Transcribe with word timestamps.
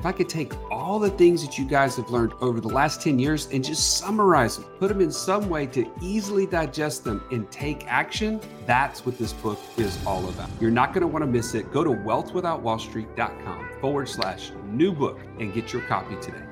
if 0.00 0.06
I 0.06 0.12
could 0.12 0.30
take 0.30 0.54
all 0.70 0.98
the 0.98 1.10
things 1.10 1.44
that 1.44 1.58
you 1.58 1.66
guys 1.66 1.96
have 1.96 2.08
learned 2.08 2.32
over 2.40 2.58
the 2.58 2.68
last 2.68 3.02
10 3.02 3.18
years 3.18 3.48
and 3.52 3.62
just 3.62 3.98
summarize 3.98 4.56
them, 4.56 4.64
put 4.78 4.88
them 4.88 5.02
in 5.02 5.12
some 5.12 5.50
way 5.50 5.66
to 5.66 5.86
easily 6.00 6.46
digest 6.46 7.04
them 7.04 7.22
and 7.30 7.50
take 7.50 7.86
action, 7.86 8.40
that's 8.64 9.04
what 9.04 9.18
this 9.18 9.34
book 9.34 9.58
is 9.76 9.98
all 10.06 10.26
about. 10.30 10.48
You're 10.58 10.70
not 10.70 10.94
going 10.94 11.02
to 11.02 11.06
want 11.06 11.22
to 11.22 11.30
miss 11.30 11.54
it. 11.54 11.70
Go 11.70 11.84
to 11.84 11.90
wealthwithoutwallstreet.com 11.90 13.68
forward 13.78 14.08
slash 14.08 14.52
new 14.70 14.90
book 14.90 15.20
and 15.38 15.52
get 15.52 15.70
your 15.70 15.82
copy 15.82 16.16
today. 16.22 16.44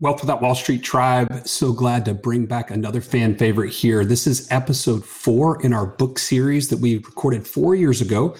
Wealth 0.00 0.20
Without 0.20 0.42
Wall 0.42 0.56
Street 0.56 0.82
Tribe, 0.82 1.46
so 1.46 1.72
glad 1.72 2.04
to 2.06 2.12
bring 2.12 2.44
back 2.44 2.72
another 2.72 3.00
fan 3.00 3.36
favorite 3.36 3.70
here. 3.70 4.04
This 4.04 4.26
is 4.26 4.50
episode 4.50 5.04
four 5.04 5.62
in 5.62 5.72
our 5.72 5.86
book 5.86 6.18
series 6.18 6.68
that 6.70 6.80
we 6.80 6.96
recorded 6.96 7.46
four 7.46 7.76
years 7.76 8.00
ago 8.00 8.34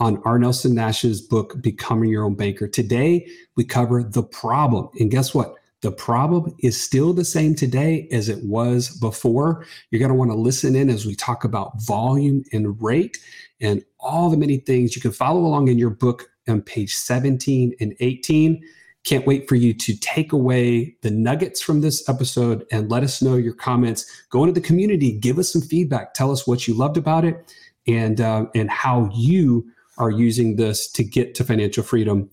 on 0.00 0.22
R. 0.24 0.38
Nelson 0.38 0.74
Nash's 0.74 1.20
book, 1.20 1.60
Becoming 1.60 2.10
Your 2.10 2.24
Own 2.24 2.34
Banker. 2.34 2.68
Today, 2.68 3.28
we 3.56 3.64
cover 3.64 4.02
the 4.02 4.22
problem. 4.22 4.88
And 5.00 5.10
guess 5.10 5.34
what? 5.34 5.54
The 5.80 5.92
problem 5.92 6.54
is 6.60 6.80
still 6.80 7.12
the 7.12 7.24
same 7.24 7.54
today 7.54 8.08
as 8.10 8.28
it 8.28 8.44
was 8.44 8.90
before. 8.98 9.64
You're 9.90 10.00
going 10.00 10.10
to 10.10 10.14
want 10.14 10.30
to 10.30 10.36
listen 10.36 10.74
in 10.74 10.90
as 10.90 11.06
we 11.06 11.14
talk 11.14 11.44
about 11.44 11.80
volume 11.82 12.42
and 12.52 12.80
rate 12.82 13.16
and 13.60 13.84
all 14.00 14.28
the 14.28 14.36
many 14.36 14.58
things. 14.58 14.96
You 14.96 15.02
can 15.02 15.12
follow 15.12 15.40
along 15.40 15.68
in 15.68 15.78
your 15.78 15.90
book 15.90 16.28
on 16.48 16.62
page 16.62 16.94
17 16.94 17.74
and 17.80 17.94
18. 18.00 18.60
Can't 19.04 19.26
wait 19.26 19.48
for 19.48 19.54
you 19.54 19.72
to 19.72 19.96
take 19.96 20.32
away 20.32 20.96
the 21.02 21.10
nuggets 21.10 21.60
from 21.60 21.80
this 21.80 22.08
episode 22.08 22.66
and 22.72 22.90
let 22.90 23.04
us 23.04 23.22
know 23.22 23.36
your 23.36 23.54
comments. 23.54 24.24
Go 24.30 24.42
into 24.42 24.60
the 24.60 24.66
community, 24.66 25.12
give 25.12 25.38
us 25.38 25.52
some 25.52 25.62
feedback, 25.62 26.12
tell 26.12 26.32
us 26.32 26.46
what 26.46 26.66
you 26.66 26.74
loved 26.74 26.96
about 26.96 27.24
it, 27.24 27.54
and 27.86 28.20
uh, 28.20 28.46
and 28.54 28.68
how 28.68 29.08
you 29.14 29.70
are 29.98 30.10
using 30.10 30.56
this 30.56 30.90
to 30.92 31.04
get 31.04 31.34
to 31.34 31.44
financial 31.44 31.82
freedom. 31.82 32.30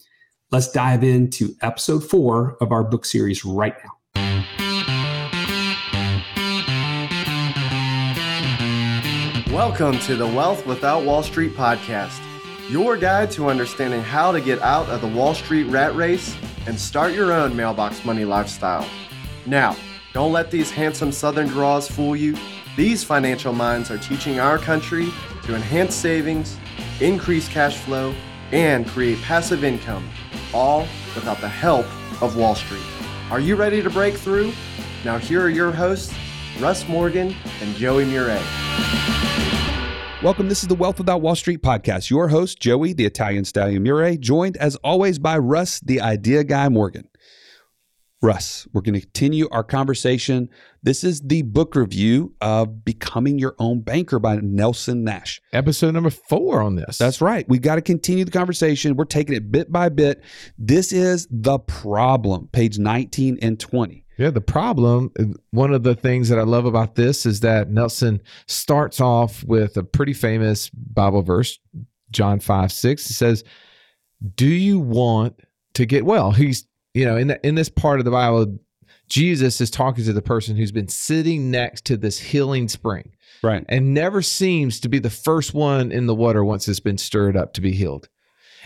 Let's 0.51 0.71
dive 0.71 1.03
into 1.03 1.55
episode 1.61 2.03
four 2.03 2.57
of 2.61 2.71
our 2.71 2.83
book 2.83 3.03
series 3.03 3.43
right 3.43 3.75
now. 3.83 3.91
Welcome 9.51 9.97
to 9.99 10.15
the 10.15 10.27
Wealth 10.27 10.65
Without 10.67 11.03
Wall 11.03 11.23
Street 11.23 11.53
podcast, 11.53 12.21
your 12.69 12.97
guide 12.97 13.31
to 13.31 13.49
understanding 13.49 14.01
how 14.01 14.31
to 14.31 14.39
get 14.39 14.61
out 14.61 14.87
of 14.89 15.01
the 15.01 15.07
Wall 15.07 15.33
Street 15.33 15.63
rat 15.63 15.95
race 15.95 16.35
and 16.67 16.79
start 16.79 17.13
your 17.13 17.33
own 17.33 17.55
mailbox 17.55 18.05
money 18.05 18.25
lifestyle. 18.25 18.87
Now, 19.45 19.75
don't 20.13 20.31
let 20.31 20.51
these 20.51 20.69
handsome 20.71 21.11
Southern 21.11 21.47
draws 21.47 21.89
fool 21.89 22.15
you. 22.15 22.37
These 22.77 23.03
financial 23.03 23.53
minds 23.53 23.89
are 23.89 23.97
teaching 23.97 24.39
our 24.39 24.57
country 24.57 25.11
to 25.45 25.55
enhance 25.55 25.95
savings 25.95 26.57
increase 26.99 27.47
cash 27.47 27.77
flow, 27.77 28.13
and 28.51 28.87
create 28.87 29.21
passive 29.21 29.63
income, 29.63 30.09
all 30.53 30.87
without 31.13 31.41
the 31.41 31.49
help 31.49 31.85
of 32.21 32.37
Wall 32.37 32.55
Street. 32.55 32.83
Are 33.29 33.39
you 33.39 33.55
ready 33.55 33.81
to 33.81 33.89
break 33.89 34.15
through? 34.15 34.53
Now, 35.03 35.17
here 35.17 35.41
are 35.41 35.49
your 35.49 35.71
hosts, 35.71 36.13
Russ 36.59 36.87
Morgan 36.87 37.35
and 37.61 37.75
Joey 37.75 38.05
Murray. 38.05 38.39
Welcome. 40.23 40.47
This 40.47 40.61
is 40.61 40.67
the 40.67 40.75
Wealth 40.75 40.97
Without 40.97 41.21
Wall 41.21 41.35
Street 41.35 41.61
podcast. 41.61 42.09
Your 42.09 42.29
host, 42.29 42.59
Joey, 42.59 42.93
the 42.93 43.05
Italian 43.05 43.45
Stallion 43.45 43.83
Murray, 43.83 44.17
joined 44.17 44.57
as 44.57 44.75
always 44.77 45.19
by 45.19 45.37
Russ, 45.37 45.79
the 45.81 46.01
Idea 46.01 46.43
Guy 46.43 46.69
Morgan. 46.69 47.07
Russ, 48.25 48.67
we're 48.73 48.81
going 48.81 48.95
to 48.95 49.01
continue 49.01 49.47
our 49.51 49.63
conversation. 49.63 50.49
This 50.81 51.03
is 51.03 51.21
the 51.21 51.43
book 51.43 51.75
review 51.75 52.33
of 52.41 52.83
Becoming 52.83 53.37
Your 53.37 53.53
Own 53.59 53.81
Banker 53.81 54.17
by 54.17 54.37
Nelson 54.37 55.03
Nash. 55.03 55.39
Episode 55.53 55.93
number 55.93 56.09
four 56.09 56.59
on 56.59 56.73
this. 56.73 56.97
That's 56.97 57.21
right. 57.21 57.47
We 57.47 57.59
got 57.59 57.75
to 57.75 57.83
continue 57.83 58.25
the 58.25 58.31
conversation. 58.31 58.95
We're 58.95 59.05
taking 59.05 59.35
it 59.35 59.51
bit 59.51 59.71
by 59.71 59.89
bit. 59.89 60.23
This 60.57 60.91
is 60.91 61.27
the 61.29 61.59
problem, 61.59 62.49
page 62.51 62.79
19 62.79 63.37
and 63.43 63.59
20. 63.59 64.03
Yeah, 64.17 64.31
the 64.31 64.41
problem, 64.41 65.11
one 65.51 65.71
of 65.71 65.83
the 65.83 65.93
things 65.93 66.27
that 66.29 66.39
I 66.39 66.43
love 66.43 66.65
about 66.65 66.95
this 66.95 67.27
is 67.27 67.41
that 67.41 67.69
Nelson 67.69 68.23
starts 68.47 68.99
off 68.99 69.43
with 69.43 69.77
a 69.77 69.83
pretty 69.83 70.13
famous 70.13 70.71
Bible 70.71 71.21
verse, 71.21 71.59
John 72.09 72.39
5 72.39 72.71
6. 72.71 73.07
It 73.07 73.13
says, 73.13 73.43
Do 74.33 74.47
you 74.47 74.79
want 74.79 75.39
to 75.75 75.85
get 75.85 76.05
well? 76.05 76.31
He's 76.31 76.65
you 76.95 77.03
know, 77.05 77.17
in 77.17 77.27
the, 77.27 77.45
in 77.45 77.55
this 77.55 77.69
part 77.69 77.99
of 77.99 78.05
the 78.05 78.11
Bible, 78.11 78.57
Jesus 79.09 79.59
is 79.59 79.69
talking 79.69 80.05
to 80.05 80.13
the 80.13 80.21
person 80.21 80.55
who's 80.55 80.71
been 80.71 80.87
sitting 80.87 81.51
next 81.51 81.85
to 81.85 81.97
this 81.97 82.17
healing 82.17 82.69
spring. 82.69 83.11
Right. 83.43 83.65
And 83.67 83.93
never 83.93 84.21
seems 84.21 84.79
to 84.79 84.89
be 84.89 84.99
the 84.99 85.09
first 85.09 85.53
one 85.53 85.91
in 85.91 86.07
the 86.07 86.15
water 86.15 86.43
once 86.43 86.67
it's 86.67 86.79
been 86.79 86.97
stirred 86.97 87.35
up 87.35 87.53
to 87.53 87.61
be 87.61 87.73
healed. 87.73 88.07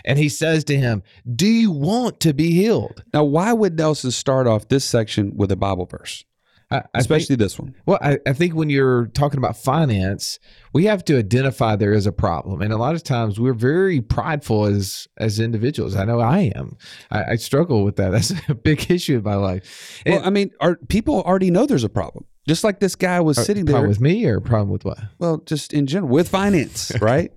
And 0.04 0.18
he 0.18 0.28
says 0.28 0.64
to 0.64 0.76
him, 0.76 1.02
Do 1.34 1.46
you 1.46 1.72
want 1.72 2.20
to 2.20 2.32
be 2.32 2.52
healed? 2.52 3.02
Now, 3.12 3.24
why 3.24 3.52
would 3.52 3.76
Nelson 3.76 4.12
start 4.12 4.46
off 4.46 4.68
this 4.68 4.84
section 4.84 5.36
with 5.36 5.50
a 5.52 5.56
Bible 5.56 5.86
verse? 5.86 6.24
I, 6.70 6.82
especially 6.94 7.36
think, 7.36 7.40
this 7.40 7.58
one. 7.58 7.74
Well, 7.84 7.98
I, 8.00 8.18
I, 8.26 8.32
think 8.32 8.54
when 8.54 8.70
you're 8.70 9.06
talking 9.08 9.38
about 9.38 9.56
finance, 9.56 10.38
we 10.72 10.84
have 10.84 11.04
to 11.06 11.18
identify 11.18 11.74
there 11.74 11.92
is 11.92 12.06
a 12.06 12.12
problem, 12.12 12.62
and 12.62 12.72
a 12.72 12.76
lot 12.76 12.94
of 12.94 13.02
times 13.02 13.40
we're 13.40 13.54
very 13.54 14.00
prideful 14.00 14.66
as 14.66 15.08
as 15.18 15.40
individuals. 15.40 15.96
I 15.96 16.04
know 16.04 16.20
I 16.20 16.52
am. 16.54 16.76
I, 17.10 17.32
I 17.32 17.36
struggle 17.36 17.82
with 17.82 17.96
that. 17.96 18.10
That's 18.12 18.32
a 18.48 18.54
big 18.54 18.90
issue 18.90 19.18
in 19.18 19.24
my 19.24 19.34
life. 19.34 20.02
And 20.06 20.16
well, 20.16 20.26
I 20.26 20.30
mean, 20.30 20.52
are 20.60 20.76
people 20.88 21.22
already 21.22 21.50
know 21.50 21.66
there's 21.66 21.84
a 21.84 21.88
problem? 21.88 22.24
Just 22.46 22.62
like 22.62 22.80
this 22.80 22.94
guy 22.94 23.20
was 23.20 23.38
uh, 23.38 23.42
sitting 23.42 23.64
there 23.64 23.86
with 23.86 24.00
me, 24.00 24.24
or 24.26 24.40
problem 24.40 24.70
with 24.70 24.84
what? 24.84 24.98
Well, 25.18 25.38
just 25.38 25.72
in 25.72 25.86
general 25.86 26.10
with 26.10 26.28
finance, 26.28 26.92
right? 27.00 27.32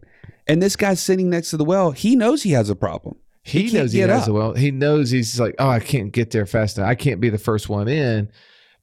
and 0.48 0.62
this 0.62 0.76
guy's 0.76 1.02
sitting 1.02 1.30
next 1.30 1.50
to 1.52 1.58
the 1.58 1.66
well. 1.66 1.92
He 1.92 2.16
knows 2.16 2.44
he 2.44 2.52
has 2.52 2.70
a 2.70 2.76
problem. 2.76 3.16
He, 3.44 3.64
he 3.64 3.78
knows 3.78 3.92
he 3.92 4.00
has 4.00 4.24
up. 4.24 4.28
a 4.28 4.34
well. 4.34 4.54
He 4.54 4.72
knows 4.72 5.12
he's 5.12 5.40
like, 5.40 5.56
oh, 5.60 5.70
I 5.70 5.80
can't 5.80 6.12
get 6.12 6.32
there 6.32 6.46
fast 6.46 6.78
enough. 6.78 6.90
I 6.90 6.96
can't 6.96 7.20
be 7.20 7.30
the 7.30 7.38
first 7.38 7.68
one 7.68 7.88
in. 7.88 8.30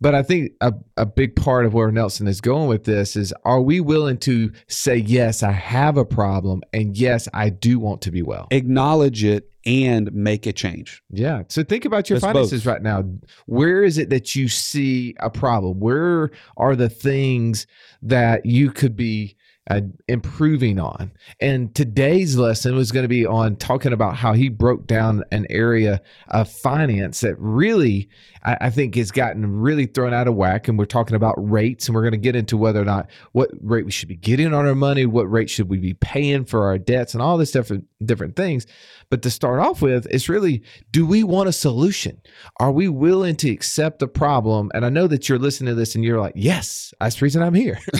But 0.00 0.14
I 0.14 0.22
think 0.22 0.52
a, 0.60 0.72
a 0.96 1.04
big 1.04 1.36
part 1.36 1.66
of 1.66 1.74
where 1.74 1.90
Nelson 1.92 2.26
is 2.26 2.40
going 2.40 2.68
with 2.68 2.84
this 2.84 3.16
is 3.16 3.34
are 3.44 3.60
we 3.60 3.80
willing 3.80 4.18
to 4.18 4.52
say, 4.66 4.96
yes, 4.96 5.42
I 5.42 5.52
have 5.52 5.96
a 5.96 6.04
problem, 6.04 6.62
and 6.72 6.96
yes, 6.96 7.28
I 7.34 7.50
do 7.50 7.78
want 7.78 8.00
to 8.02 8.10
be 8.10 8.22
well? 8.22 8.48
Acknowledge 8.50 9.24
it 9.24 9.50
and 9.66 10.10
make 10.12 10.46
a 10.46 10.52
change. 10.52 11.02
Yeah. 11.10 11.42
So 11.48 11.62
think 11.62 11.84
about 11.84 12.08
your 12.08 12.18
That's 12.18 12.32
finances 12.32 12.64
both. 12.64 12.72
right 12.72 12.82
now. 12.82 13.04
Where 13.44 13.84
is 13.84 13.98
it 13.98 14.08
that 14.10 14.34
you 14.34 14.48
see 14.48 15.14
a 15.20 15.28
problem? 15.28 15.80
Where 15.80 16.30
are 16.56 16.74
the 16.74 16.88
things 16.88 17.66
that 18.00 18.46
you 18.46 18.70
could 18.70 18.96
be 18.96 19.36
uh, 19.70 19.82
improving 20.08 20.80
on. 20.80 21.12
And 21.40 21.72
today's 21.76 22.36
lesson 22.36 22.74
was 22.74 22.90
going 22.90 23.04
to 23.04 23.08
be 23.08 23.24
on 23.24 23.54
talking 23.54 23.92
about 23.92 24.16
how 24.16 24.32
he 24.32 24.48
broke 24.48 24.88
down 24.88 25.22
an 25.30 25.46
area 25.48 26.02
of 26.26 26.50
finance 26.50 27.20
that 27.20 27.36
really, 27.38 28.08
I, 28.42 28.56
I, 28.62 28.70
think, 28.70 28.96
has 28.96 29.12
gotten 29.12 29.60
really 29.60 29.86
thrown 29.86 30.12
out 30.12 30.26
of 30.26 30.34
whack. 30.34 30.66
And 30.66 30.76
we're 30.76 30.86
talking 30.86 31.14
about 31.14 31.36
rates, 31.38 31.86
and 31.86 31.94
we're 31.94 32.02
going 32.02 32.10
to 32.12 32.18
get 32.18 32.34
into 32.34 32.56
whether 32.56 32.82
or 32.82 32.84
not 32.84 33.08
what 33.30 33.50
rate 33.62 33.84
we 33.84 33.92
should 33.92 34.08
be 34.08 34.16
getting 34.16 34.52
on 34.52 34.66
our 34.66 34.74
money, 34.74 35.06
what 35.06 35.30
rate 35.30 35.48
should 35.48 35.68
we 35.68 35.78
be 35.78 35.94
paying 35.94 36.44
for 36.46 36.64
our 36.64 36.76
debts, 36.76 37.14
and 37.14 37.22
all 37.22 37.38
this 37.38 37.52
different 37.52 37.86
different 38.04 38.34
things. 38.34 38.66
But 39.08 39.22
to 39.22 39.30
start 39.30 39.60
off 39.60 39.82
with, 39.82 40.06
it's 40.10 40.28
really 40.28 40.64
do 40.90 41.06
we 41.06 41.22
want 41.22 41.48
a 41.48 41.52
solution? 41.52 42.20
Are 42.58 42.72
we 42.72 42.88
willing 42.88 43.36
to 43.36 43.50
accept 43.50 44.00
the 44.00 44.08
problem? 44.08 44.72
And 44.74 44.84
I 44.84 44.88
know 44.88 45.06
that 45.06 45.28
you're 45.28 45.38
listening 45.38 45.72
to 45.72 45.74
this 45.76 45.94
and 45.94 46.04
you're 46.04 46.20
like, 46.20 46.34
yes, 46.34 46.92
that's 47.00 47.16
the 47.16 47.24
reason 47.24 47.42
I'm 47.42 47.54
here. 47.54 47.78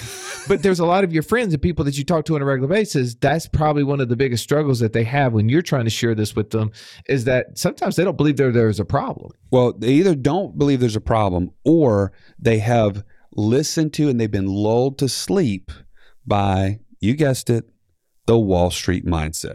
but 0.51 0.65
there's 0.65 0.81
a 0.81 0.85
lot 0.85 1.05
of 1.05 1.13
your 1.13 1.23
friends 1.23 1.55
and 1.55 1.63
people 1.63 1.85
that 1.85 1.97
you 1.97 2.03
talk 2.03 2.25
to 2.25 2.35
on 2.35 2.43
a 2.43 2.45
regular 2.45 2.69
basis. 2.69 3.15
That's 3.15 3.47
probably 3.47 3.85
one 3.85 4.01
of 4.01 4.09
the 4.09 4.17
biggest 4.17 4.43
struggles 4.43 4.81
that 4.81 4.93
they 4.93 5.05
have 5.05 5.33
when 5.33 5.49
you're 5.49 5.63
trying 5.63 5.85
to 5.85 5.91
share 5.91 6.13
this 6.13 6.35
with 6.35 6.51
them 6.51 6.73
is 7.07 7.23
that 7.27 7.57
sometimes 7.57 7.95
they 7.95 8.03
don't 8.03 8.17
believe 8.17 8.37
there 8.37 8.51
there's 8.51 8.81
a 8.81 8.85
problem. 8.85 9.31
Well, 9.53 9.73
they 9.73 9.93
either 9.93 10.17
don't 10.17 10.59
believe 10.59 10.81
there's 10.81 10.97
a 10.97 11.01
problem 11.01 11.53
or 11.65 12.11
they 12.37 12.59
have 12.59 13.05
listened 13.37 13.93
to 13.93 14.09
and 14.09 14.21
they've 14.21 14.29
been 14.29 14.49
lulled 14.49 14.99
to 14.99 15.09
sleep 15.09 15.71
by, 16.27 16.81
you 16.99 17.15
guessed 17.15 17.49
it, 17.49 17.71
the 18.27 18.37
Wall 18.37 18.73
Street 18.73 19.07
mindset. 19.07 19.55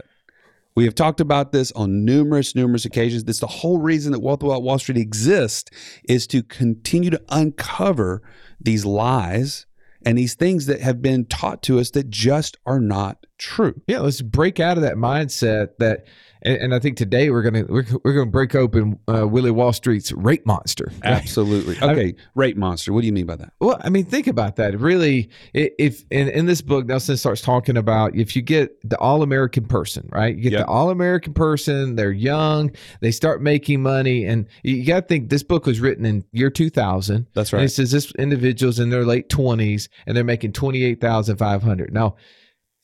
We 0.74 0.84
have 0.84 0.94
talked 0.94 1.20
about 1.20 1.52
this 1.52 1.72
on 1.72 2.06
numerous, 2.06 2.54
numerous 2.54 2.86
occasions. 2.86 3.24
This 3.24 3.40
the 3.40 3.46
whole 3.46 3.82
reason 3.82 4.12
that 4.12 4.20
Wealth 4.20 4.42
Without 4.42 4.62
Wall 4.62 4.78
Street 4.78 4.96
exists 4.96 5.70
is 6.08 6.26
to 6.28 6.42
continue 6.42 7.10
to 7.10 7.20
uncover 7.28 8.22
these 8.58 8.86
lies 8.86 9.65
and 10.06 10.16
these 10.16 10.34
things 10.34 10.66
that 10.66 10.80
have 10.80 11.02
been 11.02 11.26
taught 11.26 11.62
to 11.64 11.80
us 11.80 11.90
that 11.90 12.08
just 12.08 12.56
are 12.64 12.80
not 12.80 13.26
true. 13.38 13.74
Yeah, 13.88 13.98
let's 14.00 14.22
break 14.22 14.60
out 14.60 14.78
of 14.78 14.84
that 14.84 14.94
mindset 14.94 15.70
that 15.80 16.06
and, 16.46 16.56
and 16.56 16.74
I 16.74 16.78
think 16.78 16.96
today 16.96 17.30
we're 17.30 17.42
gonna 17.42 17.64
we're, 17.68 17.84
we're 18.04 18.12
gonna 18.12 18.30
break 18.30 18.54
open 18.54 18.98
uh, 19.12 19.26
Willie 19.26 19.50
Wall 19.50 19.72
Street's 19.72 20.12
rate 20.12 20.46
monster. 20.46 20.92
Absolutely. 21.02 21.76
Okay, 21.76 22.14
I, 22.16 22.22
rate 22.34 22.56
monster. 22.56 22.92
What 22.92 23.00
do 23.00 23.06
you 23.06 23.12
mean 23.12 23.26
by 23.26 23.36
that? 23.36 23.52
Well, 23.60 23.78
I 23.82 23.90
mean, 23.90 24.04
think 24.04 24.28
about 24.28 24.56
that. 24.56 24.78
Really, 24.78 25.28
if 25.52 26.04
in, 26.10 26.28
in 26.28 26.46
this 26.46 26.62
book, 26.62 26.86
Nelson 26.86 27.16
starts 27.16 27.42
talking 27.42 27.76
about 27.76 28.14
if 28.14 28.36
you 28.36 28.42
get 28.42 28.78
the 28.88 28.98
all 28.98 29.22
American 29.22 29.66
person, 29.66 30.08
right? 30.12 30.34
You 30.34 30.42
get 30.42 30.52
yep. 30.52 30.60
the 30.62 30.68
all 30.68 30.90
American 30.90 31.34
person. 31.34 31.96
They're 31.96 32.12
young. 32.12 32.70
They 33.00 33.10
start 33.10 33.42
making 33.42 33.82
money, 33.82 34.24
and 34.24 34.46
you 34.62 34.84
got 34.84 35.00
to 35.00 35.06
think 35.06 35.28
this 35.28 35.42
book 35.42 35.66
was 35.66 35.80
written 35.80 36.06
in 36.06 36.24
year 36.32 36.50
two 36.50 36.70
thousand. 36.70 37.26
That's 37.34 37.52
right. 37.52 37.64
it 37.64 37.70
says 37.70 37.90
this 37.90 38.12
individual's 38.12 38.78
in 38.78 38.90
their 38.90 39.04
late 39.04 39.28
twenties, 39.28 39.88
and 40.06 40.16
they're 40.16 40.24
making 40.24 40.52
twenty 40.52 40.84
eight 40.84 41.00
thousand 41.00 41.36
five 41.36 41.62
hundred. 41.62 41.92
Now 41.92 42.16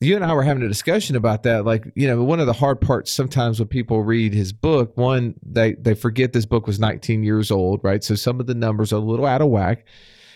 you 0.03 0.17
and 0.17 0.25
I 0.25 0.33
were 0.35 0.43
having 0.43 0.63
a 0.63 0.69
discussion 0.69 1.17
about 1.17 1.45
that. 1.45 1.65
Like, 1.65 1.91
you 1.95 2.07
know, 2.07 2.23
one 2.23 2.41
of 2.41 2.47
the 2.47 2.53
hard 2.53 2.81
parts 2.81 3.11
sometimes 3.11 3.59
when 3.59 3.69
people 3.69 4.03
read 4.03 4.35
his 4.35 4.53
book, 4.53 4.97
one, 4.97 5.35
they 5.43 5.75
they 5.75 5.95
forget 5.95 6.33
this 6.33 6.47
book 6.47 6.67
was 6.67 6.79
19 6.79 7.23
years 7.23 7.51
old, 7.51 7.81
right? 7.83 8.03
So 8.03 8.15
some 8.15 8.41
of 8.41 8.47
the 8.47 8.55
numbers 8.55 8.93
are 8.93 8.97
a 8.97 9.01
little 9.01 9.27
out 9.27 9.41
of 9.41 9.49
whack. 9.49 9.87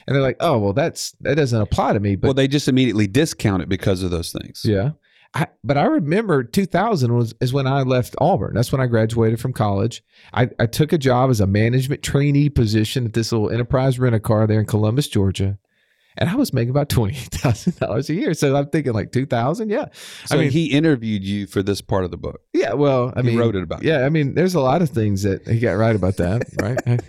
And 0.07 0.15
they're 0.15 0.23
like, 0.23 0.37
oh, 0.39 0.59
well, 0.59 0.73
that's 0.73 1.13
that 1.21 1.35
doesn't 1.35 1.61
apply 1.61 1.95
to 1.95 2.01
me. 2.01 2.15
But 2.17 2.29
well, 2.29 2.35
they 2.35 2.49
just 2.49 2.69
immediately 2.69 3.09
discount 3.09 3.63
it 3.63 3.69
because 3.69 4.03
of 4.03 4.11
those 4.11 4.33
things. 4.33 4.63
Yeah. 4.65 4.91
I, 5.35 5.49
but 5.65 5.77
I 5.77 5.85
remember 5.85 6.45
2000 6.45 7.15
was 7.15 7.35
is 7.41 7.53
when 7.53 7.67
I 7.67 7.83
left 7.83 8.15
Auburn. 8.21 8.55
That's 8.55 8.71
when 8.71 8.81
I 8.81 8.87
graduated 8.87 9.41
from 9.41 9.53
college. 9.53 10.03
I, 10.33 10.49
I 10.59 10.67
took 10.67 10.93
a 10.93 10.99
job 10.99 11.31
as 11.31 11.41
a 11.41 11.47
management 11.47 12.03
trainee 12.03 12.49
position 12.49 13.05
at 13.05 13.13
this 13.13 13.33
little 13.33 13.51
enterprise 13.51 13.99
rent 13.99 14.15
a 14.15 14.21
car 14.21 14.47
there 14.47 14.61
in 14.61 14.67
Columbus, 14.67 15.09
Georgia 15.09 15.59
and 16.19 16.31
I 16.31 16.35
was 16.35 16.53
making 16.53 16.71
about 16.71 16.89
twenty 16.89 17.15
thousand 17.15 17.79
dollars 17.79 18.09
a 18.11 18.15
year. 18.15 18.35
So 18.35 18.57
I'm 18.57 18.69
thinking 18.69 18.93
like 18.93 19.13
two 19.13 19.27
thousand, 19.27 19.71
yeah. 19.71 19.87
So 20.27 20.37
I 20.37 20.41
mean, 20.41 20.51
he 20.51 20.67
interviewed 20.67 21.25
you 21.25 21.47
for 21.47 21.63
this 21.63 21.81
part 21.81 22.05
of 22.05 22.11
the 22.11 22.17
book. 22.17 22.41
Yeah, 22.53 22.75
well, 22.75 23.13
I 23.17 23.23
he 23.23 23.29
mean, 23.29 23.39
wrote 23.39 23.57
it 23.57 23.63
about. 23.63 23.83
Yeah, 23.83 24.05
I 24.05 24.09
mean, 24.09 24.35
there's 24.35 24.55
a 24.55 24.61
lot 24.61 24.83
of 24.83 24.91
things 24.91 25.23
that 25.23 25.47
he 25.47 25.59
got 25.59 25.73
right 25.73 25.95
about 25.95 26.17
that, 26.17 26.45
right? 26.61 27.03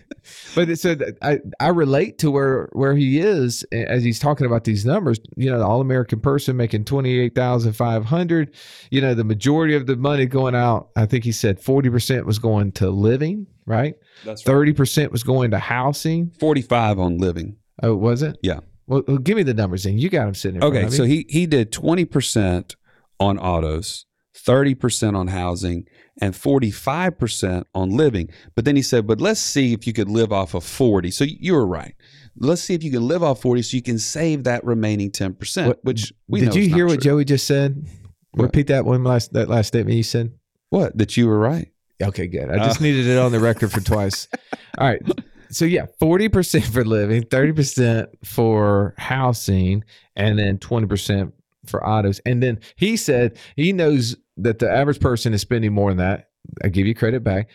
but 0.55 0.69
it 0.69 0.77
said 0.77 1.17
I 1.21 1.39
I 1.59 1.69
relate 1.69 2.17
to 2.19 2.31
where 2.31 2.69
where 2.73 2.95
he 2.95 3.19
is 3.19 3.63
as 3.71 4.03
he's 4.03 4.19
talking 4.19 4.45
about 4.45 4.63
these 4.63 4.85
numbers. 4.85 5.19
You 5.35 5.51
know, 5.51 5.59
the 5.59 5.65
all 5.65 5.81
American 5.81 6.19
person 6.19 6.57
making 6.57 6.85
twenty 6.85 7.19
eight 7.19 7.35
thousand 7.35 7.73
five 7.73 8.05
hundred. 8.05 8.55
You 8.91 9.01
know, 9.01 9.13
the 9.13 9.23
majority 9.23 9.75
of 9.75 9.85
the 9.87 9.95
money 9.95 10.25
going 10.25 10.55
out. 10.55 10.89
I 10.95 11.05
think 11.05 11.23
he 11.23 11.31
said 11.31 11.59
forty 11.59 11.89
percent 11.89 12.25
was 12.25 12.39
going 12.39 12.73
to 12.73 12.89
living, 12.89 13.47
right? 13.65 13.95
That's 14.25 14.43
thirty 14.43 14.73
percent 14.73 15.11
was 15.11 15.23
going 15.23 15.51
to 15.51 15.59
housing. 15.59 16.31
Forty 16.39 16.61
five 16.61 16.99
on 16.99 17.17
living. 17.17 17.57
Oh, 17.81 17.95
was 17.95 18.23
it? 18.23 18.37
Yeah. 18.41 18.59
Well, 18.87 19.01
give 19.01 19.35
me 19.35 19.43
the 19.43 19.53
numbers 19.53 19.85
and 19.85 19.99
you 19.99 20.09
got 20.09 20.25
them 20.25 20.33
sitting. 20.33 20.61
There. 20.61 20.69
Okay, 20.69 20.89
so 20.89 21.03
he 21.03 21.25
he 21.29 21.45
did 21.45 21.71
twenty 21.71 22.05
percent 22.05 22.75
on 23.19 23.37
autos, 23.37 24.05
thirty 24.33 24.75
percent 24.75 25.17
on 25.17 25.27
housing, 25.27 25.85
and 26.21 26.33
forty 26.33 26.71
five 26.71 27.19
percent 27.19 27.67
on 27.75 27.89
living. 27.89 28.29
But 28.55 28.63
then 28.63 28.77
he 28.77 28.81
said, 28.81 29.05
"But 29.05 29.19
let's 29.19 29.41
see 29.41 29.73
if 29.73 29.85
you 29.85 29.93
could 29.93 30.09
live 30.09 30.31
off 30.31 30.53
of 30.53 30.63
forty. 30.63 31.11
So 31.11 31.25
you 31.25 31.53
were 31.53 31.67
right. 31.67 31.95
Let's 32.37 32.61
see 32.61 32.75
if 32.75 32.83
you 32.83 32.91
can 32.91 33.05
live 33.05 33.23
off 33.23 33.41
forty, 33.41 33.61
so 33.61 33.75
you 33.75 33.83
can 33.83 33.99
save 33.99 34.45
that 34.45 34.63
remaining 34.63 35.11
ten 35.11 35.33
percent. 35.33 35.77
Which 35.83 36.13
we 36.27 36.39
did 36.39 36.55
you 36.55 36.69
hear 36.73 36.85
what 36.85 37.01
true. 37.01 37.11
Joey 37.11 37.25
just 37.25 37.45
said? 37.45 37.85
What? 38.31 38.45
Repeat 38.45 38.67
that 38.67 38.85
one 38.85 39.03
last 39.03 39.33
that 39.33 39.49
last 39.49 39.67
statement 39.67 39.97
you 39.97 40.03
said. 40.03 40.31
What 40.69 40.97
that 40.97 41.17
you 41.17 41.27
were 41.27 41.39
right. 41.39 41.69
Okay, 42.01 42.27
good. 42.27 42.49
I 42.49 42.57
just 42.59 42.79
uh. 42.79 42.83
needed 42.83 43.07
it 43.07 43.17
on 43.17 43.33
the 43.33 43.39
record 43.39 43.71
for 43.71 43.81
twice. 43.81 44.29
All 44.77 44.87
right 44.87 45.01
so 45.49 45.65
yeah, 45.65 45.85
40% 46.01 46.63
for 46.71 46.83
living, 46.85 47.23
30% 47.23 48.07
for 48.23 48.93
housing, 48.97 49.83
and 50.15 50.37
then 50.39 50.57
20% 50.57 51.31
for 51.65 51.85
autos. 51.85 52.19
And 52.25 52.41
then 52.41 52.59
he 52.75 52.97
said 52.97 53.37
he 53.55 53.73
knows 53.73 54.15
that 54.37 54.59
the 54.59 54.69
average 54.71 54.99
person 54.99 55.33
is 55.33 55.41
spending 55.41 55.73
more 55.73 55.91
than 55.91 55.97
that. 55.97 56.29
I 56.63 56.69
give 56.69 56.87
you 56.87 56.95
credit 56.95 57.23
back. 57.23 57.49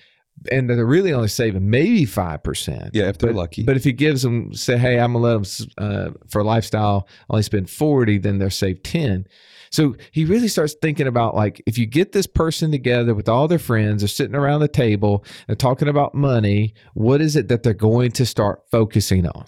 And 0.51 0.69
they're 0.69 0.85
really 0.85 1.13
only 1.13 1.29
saving 1.29 1.71
maybe 1.71 2.05
5%. 2.05 2.91
Yeah, 2.93 3.09
if 3.09 3.19
they're 3.19 3.33
but, 3.33 3.39
lucky. 3.39 3.63
But 3.63 3.77
if 3.77 3.85
he 3.85 3.93
gives 3.93 4.23
them, 4.23 4.53
say, 4.55 4.77
hey, 4.77 4.99
I'm 4.99 5.13
going 5.13 5.23
to 5.23 5.39
let 5.39 5.69
them 5.79 6.15
uh, 6.17 6.19
for 6.29 6.43
lifestyle 6.43 7.07
only 7.31 7.43
spend 7.43 7.71
40, 7.71 8.19
then 8.19 8.39
they're 8.39 8.51
save 8.51 8.83
10. 8.83 9.27
So 9.73 9.97
he 10.11 10.27
really 10.27 10.49
starts 10.49 10.75
thinking 10.75 11.07
about 11.07 11.35
like 11.35 11.63
if 11.67 11.79
you 11.79 11.87
get 11.87 12.13
this 12.13 12.27
person 12.27 12.71
together 12.71 13.15
with 13.15 13.29
all 13.29 13.49
their 13.49 13.59
friends, 13.59 14.03
they're 14.03 14.09
sitting 14.09 14.37
around 14.37 14.61
the 14.61 14.69
table, 14.69 15.25
they're 15.47 15.57
talking 15.57 15.89
about 15.89 16.15
money, 16.15 16.75
what 16.93 17.23
is 17.23 17.37
it 17.37 17.49
that 17.49 17.63
they're 17.63 17.73
going 17.73 18.13
to 18.13 18.27
start 18.27 18.63
focusing 18.71 19.27
on? 19.27 19.47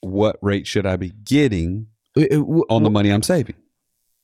What 0.00 0.36
rate 0.42 0.66
should 0.66 0.84
I 0.84 0.96
be 0.96 1.10
getting 1.10 1.86
it, 2.14 2.32
it, 2.32 2.38
on 2.38 2.82
the 2.82 2.90
money 2.90 3.10
I'm 3.10 3.22
saving? 3.22 3.56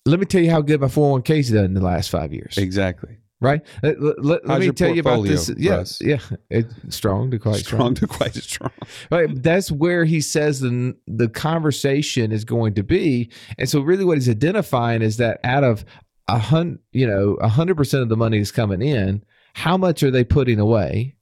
Let 0.05 0.21
me 0.21 0.27
tell 0.27 0.43
you 0.43 0.51
how 0.51 0.61
good 0.61 0.83
my 0.83 0.89
401k's 0.89 1.51
done 1.51 1.65
in 1.65 1.75
the 1.75 1.81
last 1.81 2.11
five 2.11 2.35
years. 2.35 2.59
Exactly 2.59 3.20
right? 3.41 3.63
Uh, 3.83 3.93
let, 3.99 4.25
let, 4.25 4.47
let 4.47 4.61
me 4.61 4.71
tell 4.71 4.95
you 4.95 5.01
about 5.01 5.25
this. 5.25 5.51
Yes, 5.57 6.01
yeah, 6.01 6.19
yeah, 6.31 6.39
it's 6.51 6.97
strong 6.97 7.31
to 7.31 7.39
quite 7.39 7.57
strong, 7.57 7.81
strong 7.81 7.95
to 7.95 8.07
quite 8.07 8.35
strong. 8.35 8.71
Right, 9.11 9.43
that's 9.43 9.71
where 9.71 10.05
he 10.05 10.21
says 10.21 10.61
the 10.61 10.97
the 11.07 11.29
conversation 11.29 12.33
is 12.33 12.45
going 12.45 12.75
to 12.75 12.83
be, 12.83 13.31
and 13.59 13.69
so 13.69 13.81
really 13.81 14.05
what 14.05 14.19
he's 14.19 14.29
identifying 14.29 15.03
is 15.03 15.17
that 15.17 15.41
out 15.45 15.65
of 15.65 15.85
a 16.29 16.39
hundred, 16.39 16.81
you 16.93 17.07
know, 17.07 17.35
a 17.41 17.49
hundred 17.49 17.77
percent 17.77 18.03
of 18.03 18.09
the 18.09 18.17
money 18.17 18.39
is 18.39 18.53
coming 18.53 18.83
in. 18.83 19.25
How 19.55 19.77
much 19.77 20.03
are 20.03 20.11
they 20.11 20.25
putting 20.25 20.61
away? 20.61 21.17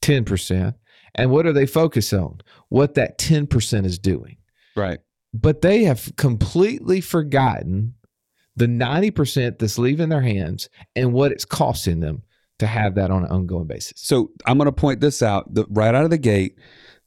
Ten 0.00 0.24
percent. 0.24 0.76
And 1.14 1.30
what 1.30 1.46
are 1.46 1.52
they 1.52 1.66
focused 1.66 2.12
on? 2.12 2.40
What 2.68 2.94
that 2.94 3.18
ten 3.18 3.46
percent 3.46 3.86
is 3.86 3.98
doing. 3.98 4.36
Right. 4.76 5.00
But 5.34 5.62
they 5.62 5.84
have 5.84 6.12
completely 6.16 7.00
forgotten 7.00 7.94
the 8.56 8.66
90% 8.66 9.58
that's 9.58 9.78
leaving 9.78 10.08
their 10.08 10.22
hands 10.22 10.68
and 10.94 11.12
what 11.12 11.32
it's 11.32 11.44
costing 11.44 12.00
them 12.00 12.22
to 12.58 12.66
have 12.66 12.94
that 12.94 13.10
on 13.10 13.24
an 13.24 13.30
ongoing 13.30 13.66
basis. 13.66 13.94
So 13.96 14.30
I'm 14.46 14.58
going 14.58 14.66
to 14.66 14.72
point 14.72 15.00
this 15.00 15.22
out 15.22 15.52
the, 15.52 15.66
right 15.68 15.94
out 15.94 16.04
of 16.04 16.10
the 16.10 16.18
gate. 16.18 16.58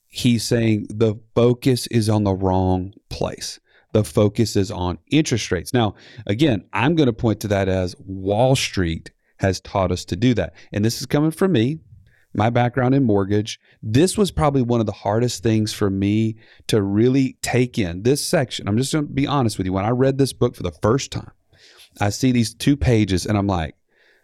He's 0.08 0.44
saying 0.44 0.88
the 0.90 1.16
focus 1.34 1.88
is 1.88 2.10
on 2.10 2.24
the 2.24 2.34
wrong 2.34 2.94
place. 3.10 3.60
The 3.94 4.04
focus 4.04 4.56
is 4.56 4.72
on 4.72 4.98
interest 5.12 5.52
rates. 5.52 5.74
Now, 5.74 5.96
again, 6.26 6.66
I'm 6.74 6.96
going 6.96 7.08
to 7.08 7.14
point 7.14 7.40
to 7.42 7.48
that 7.50 7.70
as 7.70 7.96
Wall 8.00 8.56
Street 8.56 9.12
has 9.38 9.60
taught 9.62 9.92
us 9.92 10.04
to 10.06 10.16
do 10.16 10.34
that. 10.34 10.54
And 10.74 10.84
this 10.84 11.00
is 11.00 11.06
coming 11.06 11.32
from 11.32 11.54
me, 11.54 11.80
my 12.36 12.50
background 12.50 12.94
in 12.94 13.04
mortgage. 13.04 13.60
This 13.82 14.18
was 14.18 14.32
probably 14.32 14.62
one 14.62 14.80
of 14.80 14.86
the 14.86 14.92
hardest 14.92 15.42
things 15.42 15.74
for 15.74 15.90
me 15.90 16.36
to 16.68 16.82
really 16.82 17.38
take 17.42 17.80
in. 17.80 18.04
This 18.04 18.22
section, 18.22 18.68
I'm 18.68 18.78
just 18.78 18.94
going 18.94 19.08
to 19.08 19.14
be 19.14 19.28
honest 19.28 19.58
with 19.58 19.66
you. 19.66 19.74
When 19.74 19.86
I 19.86 19.90
read 19.90 20.18
this 20.18 20.34
book 20.34 20.56
for 20.56 20.64
the 20.64 20.76
first 20.82 21.12
time, 21.12 21.32
I 22.00 22.10
see 22.10 22.32
these 22.32 22.54
two 22.54 22.76
pages 22.76 23.26
and 23.26 23.38
I'm 23.38 23.48
like, 23.48 23.76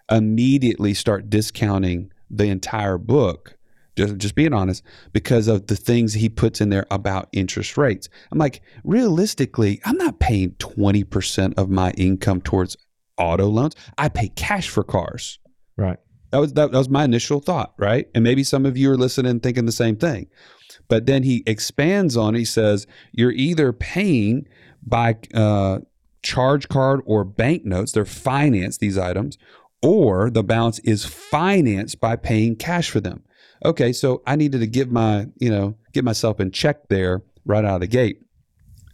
immediately 0.10 0.94
start 0.94 1.30
discounting 1.30 2.12
the 2.30 2.48
entire 2.48 2.98
book. 2.98 3.58
Just, 3.98 4.18
just 4.18 4.36
being 4.36 4.54
honest, 4.54 4.84
because 5.12 5.48
of 5.48 5.68
the 5.68 5.76
things 5.76 6.14
he 6.14 6.30
puts 6.30 6.62
in 6.62 6.70
there 6.70 6.86
about 6.90 7.28
interest 7.34 7.78
rates. 7.78 8.08
I'm 8.32 8.38
like, 8.38 8.62
realistically, 8.86 9.82
I'm 9.84 9.98
not 9.98 10.20
paying 10.20 10.52
20% 10.52 11.54
of 11.58 11.70
my 11.70 11.92
income 11.92 12.42
towards 12.42 12.78
auto 13.18 13.48
loans. 13.48 13.76
I 13.98 14.08
pay 14.08 14.30
cash 14.30 14.70
for 14.70 14.84
cars. 14.84 15.40
Right. 15.76 15.98
That 16.32 16.40
was 16.40 16.54
that, 16.54 16.72
that 16.72 16.78
was 16.78 16.90
my 16.90 17.04
initial 17.04 17.40
thought, 17.40 17.74
right? 17.78 18.10
And 18.16 18.24
maybe 18.24 18.44
some 18.44 18.66
of 18.66 18.78
you 18.78 18.92
are 18.92 18.98
listening 18.98 19.40
thinking 19.40 19.66
the 19.66 19.72
same 19.72 19.96
thing. 19.96 20.28
But 20.88 21.06
then 21.06 21.24
he 21.24 21.44
expands 21.46 22.18
on. 22.18 22.36
He 22.36 22.46
says 22.46 22.88
you're 23.12 23.32
either 23.32 23.72
paying 23.74 24.48
by 24.84 25.18
uh, 25.34 25.80
charge 26.24 26.68
card 26.70 27.02
or 27.06 27.24
bank 27.24 27.66
notes. 27.66 27.92
They're 27.92 28.06
financed, 28.06 28.80
these 28.80 28.98
items, 28.98 29.38
or 29.82 30.30
the 30.30 30.44
balance 30.44 30.80
is 30.80 31.06
financed 31.06 32.00
by 32.00 32.16
paying 32.16 32.56
cash 32.56 32.90
for 32.90 33.00
them. 33.00 33.24
Okay, 33.64 33.94
so 33.94 34.24
I 34.26 34.36
needed 34.36 34.60
to 34.62 34.68
give 34.68 34.92
my, 34.92 35.28
you 35.38 35.50
know, 35.50 35.76
get 35.94 36.04
myself 36.04 36.40
in 36.40 36.52
check 36.52 36.88
there 36.88 37.22
right 37.46 37.64
out 37.64 37.76
of 37.76 37.82
the 37.82 37.88
gate. 37.88 38.22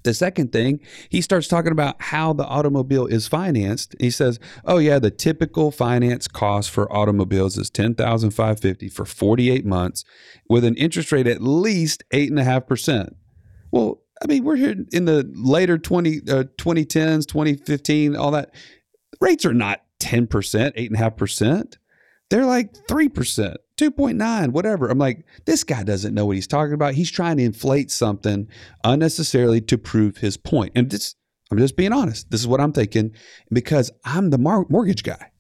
The 0.08 0.14
second 0.14 0.54
thing, 0.54 0.80
he 1.10 1.20
starts 1.20 1.50
talking 1.50 1.74
about 1.74 2.02
how 2.02 2.32
the 2.32 2.46
automobile 2.46 3.08
is 3.08 3.28
financed. 3.28 3.94
He 4.00 4.10
says, 4.10 4.40
"Oh 4.64 4.78
yeah, 4.78 5.00
the 5.00 5.12
typical 5.12 5.70
finance 5.70 6.30
cost 6.30 6.72
for 6.72 6.90
automobiles 6.96 7.58
is 7.58 7.70
ten 7.70 7.94
thousand 7.94 8.32
five 8.32 8.62
fifty 8.62 8.88
for 8.88 9.04
forty 9.04 9.52
eight 9.52 9.66
months, 9.66 10.06
with 10.48 10.64
an 10.64 10.76
interest 10.76 11.12
rate 11.12 11.28
at 11.28 11.42
least 11.42 12.06
eight 12.12 12.30
and 12.30 12.40
a 12.40 12.46
half 12.46 12.68
percent." 12.68 13.18
Well, 13.70 14.02
I 14.24 14.28
mean, 14.28 14.46
we're 14.46 14.56
here 14.56 14.76
in 14.94 15.04
the 15.04 15.30
later 15.36 15.78
20, 15.78 16.20
uh, 16.30 16.44
2010s, 16.58 17.28
2015, 17.28 18.16
all 18.16 18.32
that. 18.32 18.52
Rates 19.20 19.46
are 19.46 19.54
not 19.54 19.82
10%, 20.00 20.28
8.5%. 20.28 21.78
They're 22.30 22.46
like 22.46 22.74
3%, 22.88 23.56
2.9, 23.78 24.52
whatever. 24.52 24.90
I'm 24.90 24.98
like, 24.98 25.26
this 25.46 25.64
guy 25.64 25.84
doesn't 25.84 26.14
know 26.14 26.26
what 26.26 26.36
he's 26.36 26.48
talking 26.48 26.74
about. 26.74 26.96
He's 26.96 27.12
trying 27.12 27.38
to 27.38 27.44
inflate 27.44 27.92
something 27.92 28.48
unnecessarily 28.84 29.62
to 29.62 29.78
prove 29.78 30.18
his 30.18 30.38
point. 30.38 30.72
And 30.76 30.90
this, 30.90 31.16
I'm 31.52 31.58
just 31.58 31.78
being 31.78 31.94
honest. 31.94 32.30
This 32.32 32.42
is 32.42 32.48
what 32.48 32.60
I'm 32.60 32.74
thinking 32.74 33.14
because 33.52 33.92
I'm 34.04 34.32
the 34.32 34.38
mar- 34.38 34.66
mortgage 34.70 35.04
guy. 35.04 35.32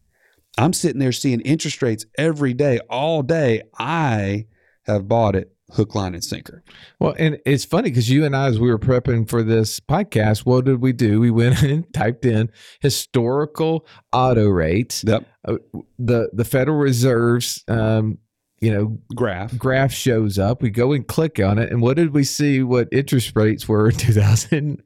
I'm 0.58 0.74
sitting 0.74 1.00
there 1.00 1.12
seeing 1.12 1.41
interest 1.41 1.82
rates 1.82 2.06
every 2.17 2.53
day, 2.53 2.79
all 2.89 3.22
day. 3.22 3.63
I 3.77 4.48
have 4.86 5.08
bought 5.08 5.36
it 5.36 5.53
hook, 5.72 5.96
line, 5.96 6.13
and 6.13 6.24
sinker. 6.24 6.63
Well, 7.00 7.13
and 7.17 7.39
it's 7.46 7.65
funny 7.65 7.89
because 7.89 8.10
you 8.10 8.25
and 8.25 8.36
I, 8.36 8.48
as 8.48 8.60
we 8.60 8.70
were 8.70 8.79
prepping 8.79 9.29
for 9.29 9.44
this 9.44 9.79
podcast, 9.79 10.46
what 10.46 10.65
did 10.65 10.82
we 10.82 10.94
do? 10.94 11.20
We 11.20 11.32
went 11.32 11.62
and 11.63 11.91
typed 11.94 12.25
in 12.25 12.50
historical 12.79 13.86
auto 14.12 14.48
rates. 14.48 15.03
Yep. 15.06 15.25
Uh, 15.48 15.58
the 16.00 16.29
the 16.34 16.46
Federal 16.46 16.77
Reserve's 16.77 17.63
um, 17.67 18.17
you 18.60 18.74
know 18.74 18.98
graph. 19.16 19.58
graph 19.58 19.92
shows 19.92 20.40
up. 20.40 20.62
We 20.62 20.70
go 20.70 20.92
and 20.92 21.08
click 21.08 21.40
on 21.40 21.60
it. 21.60 21.72
And 21.72 21.82
what 21.82 21.96
did 21.96 22.14
we 22.14 22.24
see 22.24 22.64
what 22.64 22.88
interest 22.92 23.34
rates 23.36 23.68
were 23.68 23.90
in 23.90 23.96
2000 23.98 24.84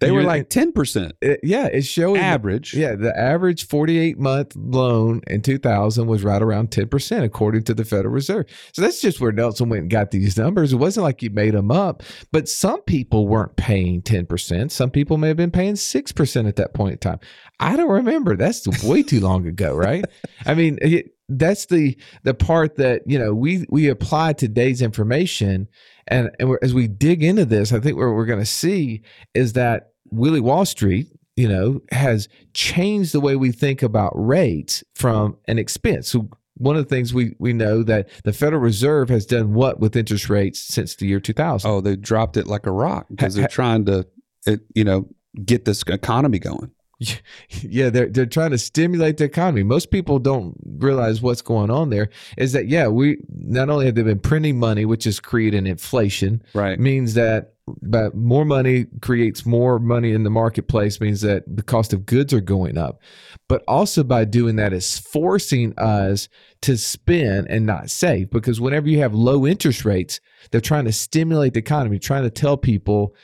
they 0.00 0.12
were 0.12 0.22
like 0.22 0.48
10% 0.48 1.10
it, 1.20 1.40
yeah 1.42 1.66
it's 1.66 1.86
showing 1.86 2.20
average. 2.20 2.72
Yeah 2.72 2.94
the 2.94 3.16
average 3.18 3.66
48 3.66 4.18
month 4.18 4.54
loan 4.54 5.22
in 5.26 5.42
2000 5.42 6.06
was 6.06 6.22
right 6.22 6.40
around 6.40 6.70
10% 6.70 7.24
according 7.24 7.64
to 7.64 7.74
the 7.74 7.84
federal 7.84 8.14
reserve. 8.14 8.46
So 8.72 8.82
that's 8.82 9.00
just 9.00 9.20
where 9.20 9.32
nelson 9.32 9.68
went 9.68 9.82
and 9.82 9.90
got 9.90 10.12
these 10.12 10.36
numbers. 10.36 10.72
It 10.72 10.76
wasn't 10.76 11.04
like 11.04 11.20
he 11.20 11.28
made 11.28 11.54
them 11.54 11.72
up 11.72 12.04
but 12.30 12.48
some 12.48 12.82
people 12.82 13.26
weren't 13.26 13.56
paying 13.56 14.02
10% 14.02 14.70
some 14.70 14.90
people 14.90 15.16
may 15.16 15.28
have 15.28 15.36
been 15.36 15.50
paying 15.50 15.74
6% 15.74 16.48
at 16.48 16.56
that 16.56 16.74
point 16.74 16.92
in 16.92 16.98
time. 16.98 17.18
I 17.60 17.76
don't 17.76 17.90
remember. 17.90 18.36
That's 18.36 18.68
way 18.84 19.02
too 19.02 19.18
long 19.18 19.46
ago 19.46 19.74
right? 19.74 20.04
I 20.46 20.54
mean 20.54 20.78
it, 20.80 21.12
that's 21.28 21.66
the 21.66 21.96
the 22.22 22.34
part 22.34 22.76
that 22.76 23.02
you 23.06 23.18
know 23.18 23.34
we 23.34 23.66
we 23.68 23.88
apply 23.88 24.32
today's 24.32 24.80
information 24.80 25.68
and, 26.06 26.30
and 26.40 26.56
as 26.62 26.72
we 26.72 26.88
dig 26.88 27.22
into 27.22 27.44
this 27.44 27.72
i 27.72 27.78
think 27.78 27.96
what 27.96 28.06
we're 28.08 28.26
going 28.26 28.38
to 28.38 28.46
see 28.46 29.02
is 29.34 29.52
that 29.52 29.92
willie 30.10 30.40
wall 30.40 30.64
street 30.64 31.06
you 31.36 31.46
know 31.48 31.80
has 31.90 32.28
changed 32.54 33.12
the 33.12 33.20
way 33.20 33.36
we 33.36 33.52
think 33.52 33.82
about 33.82 34.12
rates 34.14 34.82
from 34.94 35.36
an 35.46 35.58
expense 35.58 36.08
so 36.08 36.28
one 36.58 36.76
of 36.76 36.86
the 36.86 36.94
things 36.94 37.14
we 37.14 37.34
we 37.38 37.52
know 37.52 37.82
that 37.84 38.08
the 38.24 38.32
Federal 38.32 38.60
Reserve 38.60 39.08
has 39.08 39.24
done 39.24 39.54
what 39.54 39.80
with 39.80 39.96
interest 39.96 40.28
rates 40.28 40.60
since 40.60 40.96
the 40.96 41.06
year 41.06 41.20
2000. 41.20 41.68
Oh, 41.68 41.80
they 41.80 41.96
dropped 41.96 42.36
it 42.36 42.46
like 42.46 42.66
a 42.66 42.72
rock 42.72 43.06
because 43.08 43.34
they're 43.34 43.48
trying 43.48 43.84
to, 43.86 44.06
it, 44.44 44.60
you 44.74 44.84
know, 44.84 45.08
get 45.44 45.64
this 45.64 45.82
economy 45.86 46.38
going. 46.38 46.72
yeah, 47.62 47.90
they're 47.90 48.08
they're 48.08 48.26
trying 48.26 48.50
to 48.50 48.58
stimulate 48.58 49.18
the 49.18 49.24
economy. 49.24 49.62
Most 49.62 49.90
people 49.90 50.18
don't 50.18 50.54
realize 50.78 51.22
what's 51.22 51.42
going 51.42 51.70
on 51.70 51.90
there. 51.90 52.08
Is 52.36 52.52
that 52.52 52.66
yeah, 52.68 52.88
we 52.88 53.18
not 53.28 53.70
only 53.70 53.86
have 53.86 53.94
they 53.94 54.02
been 54.02 54.18
printing 54.18 54.58
money, 54.58 54.84
which 54.84 55.06
is 55.06 55.20
creating 55.20 55.66
inflation, 55.66 56.42
right? 56.54 56.78
Means 56.78 57.14
that 57.14 57.54
but 57.82 58.14
more 58.14 58.46
money 58.46 58.86
creates 59.02 59.44
more 59.44 59.78
money 59.78 60.12
in 60.12 60.24
the 60.24 60.30
marketplace 60.30 61.02
means 61.02 61.20
that 61.20 61.44
the 61.46 61.62
cost 61.62 61.92
of 61.92 62.06
goods 62.06 62.32
are 62.32 62.40
going 62.40 62.78
up 62.78 62.98
but 63.46 63.62
also 63.68 64.02
by 64.02 64.24
doing 64.24 64.56
that 64.56 64.72
is 64.72 64.98
forcing 64.98 65.78
us 65.78 66.30
to 66.62 66.78
spend 66.78 67.46
and 67.48 67.66
not 67.66 67.90
save 67.90 68.30
because 68.30 68.58
whenever 68.58 68.88
you 68.88 69.00
have 69.00 69.12
low 69.12 69.46
interest 69.46 69.84
rates 69.84 70.18
they're 70.50 70.62
trying 70.62 70.86
to 70.86 70.92
stimulate 70.92 71.52
the 71.52 71.60
economy 71.60 71.98
trying 71.98 72.22
to 72.22 72.30
tell 72.30 72.56
people 72.56 73.14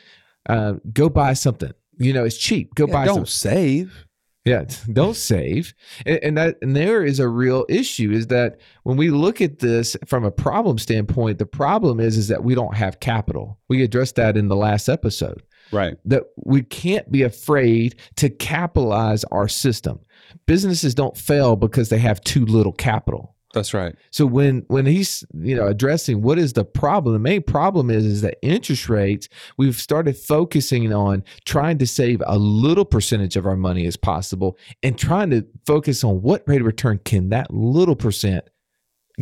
uh, 0.49 0.75
go 0.93 1.09
buy 1.09 1.33
something 1.33 1.73
you 1.99 2.13
know, 2.13 2.25
it's 2.25 2.39
cheap. 2.39 2.75
Go 2.75 2.87
yeah, 2.87 2.93
buy. 2.93 3.05
Don't 3.07 3.17
some. 3.17 3.27
save. 3.27 4.07
Yeah, 4.45 4.65
don't 4.93 5.17
save. 5.17 5.75
And, 6.05 6.19
and, 6.23 6.39
that 6.39 6.57
and 6.61 6.77
there 6.77 7.05
is 7.05 7.19
a 7.19 7.29
real 7.29 7.65
issue 7.69 8.11
is 8.11 8.27
that 8.29 8.61
when 8.83 8.97
we 8.97 9.11
look 9.11 9.41
at 9.41 9.61
this 9.61 9.97
from 10.07 10.25
a 10.25 10.31
problem 10.31 10.79
standpoint, 10.79 11.39
the 11.39 11.47
problem 11.47 12.01
is 12.01 12.17
is 12.17 12.29
that 12.29 12.45
we 12.45 12.55
don't 12.55 12.77
have 12.77 13.01
capital. 13.01 13.59
We 13.69 13.83
addressed 13.83 14.17
that 14.17 14.37
in 14.37 14.49
the 14.49 14.57
last 14.57 14.89
episode. 14.89 15.43
Right. 15.73 15.97
That 16.05 16.25
we 16.37 16.63
can't 16.63 17.11
be 17.11 17.23
afraid 17.23 17.97
to 18.17 18.29
capitalize 18.29 19.25
our 19.25 19.49
system. 19.49 20.01
Businesses 20.47 20.95
don't 20.95 21.17
fail 21.17 21.57
because 21.57 21.89
they 21.89 21.99
have 21.99 22.21
too 22.21 22.45
little 22.45 22.73
capital. 22.73 23.34
That's 23.55 23.73
right. 23.73 23.95
So 24.11 24.27
when 24.27 24.65
when 24.67 24.85
he's 24.85 25.25
you 25.33 25.55
know 25.55 25.69
addressing 25.69 26.23
what 26.23 26.41
is 26.41 26.55
the 26.55 26.65
problem, 26.65 27.13
the 27.13 27.21
main 27.21 27.41
problem 27.43 27.89
is 27.89 28.05
is 28.05 28.21
that 28.23 28.37
interest 28.43 28.89
rates. 28.89 29.29
We've 29.57 29.77
started 29.77 30.17
focusing 30.17 30.93
on 30.93 31.23
trying 31.45 31.79
to 31.79 31.87
save 31.87 32.21
a 32.27 32.37
little 32.37 32.85
percentage 32.85 33.37
of 33.37 33.47
our 33.47 33.57
money 33.57 33.87
as 33.87 33.97
possible, 33.97 34.59
and 34.83 34.99
trying 34.99 35.31
to 35.31 35.47
focus 35.67 36.03
on 36.03 36.21
what 36.21 36.43
rate 36.49 36.63
of 36.63 36.67
return 36.67 36.99
can 37.05 37.29
that 37.29 37.55
little 37.55 37.95
percent 37.95 38.45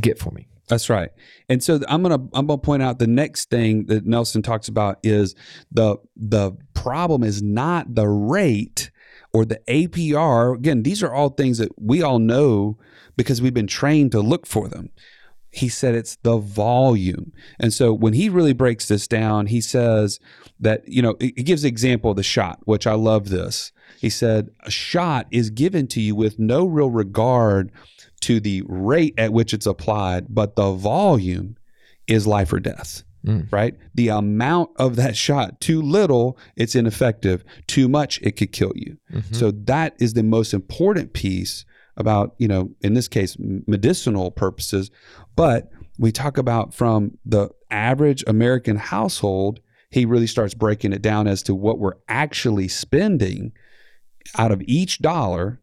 get 0.01 0.19
for 0.19 0.31
me. 0.31 0.49
That's 0.67 0.89
right. 0.89 1.11
And 1.51 1.63
so 1.63 1.81
I'm 1.87 2.03
gonna 2.03 2.27
I'm 2.33 2.47
gonna 2.47 2.57
point 2.57 2.83
out 2.83 2.99
the 2.99 3.07
next 3.07 3.51
thing 3.51 3.85
that 3.87 4.07
Nelson 4.07 4.41
talks 4.41 4.69
about 4.69 4.99
is 5.03 5.35
the 5.71 5.99
the 6.17 6.53
problem 6.73 7.23
is 7.23 7.43
not 7.43 7.95
the 7.95 8.09
rate 8.09 8.91
or 9.33 9.45
the 9.45 9.61
APR. 9.69 10.57
Again, 10.57 10.83
these 10.83 11.03
are 11.03 11.13
all 11.13 11.31
things 11.31 11.59
that 11.59 11.71
we 11.81 12.03
all 12.03 12.19
know 12.19 12.79
because 13.17 13.41
we've 13.43 13.55
been 13.55 13.67
trained 13.67 14.13
to 14.13 14.21
look 14.21 14.47
for 14.47 14.69
them. 14.69 14.91
He 15.51 15.69
said 15.69 15.95
it's 15.95 16.17
the 16.17 16.39
volume. 16.39 17.33
And 17.61 17.75
so 17.75 17.93
when 17.93 18.15
he 18.15 18.31
really 18.31 18.55
breaks 18.55 18.89
this 18.89 19.07
down, 19.07 19.47
he 19.49 19.61
says 19.61 20.19
that, 20.59 20.83
you 20.89 21.03
know, 21.03 21.17
he 21.21 21.31
gives 21.31 21.63
the 21.63 21.69
example 21.69 22.11
of 22.11 22.17
the 22.17 22.23
shot, 22.23 22.61
which 22.65 22.87
I 22.87 22.95
love 22.95 23.29
this. 23.29 23.71
He 24.01 24.09
said, 24.09 24.49
a 24.61 24.71
shot 24.71 25.27
is 25.31 25.51
given 25.51 25.87
to 25.89 26.01
you 26.01 26.15
with 26.15 26.39
no 26.39 26.65
real 26.65 26.91
regard 26.91 27.71
to 28.23 28.41
the 28.41 28.63
rate 28.67 29.15
at 29.19 29.33
which 29.33 29.53
it's 29.53 29.67
applied, 29.67 30.27
but 30.31 30.57
the 30.57 30.73
volume 30.73 31.57
is 32.07 32.27
life 32.27 32.53
or 32.53 32.61
death. 32.61 33.03
Mm. 33.27 33.53
Right? 33.53 33.77
The 33.95 34.09
amount 34.09 34.71
of 34.77 34.97
that 34.97 35.17
shot, 35.17 35.61
too 35.61 35.81
little, 35.81 36.37
it's 36.57 36.75
ineffective. 36.75 37.45
Too 37.67 37.89
much, 37.89 38.21
it 38.23 38.33
could 38.37 38.53
kill 38.53 38.73
you. 38.75 38.99
Mm-hmm. 39.13 39.35
So 39.35 39.53
that 39.53 39.95
is 40.01 40.15
the 40.15 40.25
most 40.25 40.53
important 40.53 41.13
piece 41.13 41.65
about, 41.97 42.35
you 42.39 42.49
know, 42.49 42.71
in 42.81 42.95
this 42.95 43.09
case, 43.09 43.37
medicinal 43.39 44.31
purposes. 44.31 44.91
But 45.37 45.71
we 45.99 46.11
talk 46.11 46.39
about 46.39 46.75
from 46.75 47.19
the 47.25 47.51
average 47.71 48.25
American 48.27 48.77
household, 48.77 49.61
he 49.91 50.05
really 50.05 50.27
starts 50.27 50.55
breaking 50.55 50.93
it 50.93 51.03
down 51.03 51.29
as 51.29 51.43
to 51.45 51.55
what 51.55 51.79
we're 51.79 51.97
actually 52.09 52.69
spending 52.69 53.53
out 54.39 54.51
of 54.51 54.63
each 54.65 54.99
dollar 55.01 55.61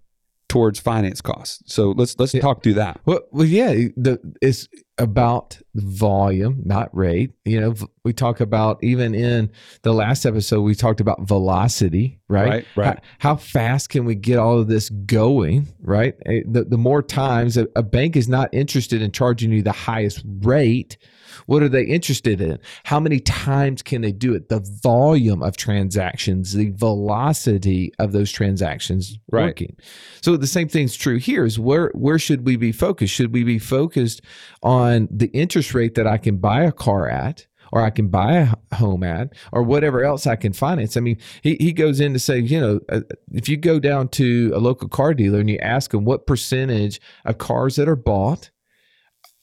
towards 0.47 0.79
finance 0.79 1.21
costs. 1.21 1.61
So 1.73 1.91
let's 1.91 2.17
let's 2.19 2.33
yeah. 2.33 2.41
talk 2.41 2.63
through 2.63 2.73
that. 2.75 2.99
Well, 3.05 3.21
well 3.31 3.45
yeah, 3.45 3.71
the, 3.95 4.19
it's 4.41 4.67
about 4.97 5.59
volume, 5.83 6.61
not 6.65 6.95
rate. 6.95 7.31
You 7.45 7.59
know, 7.61 7.75
we 8.03 8.13
talk 8.13 8.39
about 8.39 8.83
even 8.83 9.13
in 9.13 9.51
the 9.83 9.93
last 9.93 10.25
episode 10.25 10.61
we 10.61 10.75
talked 10.75 11.01
about 11.01 11.21
velocity, 11.21 12.19
right? 12.27 12.49
Right. 12.49 12.65
right. 12.75 12.99
How, 13.19 13.29
how 13.31 13.35
fast 13.35 13.89
can 13.89 14.05
we 14.05 14.15
get 14.15 14.37
all 14.37 14.59
of 14.59 14.67
this 14.67 14.89
going, 14.89 15.67
right? 15.81 16.15
The 16.25 16.65
the 16.65 16.77
more 16.77 17.01
times 17.01 17.57
a, 17.57 17.67
a 17.75 17.83
bank 17.83 18.15
is 18.15 18.27
not 18.27 18.49
interested 18.53 19.01
in 19.01 19.11
charging 19.11 19.51
you 19.51 19.61
the 19.61 19.71
highest 19.71 20.23
rate 20.41 20.97
what 21.45 21.63
are 21.63 21.69
they 21.69 21.83
interested 21.83 22.41
in? 22.41 22.59
How 22.83 22.99
many 22.99 23.19
times 23.19 23.81
can 23.81 24.01
they 24.01 24.11
do 24.11 24.33
it? 24.33 24.49
The 24.49 24.59
volume 24.59 25.41
of 25.41 25.57
transactions, 25.57 26.53
the 26.53 26.71
velocity 26.71 27.91
of 27.99 28.11
those 28.11 28.31
transactions 28.31 29.17
right. 29.31 29.45
working. 29.45 29.75
So 30.21 30.37
the 30.37 30.47
same 30.47 30.67
thing's 30.67 30.95
true 30.95 31.17
here 31.17 31.45
is 31.45 31.59
where 31.59 31.91
where 31.95 32.19
should 32.19 32.45
we 32.45 32.55
be 32.55 32.71
focused? 32.71 33.13
Should 33.13 33.33
we 33.33 33.43
be 33.43 33.59
focused 33.59 34.21
on 34.61 35.07
the 35.11 35.27
interest 35.27 35.68
rate 35.73 35.95
that 35.95 36.07
I 36.07 36.17
can 36.17 36.37
buy 36.37 36.63
a 36.63 36.71
car 36.71 37.07
at? 37.09 37.45
or 37.71 37.81
I 37.81 37.89
can 37.89 38.07
buy 38.07 38.51
a 38.71 38.75
home 38.75 39.03
at, 39.03 39.33
or 39.51 39.63
whatever 39.63 40.03
else 40.03 40.25
I 40.25 40.35
can 40.35 40.53
finance. 40.53 40.97
I 40.97 41.01
mean, 41.01 41.17
he, 41.41 41.55
he 41.59 41.71
goes 41.71 41.99
in 41.99 42.13
to 42.13 42.19
say, 42.19 42.39
you 42.39 42.59
know, 42.59 42.79
uh, 42.89 43.01
if 43.31 43.47
you 43.47 43.57
go 43.57 43.79
down 43.79 44.07
to 44.09 44.51
a 44.55 44.59
local 44.59 44.87
car 44.87 45.13
dealer 45.13 45.39
and 45.39 45.49
you 45.49 45.59
ask 45.59 45.91
them 45.91 46.05
what 46.05 46.27
percentage 46.27 46.99
of 47.25 47.37
cars 47.37 47.75
that 47.75 47.87
are 47.87 47.95
bought 47.95 48.49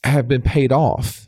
have 0.03 0.27
been 0.27 0.41
paid 0.41 0.71
off 0.71 1.27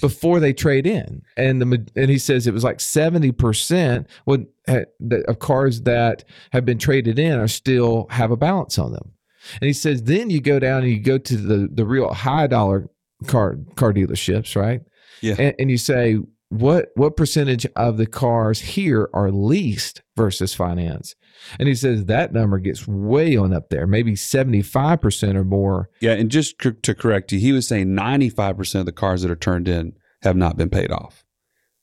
before 0.00 0.40
they 0.40 0.52
trade 0.52 0.86
in, 0.86 1.22
and 1.36 1.60
the 1.60 1.86
and 1.94 2.10
he 2.10 2.18
says 2.18 2.46
it 2.46 2.54
was 2.54 2.64
like 2.64 2.80
seventy 2.80 3.30
percent 3.30 4.08
would 4.26 4.46
of 4.66 5.38
cars 5.38 5.82
that 5.82 6.24
have 6.52 6.64
been 6.64 6.78
traded 6.78 7.18
in 7.18 7.38
are 7.38 7.48
still 7.48 8.06
have 8.10 8.30
a 8.30 8.36
balance 8.36 8.78
on 8.78 8.92
them, 8.92 9.12
and 9.60 9.66
he 9.66 9.72
says 9.72 10.02
then 10.02 10.30
you 10.30 10.40
go 10.40 10.58
down 10.58 10.82
and 10.82 10.90
you 10.90 11.00
go 11.00 11.18
to 11.18 11.36
the 11.36 11.68
the 11.72 11.86
real 11.86 12.12
high 12.12 12.46
dollar 12.46 12.88
car 13.26 13.56
car 13.76 13.92
dealerships, 13.92 14.56
right? 14.56 14.80
Yeah, 15.20 15.34
and, 15.38 15.54
and 15.58 15.70
you 15.70 15.78
say 15.78 16.18
what 16.50 16.88
what 16.94 17.16
percentage 17.16 17.66
of 17.76 17.98
the 17.98 18.06
cars 18.06 18.60
here 18.60 19.10
are 19.12 19.30
leased 19.30 20.00
versus 20.16 20.54
finance 20.54 21.14
and 21.58 21.68
he 21.68 21.74
says 21.74 22.06
that 22.06 22.32
number 22.32 22.58
gets 22.58 22.88
way 22.88 23.36
on 23.36 23.52
up 23.52 23.68
there 23.68 23.86
maybe 23.86 24.12
75% 24.14 25.34
or 25.34 25.44
more. 25.44 25.90
Yeah 26.00 26.12
and 26.12 26.30
just 26.30 26.58
to 26.58 26.94
correct 26.94 27.32
you 27.32 27.38
he 27.38 27.52
was 27.52 27.68
saying 27.68 27.88
95% 27.88 28.80
of 28.80 28.86
the 28.86 28.92
cars 28.92 29.20
that 29.20 29.30
are 29.30 29.36
turned 29.36 29.68
in 29.68 29.92
have 30.22 30.36
not 30.36 30.56
been 30.56 30.70
paid 30.70 30.90
off 30.90 31.22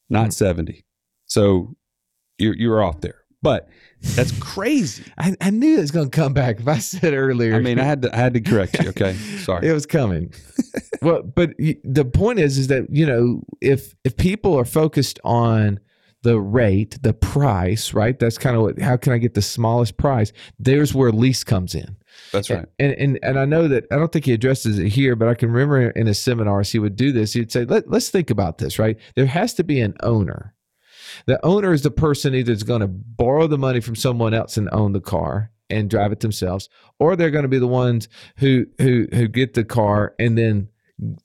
not 0.09 0.29
mm-hmm. 0.29 0.31
70 0.31 0.85
so 1.27 1.75
you're, 2.37 2.55
you're 2.55 2.83
off 2.83 3.01
there. 3.01 3.21
But 3.41 3.67
that's 4.15 4.31
crazy. 4.39 5.03
I, 5.17 5.35
I 5.41 5.49
knew 5.49 5.77
it 5.77 5.81
was 5.81 5.91
going 5.91 6.09
to 6.09 6.15
come 6.15 6.33
back. 6.33 6.59
If 6.59 6.67
I 6.67 6.77
said 6.77 7.13
earlier, 7.13 7.55
I 7.55 7.59
mean, 7.59 7.79
I 7.79 7.83
had 7.83 8.01
to, 8.03 8.13
I 8.13 8.17
had 8.17 8.33
to 8.35 8.41
correct 8.41 8.81
you. 8.81 8.89
Okay, 8.89 9.13
sorry, 9.43 9.67
it 9.67 9.73
was 9.73 9.85
coming. 9.85 10.33
well, 11.01 11.23
but 11.23 11.51
the 11.57 12.05
point 12.05 12.39
is, 12.39 12.57
is 12.57 12.67
that 12.67 12.87
you 12.89 13.05
know, 13.05 13.41
if 13.61 13.95
if 14.03 14.15
people 14.17 14.57
are 14.57 14.65
focused 14.65 15.19
on 15.23 15.79
the 16.25 16.39
rate, 16.39 16.97
the 17.03 17.13
price, 17.13 17.93
right? 17.93 18.17
That's 18.17 18.39
kind 18.39 18.55
of 18.55 18.63
what, 18.63 18.79
how 18.79 18.97
can 18.97 19.13
I 19.13 19.19
get 19.19 19.35
the 19.35 19.43
smallest 19.43 19.97
price? 19.97 20.33
There's 20.57 20.93
where 20.93 21.11
lease 21.11 21.43
comes 21.43 21.75
in. 21.75 21.95
That's 22.31 22.49
right. 22.49 22.65
And, 22.79 22.93
and 22.93 23.19
and 23.21 23.39
I 23.39 23.45
know 23.45 23.67
that 23.67 23.85
I 23.91 23.97
don't 23.97 24.11
think 24.11 24.25
he 24.25 24.33
addresses 24.33 24.79
it 24.79 24.87
here, 24.87 25.15
but 25.15 25.27
I 25.27 25.35
can 25.35 25.51
remember 25.51 25.91
in 25.91 26.07
his 26.07 26.17
seminars 26.17 26.71
he 26.71 26.79
would 26.79 26.95
do 26.95 27.11
this. 27.11 27.33
He'd 27.33 27.51
say, 27.51 27.65
Let, 27.65 27.89
let's 27.89 28.09
think 28.09 28.31
about 28.31 28.57
this, 28.57 28.79
right? 28.79 28.97
There 29.15 29.27
has 29.27 29.53
to 29.55 29.63
be 29.63 29.79
an 29.79 29.95
owner. 30.01 30.54
The 31.25 31.43
owner 31.45 31.73
is 31.73 31.81
the 31.81 31.91
person 31.91 32.35
either 32.35 32.51
is 32.51 32.63
going 32.63 32.81
to 32.81 32.87
borrow 32.87 33.47
the 33.47 33.57
money 33.57 33.81
from 33.81 33.95
someone 33.95 34.33
else 34.33 34.57
and 34.57 34.69
own 34.71 34.93
the 34.93 35.01
car 35.01 35.51
and 35.69 35.89
drive 35.89 36.11
it 36.11 36.19
themselves, 36.19 36.69
or 36.99 37.15
they're 37.15 37.31
going 37.31 37.43
to 37.43 37.49
be 37.49 37.59
the 37.59 37.67
ones 37.67 38.07
who 38.37 38.65
who 38.79 39.07
who 39.13 39.27
get 39.27 39.53
the 39.53 39.63
car 39.63 40.13
and 40.19 40.37
then 40.37 40.69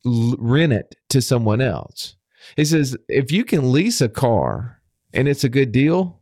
rent 0.05 0.73
it 0.73 0.97
to 1.11 1.21
someone 1.21 1.61
else. 1.61 2.17
He 2.57 2.65
says 2.65 2.97
if 3.09 3.31
you 3.31 3.45
can 3.45 3.73
lease 3.73 4.01
a 4.01 4.09
car 4.09 4.81
and 5.13 5.29
it's 5.29 5.45
a 5.45 5.49
good 5.49 5.73
deal, 5.73 6.21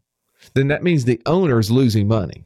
then 0.54 0.68
that 0.68 0.82
means 0.82 1.04
the 1.04 1.22
owner 1.26 1.58
is 1.58 1.70
losing 1.70 2.08
money 2.08 2.44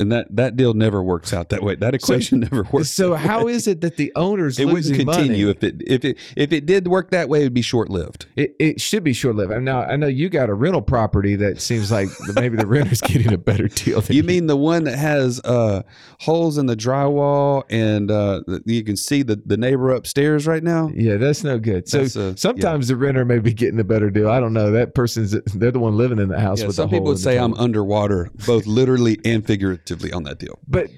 and 0.00 0.12
that 0.12 0.26
that 0.36 0.56
deal 0.56 0.74
never 0.74 1.02
works 1.02 1.32
out 1.32 1.48
that 1.48 1.62
way. 1.62 1.74
That 1.74 1.94
equation 1.94 2.42
so, 2.42 2.48
never 2.50 2.68
works. 2.70 2.90
So 2.90 3.14
how 3.14 3.48
is 3.48 3.66
it 3.66 3.80
that 3.80 3.96
the 3.96 4.12
owners 4.14 4.58
it 4.58 4.66
wouldn't 4.66 4.94
continue 4.94 5.46
money? 5.46 5.50
if 5.50 5.64
it 5.64 5.82
if 5.86 6.04
it 6.04 6.18
if 6.36 6.52
it 6.52 6.66
did 6.66 6.86
work 6.86 7.10
that 7.10 7.28
way, 7.28 7.40
it'd 7.40 7.54
be 7.54 7.62
short 7.62 7.90
lived. 7.90 8.26
It, 8.36 8.54
it 8.58 8.80
should 8.80 9.02
be 9.02 9.12
short 9.12 9.34
lived. 9.34 9.50
Now 9.62 9.82
I 9.82 9.96
know 9.96 10.06
you 10.06 10.28
got 10.28 10.50
a 10.50 10.54
rental 10.54 10.82
property 10.82 11.34
that 11.36 11.60
seems 11.60 11.90
like 11.90 12.08
maybe 12.34 12.56
the 12.56 12.66
renter's 12.66 13.00
getting 13.08 13.32
a 13.32 13.38
better 13.38 13.66
deal. 13.68 14.02
you 14.04 14.22
mean 14.22 14.46
the 14.46 14.56
one 14.56 14.84
that 14.84 14.96
has 14.96 15.40
uh, 15.40 15.82
holes 16.20 16.58
in 16.58 16.66
the 16.66 16.76
drywall 16.76 17.64
and 17.68 18.10
uh, 18.10 18.42
you 18.66 18.84
can 18.84 18.96
see 18.96 19.22
the, 19.22 19.36
the 19.46 19.56
neighbor 19.56 19.90
upstairs 19.90 20.46
right 20.46 20.62
now? 20.62 20.90
Yeah, 20.94 21.16
that's 21.16 21.42
no 21.42 21.58
good. 21.58 21.88
So 21.88 22.02
uh, 22.02 22.34
sometimes 22.36 22.88
yeah. 22.88 22.94
the 22.94 22.96
renter 22.96 23.24
may 23.24 23.40
be 23.40 23.52
getting 23.52 23.80
a 23.80 23.84
better 23.84 24.10
deal. 24.10 24.30
I 24.30 24.38
don't 24.38 24.52
know. 24.52 24.70
That 24.70 24.94
person's 24.94 25.32
they're 25.32 25.72
the 25.72 25.80
one 25.80 25.96
living 25.96 26.18
in 26.18 26.28
the 26.28 26.38
house. 26.38 26.60
Yeah, 26.60 26.68
with 26.68 26.76
some 26.76 26.88
people 26.88 27.06
would 27.06 27.18
say 27.18 27.36
I'm 27.36 27.54
underwater, 27.54 28.30
both 28.46 28.66
literally 28.66 29.18
and 29.24 29.44
figuratively 29.44 29.87
on 30.12 30.22
that 30.24 30.38
deal. 30.38 30.58
But 30.66 30.90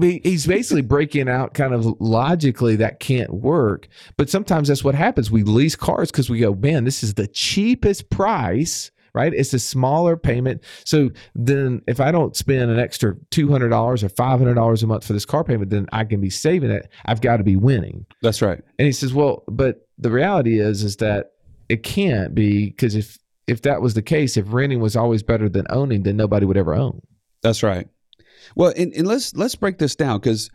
he's 0.00 0.46
basically 0.46 0.82
breaking 0.82 1.28
out 1.28 1.54
kind 1.54 1.74
of 1.74 1.86
logically 2.00 2.76
that 2.76 3.00
can't 3.00 3.32
work. 3.32 3.88
But 4.16 4.30
sometimes 4.30 4.68
that's 4.68 4.84
what 4.84 4.94
happens. 4.94 5.30
We 5.30 5.42
lease 5.42 5.76
cars 5.76 6.10
because 6.10 6.30
we 6.30 6.40
go, 6.40 6.54
man, 6.54 6.84
this 6.84 7.02
is 7.02 7.14
the 7.14 7.26
cheapest 7.26 8.10
price 8.10 8.90
right? 9.14 9.34
It's 9.34 9.52
a 9.52 9.58
smaller 9.58 10.16
payment. 10.16 10.62
So 10.84 11.10
then 11.34 11.82
if 11.86 12.00
I 12.00 12.10
don't 12.10 12.36
spend 12.36 12.70
an 12.70 12.78
extra 12.78 13.14
$200 13.30 14.02
or 14.02 14.08
$500 14.08 14.82
a 14.82 14.86
month 14.86 15.06
for 15.06 15.12
this 15.12 15.24
car 15.24 15.44
payment, 15.44 15.70
then 15.70 15.86
I 15.92 16.04
can 16.04 16.20
be 16.20 16.30
saving 16.30 16.70
it. 16.70 16.88
I've 17.04 17.20
got 17.20 17.36
to 17.36 17.44
be 17.44 17.56
winning. 17.56 18.06
That's 18.22 18.42
right. 18.42 18.60
And 18.78 18.86
he 18.86 18.92
says, 18.92 19.12
well, 19.12 19.44
but 19.48 19.86
the 19.98 20.10
reality 20.10 20.60
is, 20.60 20.82
is 20.82 20.96
that 20.96 21.32
it 21.68 21.82
can't 21.82 22.34
be 22.34 22.70
because 22.70 22.94
if, 22.94 23.18
if 23.46 23.62
that 23.62 23.82
was 23.82 23.94
the 23.94 24.02
case, 24.02 24.36
if 24.36 24.46
renting 24.48 24.80
was 24.80 24.96
always 24.96 25.22
better 25.22 25.48
than 25.48 25.66
owning, 25.70 26.04
then 26.04 26.16
nobody 26.16 26.46
would 26.46 26.56
ever 26.56 26.74
own. 26.74 27.02
That's 27.42 27.62
right. 27.62 27.88
Well, 28.54 28.72
and, 28.76 28.92
and 28.92 29.06
let's 29.06 29.34
let's 29.34 29.54
break 29.54 29.78
this 29.78 29.96
down 29.96 30.20
because 30.20 30.50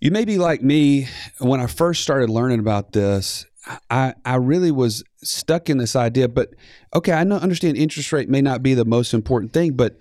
you 0.00 0.10
may 0.10 0.24
be 0.24 0.38
like 0.38 0.62
me. 0.62 1.08
When 1.38 1.60
I 1.60 1.66
first 1.66 2.02
started 2.02 2.30
learning 2.30 2.60
about 2.60 2.92
this, 2.92 3.46
I 3.90 4.14
I 4.24 4.36
really 4.36 4.70
was 4.70 5.04
stuck 5.22 5.70
in 5.70 5.78
this 5.78 5.96
idea. 5.96 6.28
But 6.28 6.50
okay, 6.94 7.12
I 7.12 7.24
know 7.24 7.36
understand 7.36 7.76
interest 7.76 8.12
rate 8.12 8.28
may 8.28 8.42
not 8.42 8.62
be 8.62 8.74
the 8.74 8.84
most 8.84 9.14
important 9.14 9.52
thing, 9.52 9.72
but 9.72 9.98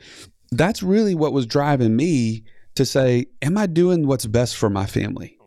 that's 0.51 0.83
really 0.83 1.15
what 1.15 1.33
was 1.33 1.45
driving 1.45 1.95
me 1.95 2.43
to 2.75 2.85
say, 2.85 3.27
am 3.41 3.57
I 3.57 3.67
doing 3.67 4.05
what's 4.05 4.25
best 4.25 4.57
for 4.57 4.69
my 4.69 4.85
family? 4.85 5.37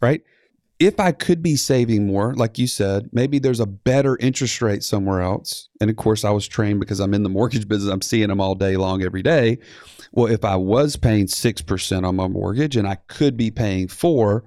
Right? 0.00 0.22
If 0.86 0.98
I 0.98 1.12
could 1.12 1.42
be 1.42 1.54
saving 1.54 2.06
more, 2.06 2.34
like 2.34 2.58
you 2.58 2.66
said, 2.66 3.08
maybe 3.12 3.38
there's 3.38 3.60
a 3.60 3.66
better 3.66 4.16
interest 4.18 4.60
rate 4.60 4.82
somewhere 4.82 5.20
else. 5.20 5.68
And 5.80 5.88
of 5.88 5.96
course, 5.96 6.24
I 6.24 6.30
was 6.30 6.48
trained 6.48 6.80
because 6.80 6.98
I'm 6.98 7.14
in 7.14 7.22
the 7.22 7.28
mortgage 7.28 7.68
business, 7.68 7.92
I'm 7.92 8.02
seeing 8.02 8.28
them 8.28 8.40
all 8.40 8.54
day 8.54 8.76
long, 8.76 9.02
every 9.02 9.22
day. 9.22 9.58
Well, 10.12 10.26
if 10.26 10.44
I 10.44 10.56
was 10.56 10.96
paying 10.96 11.26
6% 11.26 12.06
on 12.06 12.16
my 12.16 12.26
mortgage 12.26 12.76
and 12.76 12.88
I 12.88 12.96
could 13.06 13.36
be 13.36 13.50
paying 13.50 13.88
four, 13.88 14.44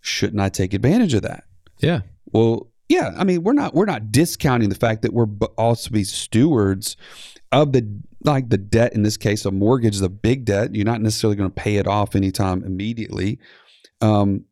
shouldn't 0.00 0.40
I 0.40 0.48
take 0.48 0.74
advantage 0.74 1.14
of 1.14 1.22
that? 1.22 1.44
Yeah. 1.78 2.00
Well, 2.32 2.70
yeah. 2.88 3.14
I 3.16 3.24
mean, 3.24 3.42
we're 3.42 3.52
not 3.52 3.74
we're 3.74 3.84
not 3.84 4.12
discounting 4.12 4.68
the 4.68 4.74
fact 4.74 5.02
that 5.02 5.12
we're 5.12 5.26
also 5.56 5.90
be 5.90 6.04
stewards 6.04 6.96
of 7.52 7.72
the 7.72 8.00
like 8.24 8.48
the 8.48 8.58
debt 8.58 8.94
in 8.94 9.02
this 9.02 9.16
case, 9.16 9.44
a 9.44 9.50
mortgage 9.50 9.94
is 9.94 10.02
a 10.02 10.08
big 10.08 10.44
debt. 10.44 10.74
You're 10.74 10.84
not 10.84 11.00
necessarily 11.00 11.36
going 11.36 11.50
to 11.50 11.54
pay 11.54 11.76
it 11.76 11.86
off 11.86 12.14
anytime 12.16 12.64
immediately. 12.64 13.38
Um, 14.00 14.44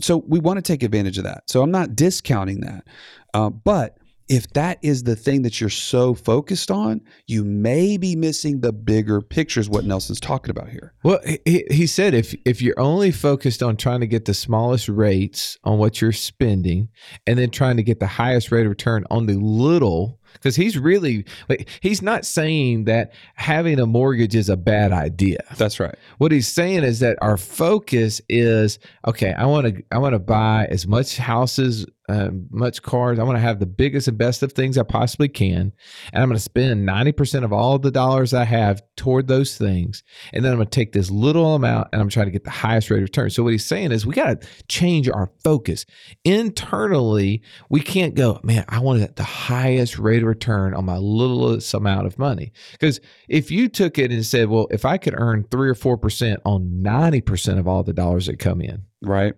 so 0.00 0.24
we 0.26 0.38
want 0.38 0.56
to 0.56 0.62
take 0.62 0.82
advantage 0.82 1.18
of 1.18 1.24
that. 1.24 1.44
So 1.48 1.62
I'm 1.62 1.70
not 1.70 1.94
discounting 1.94 2.60
that. 2.60 2.86
Uh, 3.34 3.50
but 3.50 3.98
if 4.28 4.50
that 4.54 4.78
is 4.82 5.02
the 5.02 5.16
thing 5.16 5.42
that 5.42 5.60
you're 5.60 5.68
so 5.68 6.14
focused 6.14 6.70
on, 6.70 7.02
you 7.26 7.44
may 7.44 7.98
be 7.98 8.16
missing 8.16 8.60
the 8.60 8.72
bigger 8.72 9.20
picture, 9.20 9.60
is 9.60 9.68
what 9.68 9.84
Nelson's 9.84 10.20
talking 10.20 10.50
about 10.50 10.70
here. 10.70 10.94
Well, 11.02 11.20
he, 11.44 11.66
he 11.70 11.86
said 11.86 12.14
if 12.14 12.34
if 12.46 12.62
you're 12.62 12.80
only 12.80 13.10
focused 13.10 13.62
on 13.62 13.76
trying 13.76 14.00
to 14.00 14.06
get 14.06 14.24
the 14.24 14.34
smallest 14.34 14.88
rates 14.88 15.58
on 15.64 15.78
what 15.78 16.00
you're 16.00 16.12
spending 16.12 16.88
and 17.26 17.38
then 17.38 17.50
trying 17.50 17.76
to 17.76 17.82
get 17.82 18.00
the 18.00 18.06
highest 18.06 18.50
rate 18.50 18.64
of 18.64 18.70
return 18.70 19.04
on 19.10 19.26
the 19.26 19.34
little 19.34 20.18
because 20.32 20.56
he's 20.56 20.78
really 20.78 21.24
like 21.48 21.68
he's 21.80 22.02
not 22.02 22.24
saying 22.24 22.84
that 22.84 23.12
having 23.34 23.78
a 23.78 23.86
mortgage 23.86 24.34
is 24.34 24.48
a 24.48 24.56
bad 24.56 24.92
idea. 24.92 25.38
That's 25.56 25.78
right. 25.80 25.94
What 26.18 26.32
he's 26.32 26.48
saying 26.48 26.84
is 26.84 27.00
that 27.00 27.18
our 27.22 27.36
focus 27.36 28.20
is 28.28 28.78
okay. 29.06 29.32
I 29.32 29.46
want 29.46 29.66
to 29.66 29.82
I 29.90 29.98
want 29.98 30.14
to 30.14 30.18
buy 30.18 30.66
as 30.70 30.86
much 30.86 31.16
houses 31.16 31.86
uh, 32.08 32.30
much 32.50 32.82
cars. 32.82 33.18
I 33.18 33.22
want 33.22 33.36
to 33.36 33.42
have 33.42 33.60
the 33.60 33.66
biggest 33.66 34.08
and 34.08 34.18
best 34.18 34.42
of 34.42 34.52
things 34.52 34.76
I 34.76 34.82
possibly 34.82 35.28
can. 35.28 35.72
And 36.12 36.22
I'm 36.22 36.28
going 36.28 36.36
to 36.36 36.42
spend 36.42 36.86
90% 36.86 37.44
of 37.44 37.52
all 37.52 37.78
the 37.78 37.90
dollars 37.90 38.34
I 38.34 38.44
have 38.44 38.82
toward 38.96 39.28
those 39.28 39.56
things. 39.56 40.02
And 40.32 40.44
then 40.44 40.52
I'm 40.52 40.58
going 40.58 40.68
to 40.68 40.74
take 40.74 40.92
this 40.92 41.10
little 41.10 41.54
amount 41.54 41.88
and 41.92 42.02
I'm 42.02 42.08
trying 42.08 42.26
to 42.26 42.32
get 42.32 42.44
the 42.44 42.50
highest 42.50 42.90
rate 42.90 42.98
of 42.98 43.04
return. 43.04 43.30
So 43.30 43.44
what 43.44 43.52
he's 43.52 43.64
saying 43.64 43.92
is 43.92 44.04
we 44.04 44.14
got 44.14 44.40
to 44.40 44.48
change 44.68 45.08
our 45.08 45.30
focus. 45.44 45.86
Internally, 46.24 47.42
we 47.70 47.80
can't 47.80 48.14
go, 48.14 48.40
man, 48.42 48.64
I 48.68 48.80
want 48.80 49.16
the 49.16 49.22
highest 49.22 49.98
rate 49.98 50.22
of 50.22 50.28
return 50.28 50.74
on 50.74 50.84
my 50.84 50.96
littlest 50.96 51.72
amount 51.72 52.06
of 52.06 52.18
money. 52.18 52.52
Because 52.72 53.00
if 53.28 53.50
you 53.50 53.68
took 53.68 53.98
it 53.98 54.10
and 54.10 54.26
said, 54.26 54.48
well, 54.48 54.66
if 54.70 54.84
I 54.84 54.98
could 54.98 55.14
earn 55.16 55.44
three 55.50 55.68
or 55.68 55.74
4% 55.74 56.38
on 56.44 56.82
90% 56.82 57.58
of 57.58 57.68
all 57.68 57.84
the 57.84 57.92
dollars 57.92 58.26
that 58.26 58.38
come 58.38 58.60
in, 58.60 58.86
Right. 59.02 59.34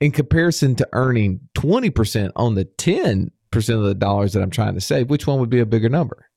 in 0.00 0.12
comparison 0.12 0.74
to 0.76 0.88
earning 0.92 1.40
20% 1.56 2.32
on 2.36 2.54
the 2.54 2.64
10% 2.64 3.30
of 3.52 3.82
the 3.84 3.94
dollars 3.94 4.32
that 4.32 4.42
I'm 4.42 4.50
trying 4.50 4.74
to 4.74 4.80
save, 4.80 5.10
which 5.10 5.26
one 5.26 5.40
would 5.40 5.50
be 5.50 5.60
a 5.60 5.66
bigger 5.66 5.88
number? 5.88 6.28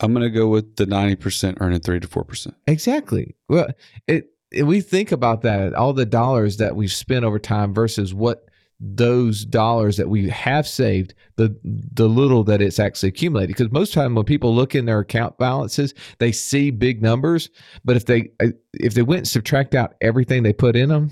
I'm 0.00 0.12
going 0.12 0.24
to 0.24 0.30
go 0.30 0.48
with 0.48 0.76
the 0.76 0.86
90% 0.86 1.58
earning 1.60 1.80
3 1.80 2.00
to 2.00 2.08
4%. 2.08 2.54
Exactly. 2.66 3.36
Well, 3.48 3.68
it, 4.08 4.30
it, 4.50 4.64
we 4.64 4.80
think 4.80 5.12
about 5.12 5.42
that, 5.42 5.74
all 5.74 5.92
the 5.92 6.06
dollars 6.06 6.56
that 6.56 6.76
we've 6.76 6.92
spent 6.92 7.24
over 7.24 7.38
time 7.38 7.74
versus 7.74 8.12
what 8.12 8.48
those 8.86 9.44
dollars 9.44 9.96
that 9.96 10.08
we 10.08 10.28
have 10.28 10.66
saved 10.68 11.14
the 11.36 11.56
the 11.64 12.08
little 12.08 12.44
that 12.44 12.60
it's 12.60 12.78
actually 12.78 13.08
accumulated. 13.08 13.56
Because 13.56 13.72
most 13.72 13.94
time 13.94 14.14
when 14.14 14.24
people 14.24 14.54
look 14.54 14.74
in 14.74 14.84
their 14.84 15.00
account 15.00 15.38
balances 15.38 15.94
they 16.18 16.32
see 16.32 16.70
big 16.70 17.02
numbers 17.02 17.50
but 17.84 17.96
if 17.96 18.06
they 18.06 18.30
uh, 18.40 18.48
if 18.74 18.94
they 18.94 19.02
went 19.02 19.20
and 19.20 19.28
subtract 19.28 19.74
out 19.74 19.94
everything 20.00 20.42
they 20.42 20.52
put 20.52 20.76
in 20.76 20.88
them 20.88 21.10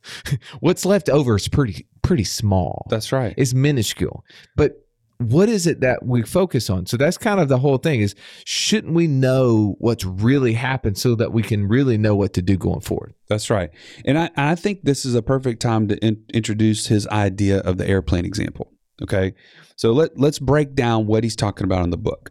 what's 0.60 0.84
left 0.84 1.08
over 1.08 1.36
is 1.36 1.48
pretty 1.48 1.86
pretty 2.02 2.24
small. 2.24 2.86
That's 2.88 3.12
right. 3.12 3.34
It's 3.36 3.52
minuscule. 3.52 4.24
But 4.56 4.87
what 5.18 5.48
is 5.48 5.66
it 5.66 5.80
that 5.80 6.04
we 6.04 6.22
focus 6.22 6.70
on? 6.70 6.86
So 6.86 6.96
that's 6.96 7.18
kind 7.18 7.40
of 7.40 7.48
the 7.48 7.58
whole 7.58 7.78
thing 7.78 8.00
is 8.00 8.14
shouldn't 8.44 8.94
we 8.94 9.06
know 9.06 9.76
what's 9.78 10.04
really 10.04 10.52
happened 10.54 10.96
so 10.96 11.14
that 11.16 11.32
we 11.32 11.42
can 11.42 11.66
really 11.66 11.98
know 11.98 12.14
what 12.14 12.32
to 12.34 12.42
do 12.42 12.56
going 12.56 12.80
forward? 12.80 13.14
That's 13.28 13.50
right. 13.50 13.70
And 14.04 14.18
i, 14.18 14.30
I 14.36 14.54
think 14.54 14.82
this 14.82 15.04
is 15.04 15.14
a 15.14 15.22
perfect 15.22 15.60
time 15.60 15.88
to 15.88 15.96
in, 15.98 16.24
introduce 16.32 16.86
his 16.86 17.06
idea 17.08 17.58
of 17.60 17.78
the 17.78 17.86
airplane 17.88 18.24
example 18.24 18.72
okay? 19.02 19.34
So 19.76 19.92
let, 19.92 20.18
let's 20.18 20.38
break 20.38 20.74
down 20.74 21.06
what 21.06 21.24
he's 21.24 21.36
talking 21.36 21.64
about 21.64 21.84
in 21.84 21.90
the 21.90 21.96
book. 21.96 22.30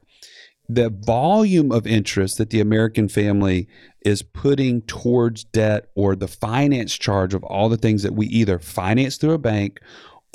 The 0.70 0.90
volume 0.90 1.72
of 1.72 1.88
interest 1.88 2.38
that 2.38 2.50
the 2.50 2.60
american 2.60 3.08
family 3.08 3.70
is 4.02 4.22
putting 4.22 4.82
towards 4.82 5.46
debt 5.46 5.86
or 5.96 6.14
the 6.14 6.28
finance 6.28 6.98
charge 6.98 7.34
of 7.34 7.44
all 7.46 7.70
the 7.70 7.78
things 7.78 8.04
that 8.04 8.14
we 8.14 8.28
either 8.28 8.60
finance 8.60 9.16
through 9.16 9.32
a 9.32 9.38
bank 9.38 9.80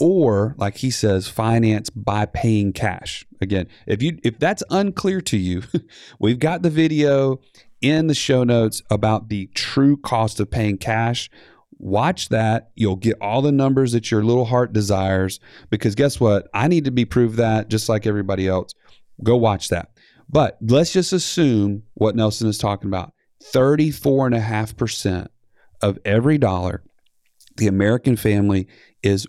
or 0.03 0.57
like 0.59 0.79
he 0.79 0.91
says 0.91 1.29
finance 1.29 1.89
by 1.91 2.27
paying 2.27 2.73
cash. 2.73 3.25
Again 3.41 3.69
if 3.87 4.03
you 4.03 4.19
if 4.25 4.39
that's 4.39 4.65
unclear 4.69 5.21
to 5.23 5.37
you 5.37 5.63
we've 6.19 6.41
got 6.41 6.63
the 6.63 6.71
video 6.71 7.41
in 7.81 8.09
the 8.09 8.15
show 8.15 8.43
notes 8.43 8.83
about 8.91 9.29
the 9.29 9.47
true 9.55 9.97
cost 9.97 10.41
of 10.41 10.51
paying 10.51 10.77
cash. 10.77 11.31
Watch 11.79 12.31
that. 12.31 12.71
You'll 12.75 12.97
get 12.97 13.17
all 13.21 13.43
the 13.43 13.53
numbers 13.53 13.93
that 13.93 14.11
your 14.11 14.25
little 14.25 14.45
heart 14.45 14.73
desires. 14.73 15.41
Because 15.71 15.95
guess 15.95 16.21
what? 16.21 16.49
I 16.55 16.69
need 16.69 16.85
to 16.85 16.93
be 16.93 17.05
proved 17.05 17.37
that 17.37 17.69
just 17.69 17.89
like 17.89 18.07
everybody 18.07 18.47
else. 18.47 18.73
Go 19.23 19.37
watch 19.37 19.69
that. 19.69 19.91
But 20.29 20.59
let's 20.61 20.93
just 20.93 21.13
assume 21.13 21.85
what 21.95 22.17
nelson 22.17 22.49
is 22.49 22.59
talking 22.59 22.89
about. 22.89 23.13
34.5% 23.55 25.29
of 25.81 25.99
every 26.05 26.39
dollar 26.39 26.83
the 27.57 27.67
american 27.67 28.17
family 28.17 28.69
is 29.03 29.27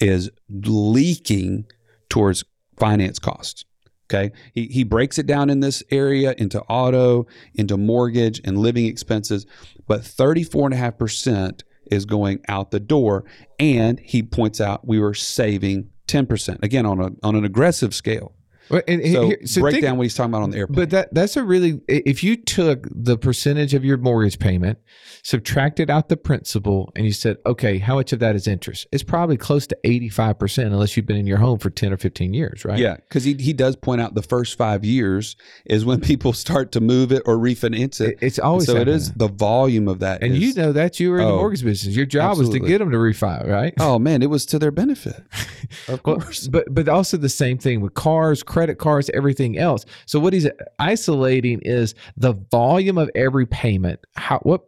is 0.00 0.30
leaking 0.48 1.66
towards 2.08 2.44
finance 2.76 3.18
costs. 3.18 3.64
Okay. 4.10 4.32
He, 4.54 4.66
he 4.68 4.84
breaks 4.84 5.18
it 5.18 5.26
down 5.26 5.50
in 5.50 5.60
this 5.60 5.82
area 5.90 6.34
into 6.38 6.62
auto, 6.62 7.26
into 7.54 7.76
mortgage, 7.76 8.40
and 8.42 8.56
living 8.56 8.86
expenses, 8.86 9.44
but 9.86 10.00
34.5% 10.00 11.62
is 11.90 12.06
going 12.06 12.40
out 12.48 12.70
the 12.70 12.80
door. 12.80 13.24
And 13.58 14.00
he 14.00 14.22
points 14.22 14.60
out 14.60 14.86
we 14.86 14.98
were 14.98 15.14
saving 15.14 15.90
10%, 16.06 16.62
again, 16.62 16.86
on, 16.86 17.00
a, 17.00 17.10
on 17.22 17.36
an 17.36 17.44
aggressive 17.44 17.94
scale. 17.94 18.34
Well, 18.70 18.82
and 18.86 19.02
so, 19.02 19.26
here, 19.26 19.38
so 19.44 19.60
break 19.60 19.74
think, 19.74 19.84
down 19.84 19.96
what 19.96 20.04
he's 20.04 20.14
talking 20.14 20.30
about 20.30 20.42
on 20.42 20.50
the 20.50 20.58
airplane. 20.58 20.76
But 20.76 20.90
that 20.90 21.14
that's 21.14 21.36
a 21.36 21.42
really 21.42 21.80
if 21.88 22.22
you 22.22 22.36
took 22.36 22.86
the 22.90 23.16
percentage 23.16 23.74
of 23.74 23.84
your 23.84 23.96
mortgage 23.96 24.38
payment, 24.38 24.78
subtracted 25.22 25.90
out 25.90 26.08
the 26.08 26.16
principal, 26.16 26.92
and 26.94 27.06
you 27.06 27.12
said, 27.12 27.38
okay, 27.46 27.78
how 27.78 27.96
much 27.96 28.12
of 28.12 28.18
that 28.20 28.36
is 28.36 28.46
interest? 28.46 28.86
It's 28.92 29.02
probably 29.02 29.36
close 29.36 29.66
to 29.68 29.78
eighty 29.84 30.08
five 30.08 30.38
percent, 30.38 30.72
unless 30.72 30.96
you've 30.96 31.06
been 31.06 31.16
in 31.16 31.26
your 31.26 31.38
home 31.38 31.58
for 31.58 31.70
ten 31.70 31.92
or 31.92 31.96
fifteen 31.96 32.34
years, 32.34 32.64
right? 32.64 32.78
Yeah, 32.78 32.96
because 32.96 33.24
he 33.24 33.34
he 33.34 33.52
does 33.52 33.76
point 33.76 34.00
out 34.00 34.14
the 34.14 34.22
first 34.22 34.58
five 34.58 34.84
years 34.84 35.36
is 35.64 35.84
when 35.84 36.00
people 36.08 36.32
start 36.32 36.72
to 36.72 36.80
move 36.80 37.12
it 37.12 37.22
or 37.26 37.36
refinance 37.36 38.00
it. 38.00 38.18
It's 38.20 38.38
always 38.38 38.66
so 38.66 38.76
it 38.76 38.88
is 38.88 39.12
the 39.14 39.28
volume 39.28 39.88
of 39.88 40.00
that, 40.00 40.22
and 40.22 40.34
is, 40.34 40.40
you 40.40 40.54
know 40.54 40.72
that 40.72 41.00
you 41.00 41.10
were 41.10 41.18
in 41.18 41.24
oh, 41.24 41.30
the 41.30 41.36
mortgage 41.36 41.64
business. 41.64 41.96
Your 41.96 42.06
job 42.06 42.30
absolutely. 42.30 42.60
was 42.60 42.66
to 42.66 42.72
get 42.72 42.78
them 42.78 42.90
to 42.90 42.98
refi, 42.98 43.46
right? 43.46 43.74
Oh 43.78 43.98
man, 43.98 44.22
it 44.22 44.30
was 44.30 44.46
to 44.46 44.58
their 44.58 44.70
benefit, 44.70 45.22
of 45.88 46.02
course. 46.02 46.48
Well, 46.48 46.64
but 46.66 46.74
but 46.74 46.88
also 46.88 47.16
the 47.16 47.28
same 47.28 47.58
thing 47.58 47.80
with 47.80 47.94
cars, 47.94 48.42
credit 48.58 48.78
cards, 48.78 49.08
everything 49.14 49.56
else. 49.56 49.84
So 50.06 50.18
what 50.18 50.32
he's 50.32 50.48
isolating 50.80 51.60
is 51.62 51.94
the 52.16 52.32
volume 52.50 52.98
of 52.98 53.08
every 53.14 53.46
payment. 53.46 54.00
How 54.16 54.40
what 54.40 54.62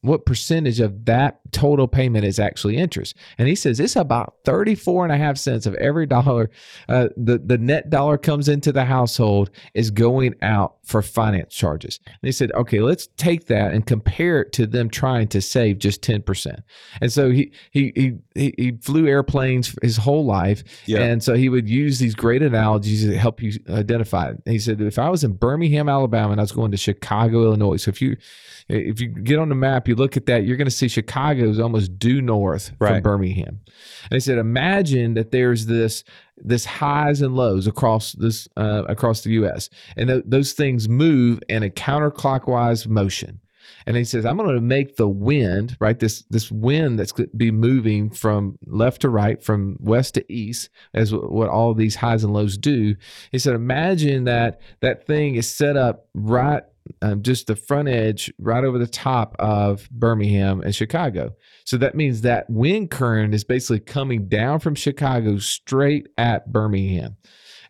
what 0.00 0.26
percentage 0.26 0.80
of 0.80 1.04
that 1.04 1.39
total 1.52 1.88
payment 1.88 2.24
is 2.24 2.38
actually 2.38 2.76
interest. 2.76 3.16
And 3.38 3.48
he 3.48 3.54
says 3.54 3.80
it's 3.80 3.96
about 3.96 4.36
34 4.44 5.04
and 5.04 5.12
a 5.12 5.16
half 5.16 5.36
cents 5.36 5.66
of 5.66 5.74
every 5.74 6.06
dollar 6.06 6.50
uh, 6.88 7.08
the, 7.16 7.38
the 7.38 7.58
net 7.58 7.90
dollar 7.90 8.18
comes 8.18 8.48
into 8.48 8.72
the 8.72 8.84
household 8.84 9.50
is 9.74 9.90
going 9.90 10.34
out 10.42 10.76
for 10.84 11.02
finance 11.02 11.54
charges. 11.54 12.00
And 12.06 12.18
he 12.22 12.32
said 12.32 12.52
okay 12.52 12.80
let's 12.80 13.08
take 13.16 13.46
that 13.46 13.72
and 13.72 13.86
compare 13.86 14.42
it 14.42 14.52
to 14.54 14.66
them 14.66 14.88
trying 14.90 15.28
to 15.28 15.40
save 15.40 15.78
just 15.78 16.02
10% 16.02 16.62
and 17.00 17.12
so 17.12 17.30
he 17.30 17.52
he 17.70 18.18
he, 18.34 18.54
he 18.56 18.72
flew 18.80 19.06
airplanes 19.06 19.74
his 19.82 19.96
whole 19.96 20.24
life. 20.24 20.62
Yeah. 20.86 21.00
and 21.00 21.22
so 21.22 21.34
he 21.34 21.48
would 21.48 21.68
use 21.68 21.98
these 21.98 22.14
great 22.14 22.42
analogies 22.42 23.04
to 23.04 23.16
help 23.16 23.42
you 23.42 23.52
identify 23.68 24.30
it. 24.30 24.42
And 24.44 24.52
he 24.52 24.58
said 24.58 24.80
if 24.80 24.98
i 24.98 25.08
was 25.08 25.24
in 25.24 25.32
birmingham 25.32 25.88
alabama 25.88 26.32
and 26.32 26.40
i 26.40 26.42
was 26.42 26.52
going 26.52 26.70
to 26.70 26.76
chicago 26.76 27.44
illinois 27.44 27.76
so 27.76 27.88
if 27.88 28.00
you 28.00 28.16
if 28.70 29.00
you 29.00 29.08
get 29.08 29.38
on 29.38 29.48
the 29.48 29.54
map, 29.54 29.88
you 29.88 29.94
look 29.94 30.16
at 30.16 30.26
that, 30.26 30.44
you're 30.44 30.56
going 30.56 30.66
to 30.66 30.70
see 30.70 30.88
Chicago 30.88 31.39
is 31.48 31.60
almost 31.60 31.98
due 31.98 32.20
north 32.20 32.72
right. 32.78 32.94
from 32.94 33.02
Birmingham. 33.02 33.60
And 34.04 34.12
he 34.12 34.20
said, 34.20 34.38
imagine 34.38 35.14
that 35.14 35.30
there's 35.30 35.66
this 35.66 36.04
this 36.42 36.64
highs 36.64 37.20
and 37.20 37.36
lows 37.36 37.66
across 37.66 38.12
this 38.12 38.48
uh, 38.56 38.84
across 38.88 39.22
the 39.22 39.30
U.S. 39.32 39.68
and 39.96 40.08
th- 40.08 40.24
those 40.26 40.52
things 40.52 40.88
move 40.88 41.40
in 41.48 41.62
a 41.62 41.70
counterclockwise 41.70 42.86
motion. 42.86 43.40
And 43.86 43.96
he 43.96 44.04
says, 44.04 44.24
I'm 44.24 44.36
going 44.36 44.54
to 44.54 44.60
make 44.60 44.96
the 44.96 45.08
wind, 45.08 45.76
right? 45.80 45.98
This 45.98 46.22
this 46.30 46.50
wind 46.50 46.98
that's 46.98 47.12
going 47.12 47.30
to 47.30 47.36
be 47.36 47.50
moving 47.50 48.10
from 48.10 48.58
left 48.66 49.02
to 49.02 49.08
right, 49.08 49.42
from 49.42 49.76
west 49.80 50.14
to 50.14 50.32
east, 50.32 50.70
as 50.94 51.14
what 51.14 51.48
all 51.48 51.74
these 51.74 51.96
highs 51.96 52.24
and 52.24 52.32
lows 52.32 52.58
do. 52.58 52.96
He 53.32 53.38
said, 53.38 53.54
imagine 53.54 54.24
that 54.24 54.60
that 54.80 55.06
thing 55.06 55.34
is 55.34 55.48
set 55.48 55.76
up 55.76 56.06
right 56.14 56.64
um, 57.02 57.22
just 57.22 57.46
the 57.46 57.56
front 57.56 57.88
edge 57.88 58.32
right 58.38 58.64
over 58.64 58.78
the 58.78 58.86
top 58.86 59.36
of 59.38 59.88
Birmingham 59.90 60.60
and 60.60 60.74
Chicago. 60.74 61.34
So 61.64 61.76
that 61.78 61.94
means 61.94 62.22
that 62.22 62.48
wind 62.48 62.90
current 62.90 63.34
is 63.34 63.44
basically 63.44 63.80
coming 63.80 64.28
down 64.28 64.60
from 64.60 64.74
Chicago 64.74 65.38
straight 65.38 66.08
at 66.18 66.52
Birmingham. 66.52 67.16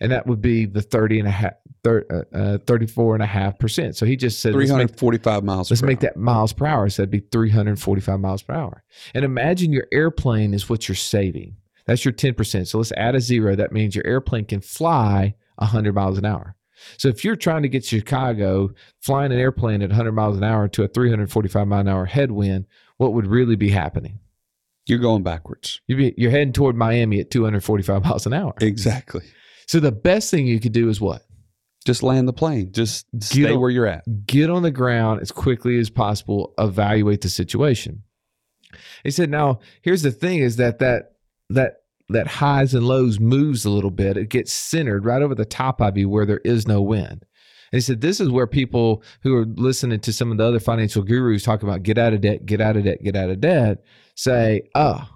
And 0.01 0.13
that 0.13 0.27
would 0.27 0.41
be 0.41 0.65
the 0.65 0.81
30 0.81 1.19
and 1.21 1.29
a 1.29 1.31
half, 1.31 1.53
uh, 1.87 2.01
uh, 2.33 2.59
34 2.67 3.15
and 3.15 3.23
a 3.23 3.27
half 3.27 3.59
percent. 3.59 3.97
So 3.97 4.07
he 4.07 4.17
just 4.17 4.41
said 4.41 4.53
345 4.53 5.27
let's 5.27 5.43
make, 5.43 5.45
miles. 5.45 5.71
Let's 5.71 5.83
make 5.83 5.99
hour. 5.99 6.11
that 6.11 6.17
miles 6.17 6.53
per 6.53 6.67
hour. 6.67 6.89
So 6.89 7.03
that'd 7.03 7.11
be 7.11 7.21
345 7.31 8.21
miles 8.21 8.43
per 8.43 8.55
hour. 8.55 8.83
And 9.15 9.25
imagine 9.25 9.73
your 9.73 9.87
airplane 9.93 10.55
is 10.55 10.69
what 10.69 10.89
you're 10.89 10.97
saving. 10.97 11.57
That's 11.87 12.05
your 12.05 12.13
10%. 12.13 12.67
So 12.67 12.79
let's 12.79 12.93
add 12.93 13.15
a 13.15 13.21
zero. 13.21 13.57
That 13.57 13.73
means 13.73 13.95
your 13.95 14.07
airplane 14.07 14.45
can 14.47 14.61
fly 14.61 15.35
100 15.57 15.95
miles 15.95 16.19
an 16.19 16.25
hour. 16.25 16.57
So 16.97 17.09
if 17.09 17.25
you're 17.25 17.37
trying 17.37 17.63
to 17.63 17.69
get 17.69 17.85
to 17.85 17.99
Chicago, 17.99 18.71
flying 19.01 19.33
an 19.33 19.39
airplane 19.39 19.83
at 19.83 19.91
100 19.91 20.13
miles 20.13 20.37
an 20.37 20.45
hour 20.45 20.69
to 20.69 20.85
a 20.85 20.89
345 20.89 21.67
mile 21.67 21.81
an 21.81 21.89
hour 21.89 22.05
headwind, 22.07 22.67
what 22.97 23.13
would 23.15 23.27
really 23.27 23.57
be 23.57 23.71
happening? 23.71 24.19
You're 24.87 24.99
going 24.99 25.23
backwards. 25.23 25.81
You're, 25.87 26.01
you're 26.17 26.31
heading 26.31 26.53
toward 26.53 26.77
Miami 26.77 27.21
at 27.21 27.31
245 27.31 28.05
miles 28.05 28.27
an 28.27 28.33
hour. 28.33 28.55
Exactly. 28.61 29.23
So 29.67 29.79
the 29.79 29.93
best 29.93 30.31
thing 30.31 30.47
you 30.47 30.59
could 30.61 30.73
do 30.73 30.89
is 30.89 31.01
what? 31.01 31.23
Just 31.87 32.03
land 32.03 32.29
the 32.29 32.33
plane. 32.33 32.73
Just 32.73 33.07
stay 33.21 33.53
on, 33.53 33.61
where 33.61 33.71
you're 33.71 33.87
at. 33.87 34.05
Get 34.27 34.51
on 34.51 34.63
the 34.63 34.71
ground 34.71 35.21
as 35.23 35.33
quickly 35.33 35.79
as 35.79 35.89
possible. 35.89 36.53
Evaluate 36.59 37.23
the 37.23 37.31
situation. 37.31 38.03
He 39.03 39.11
said, 39.11 39.31
"Now 39.31 39.61
here's 39.81 40.03
the 40.03 40.11
thing: 40.11 40.41
is 40.41 40.57
that 40.57 40.79
that 40.81 41.13
that 41.49 41.80
that 42.11 42.27
highs 42.27 42.75
and 42.75 42.87
lows 42.87 43.21
moves 43.21 43.65
a 43.65 43.71
little 43.71 43.91
bit. 43.91 44.17
It 44.17 44.29
gets 44.29 44.53
centered 44.53 45.05
right 45.05 45.23
over 45.23 45.35
the 45.35 45.45
top 45.45 45.81
of 45.81 45.97
you 45.97 46.09
where 46.09 46.27
there 46.27 46.41
is 46.45 46.67
no 46.67 46.83
wind. 46.83 47.25
And 47.73 47.79
he 47.79 47.81
said, 47.81 48.01
This 48.01 48.21
is 48.21 48.29
where 48.29 48.47
people 48.47 49.03
who 49.23 49.35
are 49.37 49.47
listening 49.47 50.01
to 50.01 50.13
some 50.13 50.33
of 50.33 50.39
the 50.39 50.45
other 50.45 50.61
financial 50.61 51.03
gurus 51.03 51.45
talk 51.45 51.63
about 51.63 51.83
get 51.83 51.99
out 51.99 52.13
of 52.13 52.21
debt, 52.21 52.47
get 52.47 52.61
out 52.61 52.77
of 52.77 52.85
debt, 52.85 53.03
get 53.03 53.17
out 53.17 53.31
of 53.31 53.41
debt, 53.41 53.85
say, 54.15 54.69
Oh, 54.75 55.09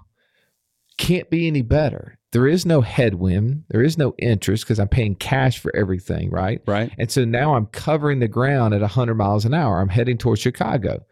can't 0.97 1.29
be 1.29 1.47
any 1.47 1.61
better. 1.61 2.17
There 2.31 2.47
is 2.47 2.65
no 2.65 2.81
headwind. 2.81 3.63
There 3.69 3.81
is 3.81 3.97
no 3.97 4.13
interest 4.17 4.63
because 4.63 4.79
I'm 4.79 4.87
paying 4.87 5.15
cash 5.15 5.59
for 5.59 5.73
everything, 5.75 6.29
right? 6.31 6.61
Right. 6.65 6.91
And 6.97 7.09
so 7.09 7.23
now 7.23 7.55
I'm 7.55 7.67
covering 7.67 8.19
the 8.19 8.27
ground 8.27 8.73
at 8.73 8.81
100 8.81 9.15
miles 9.15 9.45
an 9.45 9.53
hour. 9.53 9.79
I'm 9.79 9.89
heading 9.89 10.17
towards 10.17 10.41
Chicago. 10.41 11.05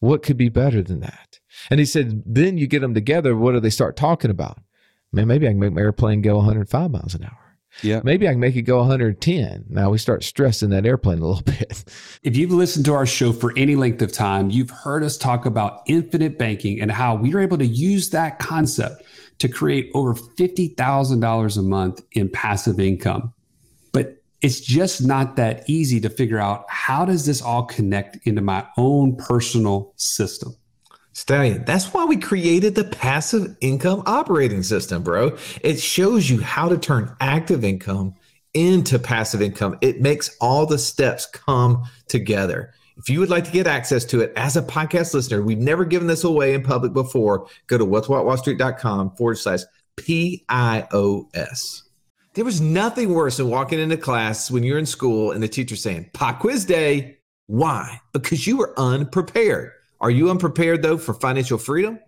What 0.00 0.22
could 0.22 0.36
be 0.36 0.48
better 0.48 0.82
than 0.82 1.00
that? 1.00 1.40
And 1.70 1.80
he 1.80 1.86
said, 1.86 2.22
then 2.26 2.58
you 2.58 2.66
get 2.66 2.80
them 2.80 2.94
together. 2.94 3.36
What 3.36 3.52
do 3.52 3.60
they 3.60 3.70
start 3.70 3.96
talking 3.96 4.30
about? 4.30 4.58
Man, 5.12 5.28
maybe 5.28 5.46
I 5.46 5.50
can 5.50 5.58
make 5.58 5.72
my 5.72 5.80
airplane 5.80 6.22
go 6.22 6.36
105 6.36 6.90
miles 6.90 7.14
an 7.14 7.24
hour. 7.24 7.50
Yeah. 7.82 8.00
Maybe 8.02 8.28
I 8.28 8.32
can 8.32 8.40
make 8.40 8.56
it 8.56 8.62
go 8.62 8.78
110. 8.78 9.66
Now 9.68 9.90
we 9.90 9.98
start 9.98 10.24
stressing 10.24 10.70
that 10.70 10.84
airplane 10.84 11.20
a 11.20 11.26
little 11.26 11.42
bit. 11.58 11.84
If 12.22 12.36
you've 12.36 12.50
listened 12.50 12.84
to 12.86 12.94
our 12.94 13.06
show 13.06 13.32
for 13.32 13.52
any 13.56 13.76
length 13.76 14.02
of 14.02 14.12
time, 14.12 14.50
you've 14.50 14.70
heard 14.70 15.02
us 15.02 15.16
talk 15.16 15.46
about 15.46 15.82
infinite 15.86 16.38
banking 16.38 16.80
and 16.80 16.90
how 16.90 17.14
we 17.14 17.34
are 17.34 17.40
able 17.40 17.58
to 17.58 17.66
use 17.66 18.10
that 18.10 18.38
concept 18.38 19.04
to 19.38 19.48
create 19.48 19.90
over 19.94 20.14
$50,000 20.14 21.56
a 21.56 21.62
month 21.62 22.02
in 22.12 22.28
passive 22.28 22.78
income. 22.78 23.32
But 23.92 24.22
it's 24.42 24.60
just 24.60 25.04
not 25.04 25.36
that 25.36 25.68
easy 25.68 26.00
to 26.00 26.10
figure 26.10 26.38
out 26.38 26.64
how 26.68 27.04
does 27.04 27.24
this 27.24 27.40
all 27.40 27.64
connect 27.64 28.26
into 28.26 28.42
my 28.42 28.66
own 28.76 29.16
personal 29.16 29.92
system? 29.96 30.54
Stallion, 31.12 31.64
that's 31.64 31.92
why 31.92 32.04
we 32.04 32.16
created 32.16 32.74
the 32.74 32.84
passive 32.84 33.56
income 33.60 34.02
operating 34.06 34.62
system, 34.62 35.02
bro. 35.02 35.36
It 35.62 35.80
shows 35.80 36.30
you 36.30 36.40
how 36.40 36.68
to 36.68 36.78
turn 36.78 37.14
active 37.20 37.64
income 37.64 38.14
into 38.54 38.98
passive 38.98 39.42
income. 39.42 39.76
It 39.80 40.00
makes 40.00 40.36
all 40.40 40.66
the 40.66 40.78
steps 40.78 41.26
come 41.26 41.84
together. 42.08 42.72
If 42.96 43.08
you 43.08 43.18
would 43.20 43.30
like 43.30 43.44
to 43.44 43.50
get 43.50 43.66
access 43.66 44.04
to 44.06 44.20
it 44.20 44.32
as 44.36 44.56
a 44.56 44.62
podcast 44.62 45.14
listener, 45.14 45.42
we've 45.42 45.58
never 45.58 45.84
given 45.84 46.06
this 46.06 46.24
away 46.24 46.54
in 46.54 46.62
public 46.62 46.92
before. 46.92 47.46
Go 47.66 47.78
to 47.78 47.86
wealthwithoutwallstreet.com 47.86 49.16
forward 49.16 49.38
slash 49.38 49.60
PIOS. 49.96 51.82
There 52.34 52.44
was 52.44 52.60
nothing 52.60 53.12
worse 53.12 53.38
than 53.38 53.48
walking 53.48 53.80
into 53.80 53.96
class 53.96 54.50
when 54.50 54.62
you're 54.62 54.78
in 54.78 54.86
school 54.86 55.32
and 55.32 55.42
the 55.42 55.48
teacher 55.48 55.76
saying, 55.76 56.10
Pop 56.12 56.40
quiz 56.40 56.64
day. 56.64 57.18
Why? 57.46 58.00
Because 58.12 58.46
you 58.46 58.58
were 58.58 58.78
unprepared. 58.78 59.72
Are 60.00 60.10
you 60.10 60.30
unprepared 60.30 60.82
though 60.82 60.98
for 60.98 61.14
financial 61.14 61.58
freedom? 61.58 61.98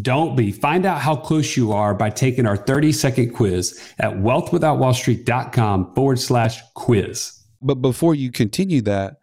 Don't 0.00 0.36
be. 0.36 0.52
Find 0.52 0.86
out 0.86 1.00
how 1.00 1.16
close 1.16 1.56
you 1.56 1.72
are 1.72 1.94
by 1.94 2.08
taking 2.10 2.46
our 2.46 2.56
30 2.56 2.92
second 2.92 3.34
quiz 3.34 3.78
at 3.98 4.12
wealthwithoutwallstreet.com 4.12 5.94
forward 5.94 6.18
slash 6.18 6.60
quiz. 6.74 7.38
But 7.60 7.76
before 7.76 8.14
you 8.14 8.32
continue 8.32 8.80
that, 8.82 9.18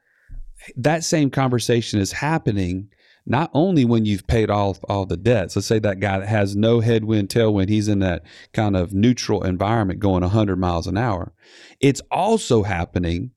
that 0.75 1.03
same 1.03 1.31
conversation 1.31 1.99
is 1.99 2.11
happening 2.11 2.89
not 3.25 3.51
only 3.53 3.85
when 3.85 4.05
you've 4.05 4.27
paid 4.27 4.49
off 4.49 4.79
all 4.89 5.05
the 5.05 5.17
debts. 5.17 5.55
Let's 5.55 5.67
say 5.67 5.79
that 5.79 5.99
guy 5.99 6.19
that 6.19 6.27
has 6.27 6.55
no 6.55 6.79
headwind, 6.79 7.29
tailwind, 7.29 7.69
he's 7.69 7.87
in 7.87 7.99
that 7.99 8.23
kind 8.53 8.75
of 8.75 8.93
neutral 8.93 9.43
environment 9.43 9.99
going 9.99 10.21
100 10.21 10.57
miles 10.57 10.87
an 10.87 10.97
hour. 10.97 11.31
It's 11.79 12.01
also 12.11 12.63
happening 12.63 13.31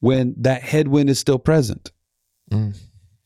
when 0.00 0.34
that 0.38 0.62
headwind 0.62 1.10
is 1.10 1.18
still 1.18 1.38
present. 1.38 1.92
Mm. 2.50 2.76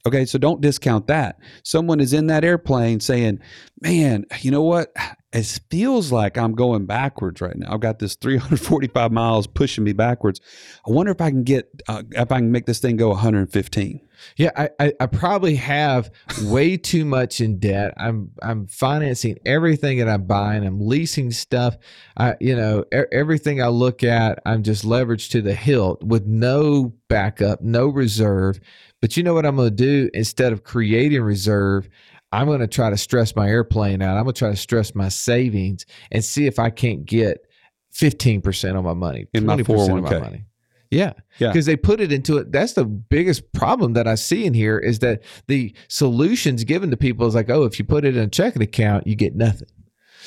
Okay, 0.08 0.24
so 0.24 0.38
don't 0.38 0.62
discount 0.62 1.06
that. 1.08 1.38
Someone 1.64 2.00
is 2.00 2.14
in 2.14 2.28
that 2.28 2.42
airplane 2.42 2.98
saying, 2.98 3.40
"Man, 3.82 4.24
you 4.40 4.50
know 4.50 4.62
what? 4.62 4.90
It 5.32 5.60
feels 5.70 6.10
like 6.10 6.38
I'm 6.38 6.52
going 6.54 6.86
backwards 6.86 7.40
right 7.40 7.56
now. 7.56 7.72
I've 7.72 7.80
got 7.80 7.98
this 7.98 8.14
345 8.14 9.12
miles 9.12 9.46
pushing 9.46 9.84
me 9.84 9.92
backwards. 9.92 10.40
I 10.86 10.90
wonder 10.90 11.12
if 11.12 11.20
I 11.20 11.30
can 11.30 11.44
get 11.44 11.68
uh, 11.86 12.02
if 12.12 12.32
I 12.32 12.38
can 12.38 12.50
make 12.50 12.66
this 12.66 12.78
thing 12.78 12.96
go 12.96 13.08
115. 13.08 14.00
Yeah, 14.36 14.50
I, 14.56 14.70
I, 14.80 14.92
I 15.00 15.06
probably 15.06 15.54
have 15.56 16.10
way 16.44 16.76
too 16.76 17.04
much 17.04 17.40
in 17.40 17.58
debt. 17.58 17.92
I'm 17.98 18.30
I'm 18.42 18.66
financing 18.68 19.38
everything 19.44 19.98
that 19.98 20.08
I'm 20.08 20.24
buying. 20.24 20.66
I'm 20.66 20.80
leasing 20.80 21.30
stuff. 21.30 21.76
I 22.16 22.34
you 22.40 22.56
know 22.56 22.84
er, 22.92 23.06
everything 23.12 23.62
I 23.62 23.68
look 23.68 24.02
at, 24.02 24.40
I'm 24.46 24.62
just 24.62 24.84
leveraged 24.84 25.30
to 25.32 25.42
the 25.42 25.54
hilt 25.54 26.02
with 26.02 26.26
no 26.26 26.94
backup, 27.08 27.60
no 27.60 27.86
reserve. 27.86 28.60
But 29.00 29.16
you 29.16 29.22
know 29.22 29.34
what 29.34 29.46
I'm 29.46 29.56
going 29.56 29.68
to 29.68 29.76
do 29.76 30.10
instead 30.14 30.52
of 30.52 30.64
creating 30.64 31.22
reserve? 31.22 31.88
I'm 32.32 32.46
going 32.46 32.60
to 32.60 32.66
try 32.66 32.90
to 32.90 32.96
stress 32.96 33.34
my 33.34 33.48
airplane 33.48 34.02
out. 34.02 34.16
I'm 34.16 34.24
going 34.24 34.34
to 34.34 34.38
try 34.38 34.50
to 34.50 34.56
stress 34.56 34.94
my 34.94 35.08
savings 35.08 35.86
and 36.10 36.24
see 36.24 36.46
if 36.46 36.58
I 36.58 36.70
can't 36.70 37.04
get 37.06 37.46
15% 37.94 38.76
on 38.76 38.84
my 38.84 38.94
money, 38.94 39.26
in 39.32 39.46
my 39.46 39.56
401k. 39.56 39.98
of 39.98 40.02
my 40.02 40.16
oh 40.16 40.20
money. 40.20 40.44
Yeah. 40.90 41.12
Yeah. 41.38 41.48
Because 41.48 41.66
they 41.66 41.76
put 41.76 42.00
it 42.00 42.12
into 42.12 42.38
it. 42.38 42.50
That's 42.52 42.72
the 42.74 42.84
biggest 42.84 43.52
problem 43.52 43.92
that 43.94 44.06
I 44.06 44.14
see 44.14 44.46
in 44.46 44.54
here 44.54 44.78
is 44.78 45.00
that 45.00 45.22
the 45.46 45.74
solutions 45.88 46.64
given 46.64 46.90
to 46.90 46.96
people 46.96 47.26
is 47.26 47.34
like, 47.34 47.50
oh, 47.50 47.64
if 47.64 47.78
you 47.78 47.84
put 47.84 48.04
it 48.04 48.16
in 48.16 48.22
a 48.22 48.28
checking 48.28 48.62
account, 48.62 49.06
you 49.06 49.14
get 49.14 49.34
nothing. 49.34 49.68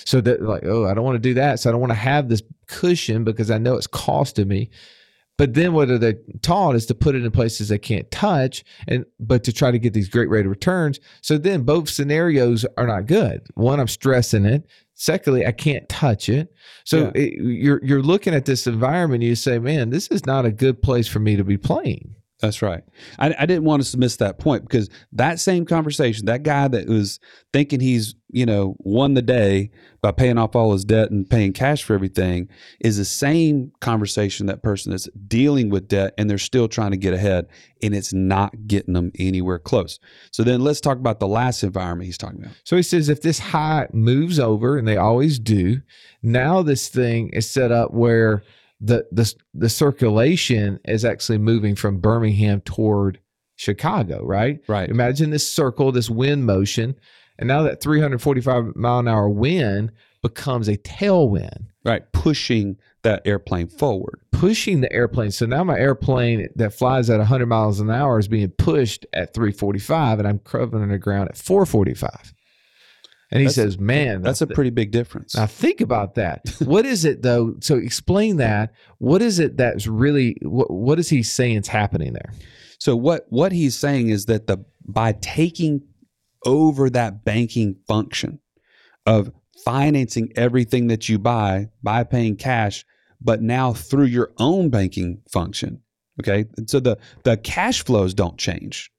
So 0.06 0.22
that 0.22 0.42
like, 0.42 0.64
oh, 0.66 0.86
I 0.86 0.94
don't 0.94 1.04
want 1.04 1.16
to 1.16 1.20
do 1.20 1.34
that. 1.36 1.60
So 1.60 1.70
I 1.70 1.72
don't 1.72 1.82
want 1.82 1.92
to 1.92 1.98
have 1.98 2.30
this 2.30 2.42
cushion 2.68 3.24
because 3.24 3.52
I 3.52 3.58
know 3.58 3.76
it's 3.76 3.88
costing 3.88 4.48
me. 4.48 4.70
But 5.41 5.56
then 5.56 5.73
what 5.73 5.89
are 5.89 5.97
they 5.97 6.17
taught 6.43 6.75
is 6.75 6.86
to 6.86 6.93
put 6.93 7.15
it 7.15 7.25
in 7.25 7.32
places 7.32 7.69
they 7.69 7.80
can't 7.80 8.12
touch 8.12 8.63
and 8.88 9.08
but 9.19 9.43
to 9.45 9.51
try 9.51 9.71
to 9.71 9.80
get 9.80 9.91
these 9.91 10.08
great 10.08 10.30
rate 10.30 10.45
of 10.45 10.51
returns. 10.51 10.99
So 11.21 11.39
then 11.39 11.63
both 11.63 11.89
scenarios 11.89 12.63
are 12.77 12.86
not 12.86 13.08
good. 13.08 13.41
One, 13.56 13.80
I'm 13.80 13.88
stressing 13.88 14.45
it. 14.45 14.67
Secondly, 14.93 15.47
I 15.47 15.51
can't 15.51 15.89
touch 15.89 16.30
it. 16.30 16.54
So 16.84 17.06
yeah. 17.15 17.23
it, 17.23 17.34
you're 17.41 17.84
you're 17.84 18.04
looking 18.04 18.36
at 18.36 18.45
this 18.45 18.67
environment. 18.67 19.23
You 19.23 19.34
say, 19.34 19.58
man, 19.58 19.89
this 19.89 20.10
is 20.10 20.27
not 20.27 20.45
a 20.45 20.51
good 20.51 20.84
place 20.84 21.08
for 21.08 21.17
me 21.17 21.36
to 21.38 21.43
be 21.43 21.58
playing. 21.58 22.13
That's 22.41 22.63
right. 22.63 22.84
I, 23.19 23.36
I, 23.38 23.45
didn't 23.45 23.65
want 23.65 23.82
us 23.82 23.91
to 23.91 23.99
miss 23.99 24.17
that 24.17 24.39
point 24.39 24.63
because 24.63 24.89
that 25.12 25.39
same 25.39 25.63
conversation, 25.63 26.25
that 26.25 26.41
guy 26.41 26.67
that 26.67 26.88
was 26.88 27.19
thinking 27.54 27.80
he's, 27.80 28.15
you 28.30 28.47
know, 28.47 28.75
won 28.80 29.13
the 29.13 29.21
day 29.21 29.69
by 30.01 30.12
paying 30.12 30.39
off 30.39 30.56
all 30.56 30.71
his 30.71 30.84
debt 30.84 31.12
and 31.12 31.30
paying 31.30 31.54
cash 31.54 31.84
for 31.84 31.93
everything, 31.93 32.49
is 32.80 32.97
the 32.97 33.06
same 33.06 33.71
conversation 33.80 34.47
that 34.47 34.63
person 34.63 34.89
that's 34.89 35.08
dealing 35.27 35.69
with 35.69 35.88
debt 35.88 36.15
and 36.17 36.27
they're 36.27 36.39
still 36.39 36.67
trying 36.67 36.91
to 36.91 36.97
get 36.97 37.13
ahead 37.13 37.45
and 37.84 37.93
it's 37.93 38.12
not 38.12 38.54
getting 38.65 38.95
them 38.95 39.12
anywhere 39.19 39.60
close. 39.60 39.99
So 40.32 40.43
then 40.43 40.62
let's 40.62 40.82
talk 40.82 40.97
about 40.97 41.19
the 41.19 41.27
last 41.27 41.62
environment 41.63 42.08
he's 42.08 42.17
talking 42.17 42.39
about. 42.39 42.56
So 42.63 42.75
he 42.75 42.84
says 42.84 43.08
if 43.08 43.21
this 43.21 43.38
high 43.38 43.88
moves 43.93 44.39
over, 44.39 44.80
and 44.80 44.88
they 44.88 44.97
always 44.97 45.38
do, 45.38 45.82
now 46.23 46.63
this 46.63 46.89
thing 46.89 47.30
is 47.34 47.47
set 47.47 47.71
up 47.71 47.93
where 47.93 48.43
the 48.82 49.06
the 49.12 49.34
the 49.54 49.70
circulation 49.70 50.80
is 50.86 51.06
actually 51.06 51.38
moving 51.38 51.76
from 51.76 52.00
Birmingham 52.00 52.62
toward 52.62 53.20
Chicago, 53.56 54.26
right? 54.26 54.60
Right. 54.67 54.89
Imagine 54.89 55.30
this 55.30 55.50
circle, 55.50 55.91
this 55.91 56.10
wind 56.10 56.46
motion, 56.46 56.96
and 57.38 57.48
now 57.48 57.62
that 57.62 57.82
345 57.82 58.76
mile 58.76 59.00
an 59.00 59.08
hour 59.08 59.30
wind 59.30 59.91
becomes 60.22 60.67
a 60.67 60.78
tailwind. 60.78 61.67
Right, 61.84 62.04
pushing 62.12 62.78
that 63.02 63.24
airplane 63.26 63.67
forward. 63.67 64.22
Pushing 64.32 64.82
the 64.82 64.94
airplane. 64.94 65.32
So 65.32 65.48
now 65.48 65.63
my 65.63 65.78
airplane 65.78 66.48
that 66.56 66.74
flies 66.74 67.10
at 67.10 67.17
100 67.17 67.48
miles 67.48 67.80
an 67.80 67.89
hour 67.89 68.20
is 68.20 68.28
being 68.28 68.50
pushed 68.50 69.06
at 69.13 69.34
345 69.34 70.20
and 70.20 70.28
I'm 70.28 70.38
cruising 70.39 70.89
the 70.89 71.00
ground 71.00 71.30
at 71.30 71.38
445. 71.38 72.34
And 73.32 73.39
he 73.39 73.46
that's, 73.46 73.56
says, 73.56 73.80
"Man, 73.80 74.22
that's 74.22 74.41
a 74.41 74.48
pretty 74.48 74.72
big 74.72 74.91
difference." 74.91 75.36
Now 75.36 75.46
think 75.46 75.80
about 75.80 76.15
that. 76.15 76.41
what 76.60 76.86
is 76.86 77.06
it 77.06 77.22
though? 77.22 77.56
So 77.62 77.76
explain 77.78 78.38
that. 78.38 78.74
What 78.98 79.22
is 79.22 79.39
it 79.39 79.58
that's 79.58 79.88
really? 79.88 80.38
What, 80.41 80.70
what 80.70 81.00
is 81.00 81.10
he 81.10 81.24
saying 81.24 81.58
is 81.58 81.67
happening 81.67 82.13
there? 82.13 82.34
So 82.80 82.96
what 82.96 83.26
what 83.30 83.52
he's 83.52 83.78
saying 83.78 84.10
is 84.10 84.26
that 84.26 84.48
the 84.48 84.65
by 84.86 85.13
taking 85.13 85.82
over 86.46 86.89
that 86.89 87.24
banking 87.24 87.76
function 87.88 88.39
of 89.06 89.32
financing 89.63 90.32
everything 90.36 90.88
that 90.88 91.08
you 91.08 91.20
buy 91.20 91.70
by 91.84 92.04
paying 92.04 92.36
cash, 92.36 92.86
but 93.22 93.41
now 93.41 93.74
through 93.74 94.06
your 94.06 94.32
own 94.39 94.70
banking 94.70 95.22
function. 95.32 95.82
Okay, 96.22 96.46
And 96.58 96.70
so 96.70 96.80
the 96.80 96.98
the 97.24 97.38
cash 97.38 97.84
flows 97.86 98.13
don't 98.13 98.38
change 98.38 98.91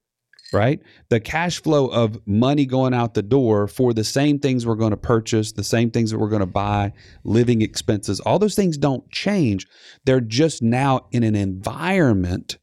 right? 0.53 0.81
The 1.09 1.21
cash 1.21 1.63
flow 1.63 1.87
of 1.89 2.19
money 2.27 2.67
going 2.67 2.95
out 2.95 3.15
the 3.15 3.23
door 3.23 3.67
for 3.69 3.93
the 3.93 4.05
same 4.05 4.39
things 4.39 4.67
we're 4.67 4.75
going 4.75 4.91
to 4.91 4.97
purchase, 4.97 5.53
the 5.53 5.65
same 5.65 5.91
things 5.91 6.11
that 6.11 6.19
we're 6.19 6.29
going 6.29 6.41
to 6.41 6.47
buy, 6.47 6.93
living 7.25 7.63
expenses, 7.63 8.21
all 8.21 8.39
those 8.39 8.55
things 8.55 8.77
don't 8.77 9.11
change. 9.11 9.67
They're 10.05 10.21
just 10.21 10.63
now 10.63 11.07
in 11.11 11.23
an 11.23 11.35
environment 11.35 12.59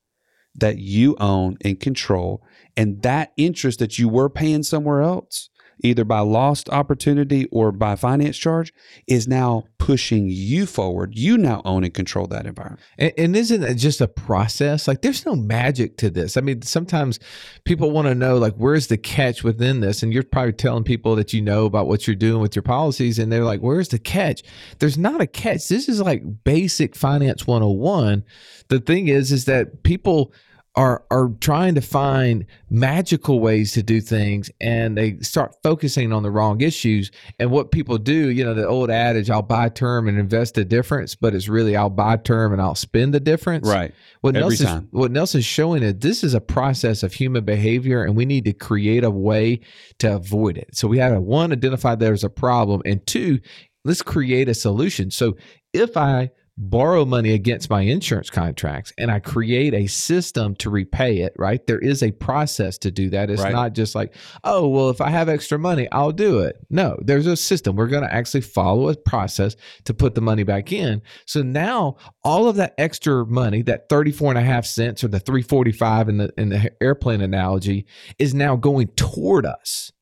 that 0.55 0.77
you 0.79 1.15
own 1.19 1.57
and 1.63 1.79
control. 1.79 2.43
And 2.75 3.01
that 3.01 3.33
interest 3.37 3.79
that 3.79 3.97
you 3.97 4.09
were 4.09 4.29
paying 4.29 4.63
somewhere 4.63 5.01
else 5.01 5.49
either 5.81 6.03
by 6.03 6.19
lost 6.19 6.69
opportunity 6.69 7.45
or 7.51 7.71
by 7.71 7.95
finance 7.95 8.37
charge, 8.37 8.73
is 9.07 9.27
now 9.27 9.63
pushing 9.77 10.27
you 10.29 10.65
forward. 10.65 11.17
You 11.17 11.37
now 11.37 11.61
own 11.65 11.83
and 11.83 11.93
control 11.93 12.27
that 12.27 12.45
environment. 12.45 12.81
And, 12.97 13.13
and 13.17 13.35
isn't 13.35 13.63
it 13.63 13.75
just 13.75 14.01
a 14.01 14.07
process? 14.07 14.87
Like 14.87 15.01
there's 15.01 15.25
no 15.25 15.35
magic 15.35 15.97
to 15.97 16.09
this. 16.09 16.37
I 16.37 16.41
mean, 16.41 16.61
sometimes 16.61 17.19
people 17.63 17.91
want 17.91 18.07
to 18.07 18.15
know, 18.15 18.37
like, 18.37 18.55
where's 18.55 18.87
the 18.87 18.97
catch 18.97 19.43
within 19.43 19.79
this? 19.79 20.03
And 20.03 20.13
you're 20.13 20.23
probably 20.23 20.53
telling 20.53 20.83
people 20.83 21.15
that 21.15 21.33
you 21.33 21.41
know 21.41 21.65
about 21.65 21.87
what 21.87 22.05
you're 22.05 22.15
doing 22.15 22.41
with 22.41 22.55
your 22.55 22.63
policies, 22.63 23.17
and 23.17 23.31
they're 23.31 23.43
like, 23.43 23.61
where's 23.61 23.89
the 23.89 23.99
catch? 23.99 24.43
There's 24.79 24.97
not 24.97 25.21
a 25.21 25.27
catch. 25.27 25.67
This 25.67 25.89
is 25.89 26.01
like 26.01 26.23
basic 26.43 26.95
finance 26.95 27.47
101. 27.47 28.23
The 28.67 28.79
thing 28.79 29.07
is, 29.07 29.31
is 29.31 29.45
that 29.45 29.83
people 29.83 30.33
are 30.79 31.03
are 31.11 31.29
trying 31.41 31.75
to 31.75 31.81
find 31.81 32.45
magical 32.69 33.41
ways 33.41 33.73
to 33.73 33.83
do 33.83 33.99
things 33.99 34.49
and 34.61 34.97
they 34.97 35.17
start 35.19 35.53
focusing 35.61 36.13
on 36.13 36.23
the 36.23 36.31
wrong 36.31 36.61
issues. 36.61 37.11
And 37.37 37.51
what 37.51 37.71
people 37.71 37.97
do 37.97 38.29
you 38.29 38.45
know 38.45 38.53
the 38.53 38.65
old 38.65 38.89
adage 38.89 39.29
i'll 39.29 39.41
buy 39.41 39.67
term 39.67 40.07
and 40.07 40.17
invest 40.17 40.55
the 40.55 40.63
difference 40.63 41.15
but 41.15 41.35
it's 41.35 41.49
really 41.49 41.75
i'll 41.75 41.89
buy 41.89 42.15
term 42.15 42.53
and 42.53 42.61
i'll 42.61 42.75
spend 42.75 43.13
the 43.13 43.19
difference. 43.19 43.67
Right. 43.67 43.93
What 44.21 44.37
Every 44.37 44.41
nelson's, 44.41 44.69
time. 44.69 44.87
what 44.91 45.11
nelson's 45.11 45.43
showing 45.43 45.83
is 45.83 45.95
this 45.95 46.23
is 46.23 46.33
a 46.33 46.39
process 46.39 47.03
of 47.03 47.11
human 47.11 47.43
behavior 47.43 48.05
and 48.05 48.15
we 48.15 48.23
need 48.23 48.45
to 48.45 48.53
create 48.53 49.03
a 49.03 49.11
way 49.11 49.59
to 49.97 50.15
avoid 50.15 50.57
it. 50.57 50.77
So 50.77 50.87
we 50.87 50.97
had 50.97 51.09
to 51.09 51.19
one 51.19 51.51
identify 51.51 51.95
there's 51.95 52.23
a 52.23 52.29
problem 52.29 52.81
and 52.85 53.05
two 53.05 53.41
let's 53.83 54.01
create 54.01 54.47
a 54.47 54.53
solution. 54.53 55.11
So 55.11 55.35
if 55.73 55.97
i 55.97 56.31
borrow 56.61 57.05
money 57.05 57.31
against 57.31 57.69
my 57.69 57.81
insurance 57.81 58.29
contracts 58.29 58.91
and 58.97 59.09
I 59.09 59.19
create 59.19 59.73
a 59.73 59.87
system 59.87 60.55
to 60.55 60.69
repay 60.69 61.19
it, 61.19 61.33
right? 61.37 61.65
There 61.65 61.79
is 61.79 62.03
a 62.03 62.11
process 62.11 62.77
to 62.79 62.91
do 62.91 63.09
that. 63.11 63.29
It's 63.29 63.41
right. 63.41 63.53
not 63.53 63.73
just 63.73 63.95
like, 63.95 64.13
oh, 64.43 64.67
well, 64.67 64.89
if 64.89 64.99
I 64.99 65.09
have 65.09 65.29
extra 65.29 65.57
money, 65.57 65.87
I'll 65.93 66.11
do 66.11 66.39
it. 66.39 66.57
No, 66.69 66.99
there's 67.01 67.27
a 67.27 67.37
system. 67.37 67.77
We're 67.77 67.87
going 67.87 68.03
to 68.03 68.13
actually 68.13 68.41
follow 68.41 68.89
a 68.89 68.95
process 68.97 69.55
to 69.85 69.93
put 69.93 70.15
the 70.15 70.21
money 70.21 70.43
back 70.43 70.73
in. 70.73 71.01
So 71.25 71.41
now 71.41 71.95
all 72.25 72.49
of 72.49 72.57
that 72.57 72.75
extra 72.77 73.25
money, 73.25 73.61
that 73.61 73.87
34 73.87 74.31
and 74.31 74.39
a 74.39 74.43
half 74.43 74.65
cents 74.65 75.01
or 75.01 75.07
the 75.07 75.21
345 75.21 76.09
in 76.09 76.17
the 76.17 76.33
in 76.37 76.49
the 76.49 76.71
airplane 76.83 77.21
analogy 77.21 77.85
is 78.17 78.33
now 78.33 78.57
going 78.57 78.87
toward 78.97 79.45
us. 79.45 79.93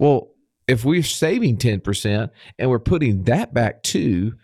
Well, 0.00 0.32
if 0.66 0.84
we're 0.84 1.02
saving 1.02 1.58
10% 1.58 2.30
and 2.58 2.70
we're 2.70 2.78
putting 2.80 3.24
that 3.24 3.54
back 3.54 3.82
too, 3.82 4.34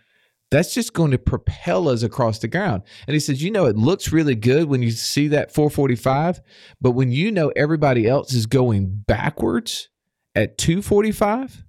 that's 0.49 0.73
just 0.73 0.93
going 0.93 1.11
to 1.11 1.17
propel 1.17 1.89
us 1.89 2.03
across 2.03 2.39
the 2.39 2.47
ground. 2.47 2.83
And 3.07 3.13
he 3.13 3.19
says, 3.19 3.43
you 3.43 3.51
know, 3.51 3.65
it 3.65 3.75
looks 3.75 4.11
really 4.11 4.35
good 4.35 4.69
when 4.69 4.81
you 4.81 4.91
see 4.91 5.27
that 5.29 5.53
445, 5.53 6.41
but 6.79 6.91
when 6.91 7.11
you 7.11 7.31
know 7.31 7.51
everybody 7.55 8.07
else 8.07 8.33
is 8.33 8.45
going 8.45 9.03
backwards 9.07 9.89
at 10.35 10.57
245, 10.57 11.63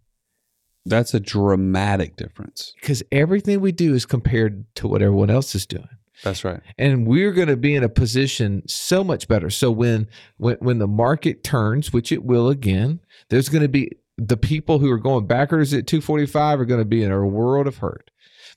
that's 0.86 1.12
a 1.12 1.20
dramatic 1.20 2.16
difference. 2.16 2.72
Because 2.80 3.02
everything 3.12 3.60
we 3.60 3.72
do 3.72 3.94
is 3.94 4.06
compared 4.06 4.64
to 4.76 4.88
what 4.88 5.02
everyone 5.02 5.30
else 5.30 5.54
is 5.54 5.66
doing. 5.66 5.88
That's 6.24 6.44
right. 6.44 6.60
And 6.76 7.06
we're 7.06 7.32
going 7.32 7.48
to 7.48 7.56
be 7.56 7.74
in 7.74 7.84
a 7.84 7.88
position 7.88 8.62
so 8.66 9.04
much 9.04 9.28
better. 9.28 9.50
So 9.50 9.70
when 9.70 10.08
when 10.36 10.56
when 10.56 10.78
the 10.78 10.88
market 10.88 11.44
turns, 11.44 11.92
which 11.92 12.10
it 12.10 12.24
will 12.24 12.48
again, 12.48 13.00
there's 13.28 13.48
going 13.48 13.62
to 13.62 13.68
be 13.68 13.92
the 14.16 14.36
people 14.36 14.80
who 14.80 14.90
are 14.90 14.98
going 14.98 15.26
backwards 15.26 15.72
at 15.72 15.86
245 15.86 16.60
are 16.60 16.64
going 16.64 16.80
to 16.80 16.84
be 16.84 17.04
in 17.04 17.12
a 17.12 17.24
world 17.24 17.68
of 17.68 17.78
hurt. 17.78 18.10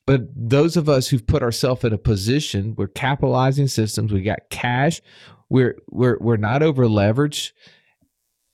But 0.08 0.22
those 0.36 0.78
of 0.78 0.90
us 0.90 1.08
who've 1.08 1.26
put 1.26 1.44
ourselves 1.44 1.84
in 1.84 1.94
a 1.94 1.98
position, 1.98 2.76
we're 2.76 2.88
capitalizing 2.88 3.68
systems, 3.68 4.12
we 4.12 4.22
got 4.22 4.50
cash, 4.50 5.02
we're 5.50 5.78
we're 5.90 6.18
we're 6.20 6.38
not 6.38 6.64
over 6.64 6.86
leveraged, 6.86 7.52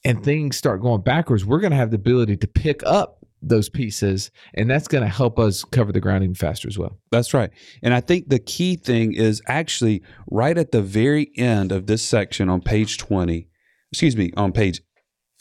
and 0.04 0.24
things 0.24 0.58
start 0.58 0.82
going 0.82 1.02
backwards, 1.02 1.46
we're 1.46 1.60
going 1.60 1.72
to 1.72 1.78
have 1.78 1.92
the 1.92 1.96
ability 1.96 2.38
to 2.38 2.48
pick 2.48 2.82
up 2.86 3.14
those 3.40 3.70
pieces 3.70 4.32
and 4.56 4.68
that's 4.68 4.88
going 4.88 5.04
to 5.04 5.10
help 5.10 5.38
us 5.38 5.64
cover 5.64 5.92
the 5.92 6.02
ground 6.02 6.24
even 6.24 6.34
faster 6.34 6.68
as 6.68 6.76
well 6.76 6.98
that's 7.12 7.36
right 7.36 7.52
and 7.84 7.94
i 7.94 8.02
think 8.02 8.28
the 8.30 8.40
key 8.40 8.76
thing 8.76 9.14
is 9.14 9.44
actually 9.48 10.02
right 10.32 10.58
at 10.58 10.72
the 10.72 10.82
very 10.82 11.30
end 11.38 11.72
of 11.72 11.86
this 11.86 12.02
section 12.02 12.50
on 12.50 12.60
page 12.60 12.98
20 12.98 13.48
excuse 13.92 14.18
me 14.18 14.32
on 14.36 14.52
page 14.52 14.82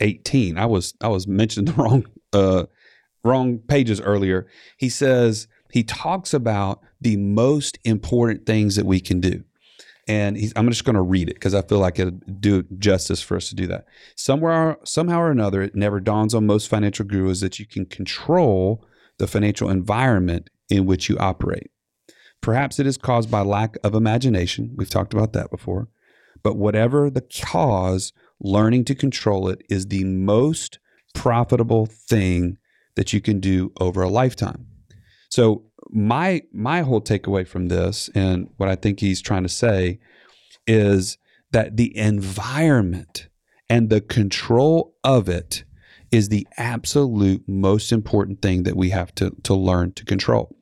18 0.01 0.59
i 0.59 0.67
was 0.67 0.93
i 1.01 1.09
was 1.09 1.27
mentioning 1.27 1.73
the 1.75 1.83
wrong 1.83 2.07
uh 2.35 2.67
wrong 3.27 3.59
pages 3.59 4.01
earlier. 4.01 4.47
He 4.79 4.89
says 4.89 5.49
he 5.73 5.83
talks 5.83 6.33
about 6.33 6.81
the 7.01 7.17
most 7.17 7.79
important 7.85 8.47
things 8.47 8.77
that 8.77 8.87
we 8.87 9.01
can 9.01 9.21
do. 9.21 9.45
And 10.09 10.39
I'm 10.55 10.69
just 10.69 10.85
going 10.85 10.95
to 10.95 11.03
read 11.03 11.29
it 11.29 11.35
because 11.35 11.55
I 11.55 11.63
feel 11.63 11.79
like 11.79 11.99
it'd 11.99 12.41
do 12.41 12.63
justice 12.79 13.21
for 13.21 13.37
us 13.37 13.49
to 13.49 13.57
do 13.57 13.67
that. 13.67 13.87
Somewhere, 14.15 14.79
somehow 14.85 15.21
or 15.21 15.31
another, 15.31 15.63
it 15.63 15.75
never 15.75 15.99
dawns 15.99 16.33
on 16.33 16.47
most 16.47 16.69
financial 16.69 17.05
gurus 17.05 17.41
that 17.41 17.59
you 17.59 17.67
can 17.67 17.87
control 17.87 18.85
the 19.19 19.27
financial 19.27 19.69
environment 19.69 20.49
in 20.71 20.87
which 20.87 21.09
you 21.09 21.19
operate. 21.19 21.71
Perhaps 22.41 22.79
it 22.79 22.87
is 22.87 22.97
caused 22.97 23.31
by 23.31 23.41
lack 23.41 23.77
of 23.83 23.95
imagination. 23.95 24.75
We've 24.77 24.91
talked 24.91 25.13
about 25.13 25.33
that 25.33 25.51
before. 25.51 25.89
But 26.43 26.57
whatever 26.57 27.11
the 27.11 27.23
cause, 27.23 28.13
learning 28.39 28.85
to 28.85 28.95
control 28.95 29.49
it 29.49 29.63
is 29.69 29.87
the 29.87 30.05
most 30.05 30.79
profitable 31.15 31.87
thing 31.87 32.59
that 32.95 33.13
you 33.13 33.21
can 33.21 33.41
do 33.41 33.73
over 33.81 34.03
a 34.03 34.09
lifetime. 34.09 34.67
So 35.29 35.65
my 35.91 36.43
my 36.53 36.83
whole 36.83 37.01
takeaway 37.01 37.47
from 37.47 37.69
this 37.69 38.11
and 38.15 38.49
what 38.57 38.69
I 38.69 38.77
think 38.77 39.01
he's 39.01 39.21
trying 39.21 39.43
to 39.45 39.49
say 39.49 39.99
is 40.67 41.19
that 41.53 41.77
the 41.77 41.97
environment 41.97 43.29
and 43.69 43.91
the 43.91 44.01
control 44.01 44.95
of 45.05 45.29
it 45.29 45.65
is 46.13 46.29
the 46.29 46.47
absolute 46.57 47.43
most 47.49 47.93
important 47.93 48.41
thing 48.41 48.63
that 48.63 48.77
we 48.77 48.91
have 48.91 49.15
to, 49.17 49.31
to 49.43 49.55
learn 49.55 49.93
to 49.93 50.05
control. 50.05 50.57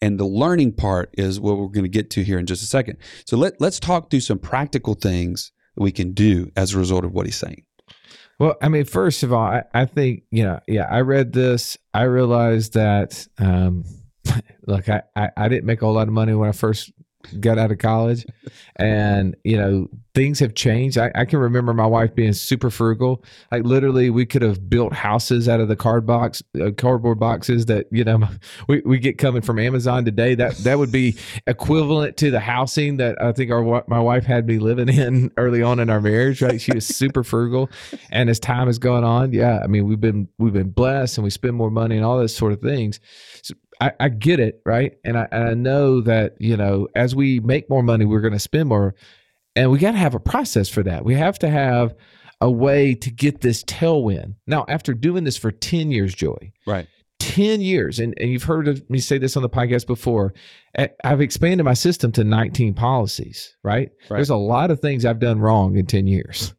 And 0.00 0.18
the 0.18 0.26
learning 0.26 0.74
part 0.74 1.10
is 1.18 1.40
what 1.40 1.58
we're 1.58 1.68
going 1.68 1.84
to 1.84 1.88
get 1.90 2.10
to 2.10 2.22
here 2.22 2.38
in 2.38 2.46
just 2.46 2.62
a 2.62 2.66
second. 2.66 2.98
So 3.26 3.36
let, 3.36 3.60
let's 3.60 3.80
talk 3.80 4.10
through 4.10 4.20
some 4.20 4.38
practical 4.38 4.94
things 4.94 5.50
that 5.74 5.82
we 5.82 5.90
can 5.90 6.12
do 6.12 6.50
as 6.56 6.72
a 6.72 6.78
result 6.78 7.04
of 7.04 7.12
what 7.12 7.26
he's 7.26 7.36
saying. 7.36 7.65
Well, 8.38 8.56
I 8.60 8.68
mean, 8.68 8.84
first 8.84 9.22
of 9.22 9.32
all, 9.32 9.44
I, 9.44 9.64
I 9.72 9.86
think, 9.86 10.24
you 10.30 10.44
know, 10.44 10.60
yeah, 10.66 10.86
I 10.90 11.00
read 11.00 11.32
this. 11.32 11.78
I 11.94 12.02
realized 12.02 12.74
that, 12.74 13.26
um, 13.38 13.84
look, 14.66 14.88
I, 14.88 15.02
I, 15.14 15.30
I 15.36 15.48
didn't 15.48 15.64
make 15.64 15.80
a 15.80 15.86
whole 15.86 15.94
lot 15.94 16.08
of 16.08 16.14
money 16.14 16.34
when 16.34 16.48
I 16.48 16.52
first 16.52 16.92
got 17.40 17.58
out 17.58 17.70
of 17.70 17.78
college. 17.78 18.26
And 18.76 19.36
you 19.44 19.56
know 19.56 19.88
things 20.16 20.38
have 20.38 20.54
changed. 20.54 20.96
I, 20.96 21.12
I, 21.14 21.26
can 21.26 21.38
remember 21.38 21.74
my 21.74 21.84
wife 21.84 22.14
being 22.14 22.32
super 22.32 22.70
frugal. 22.70 23.22
Like 23.52 23.64
literally 23.64 24.08
we 24.08 24.24
could 24.24 24.40
have 24.40 24.70
built 24.70 24.94
houses 24.94 25.46
out 25.46 25.60
of 25.60 25.68
the 25.68 25.76
card 25.76 26.06
box 26.06 26.42
uh, 26.58 26.70
cardboard 26.70 27.20
boxes 27.20 27.66
that 27.66 27.86
you 27.90 28.02
know 28.02 28.26
we, 28.68 28.80
we 28.86 28.98
get 28.98 29.18
coming 29.18 29.42
from 29.42 29.58
amazon 29.58 30.06
today. 30.06 30.34
That 30.34 30.56
that 30.58 30.78
would 30.78 30.90
be 30.90 31.16
equivalent 31.46 32.16
to 32.18 32.30
the 32.30 32.40
housing 32.40 32.96
that 32.96 33.20
i 33.22 33.32
think 33.32 33.50
our 33.50 33.84
my 33.88 34.00
wife 34.00 34.24
had 34.24 34.46
me 34.46 34.58
living 34.58 34.88
in 34.88 35.30
early 35.36 35.62
on 35.62 35.80
in 35.80 35.90
our 35.90 36.00
marriage 36.00 36.40
right? 36.40 36.60
She 36.60 36.72
was 36.72 36.86
super 36.86 37.22
frugal. 37.22 37.68
And 38.10 38.30
as 38.30 38.40
time 38.40 38.68
has 38.68 38.78
gone 38.78 39.04
on 39.04 39.32
yeah 39.32 39.60
i 39.62 39.66
mean 39.66 39.86
we've 39.86 40.00
been 40.00 40.28
we've 40.38 40.52
been 40.52 40.70
blessed 40.70 41.18
and 41.18 41.24
we 41.24 41.30
spend 41.30 41.54
more 41.56 41.70
money 41.70 41.96
and 41.96 42.04
all 42.04 42.16
those 42.16 42.34
sort 42.34 42.52
of 42.52 42.60
things. 42.60 43.00
So 43.42 43.54
I, 43.80 43.92
I 44.00 44.08
get 44.08 44.40
it, 44.40 44.60
right? 44.64 44.96
And 45.04 45.18
I, 45.18 45.28
and 45.30 45.48
I 45.48 45.54
know 45.54 46.00
that, 46.02 46.36
you 46.40 46.56
know, 46.56 46.88
as 46.94 47.14
we 47.14 47.40
make 47.40 47.68
more 47.68 47.82
money, 47.82 48.04
we're 48.04 48.20
going 48.20 48.32
to 48.32 48.38
spend 48.38 48.68
more. 48.68 48.94
And 49.54 49.70
we 49.70 49.78
got 49.78 49.92
to 49.92 49.98
have 49.98 50.14
a 50.14 50.20
process 50.20 50.68
for 50.68 50.82
that. 50.82 51.04
We 51.04 51.14
have 51.14 51.38
to 51.40 51.48
have 51.48 51.94
a 52.40 52.50
way 52.50 52.94
to 52.94 53.10
get 53.10 53.40
this 53.40 53.62
tailwind. 53.64 54.34
Now, 54.46 54.64
after 54.68 54.92
doing 54.94 55.24
this 55.24 55.36
for 55.36 55.50
10 55.50 55.90
years, 55.90 56.14
Joey. 56.14 56.52
Right. 56.66 56.86
10 57.18 57.62
years, 57.62 57.98
and, 57.98 58.14
and 58.20 58.30
you've 58.30 58.42
heard 58.42 58.88
me 58.90 58.98
say 58.98 59.16
this 59.16 59.36
on 59.36 59.42
the 59.42 59.48
podcast 59.48 59.86
before, 59.86 60.34
I've 61.02 61.22
expanded 61.22 61.64
my 61.64 61.72
system 61.72 62.12
to 62.12 62.24
19 62.24 62.74
policies, 62.74 63.56
right? 63.62 63.90
right? 64.02 64.16
There's 64.16 64.28
a 64.28 64.36
lot 64.36 64.70
of 64.70 64.80
things 64.80 65.06
I've 65.06 65.18
done 65.18 65.40
wrong 65.40 65.76
in 65.76 65.86
10 65.86 66.06
years 66.06 66.54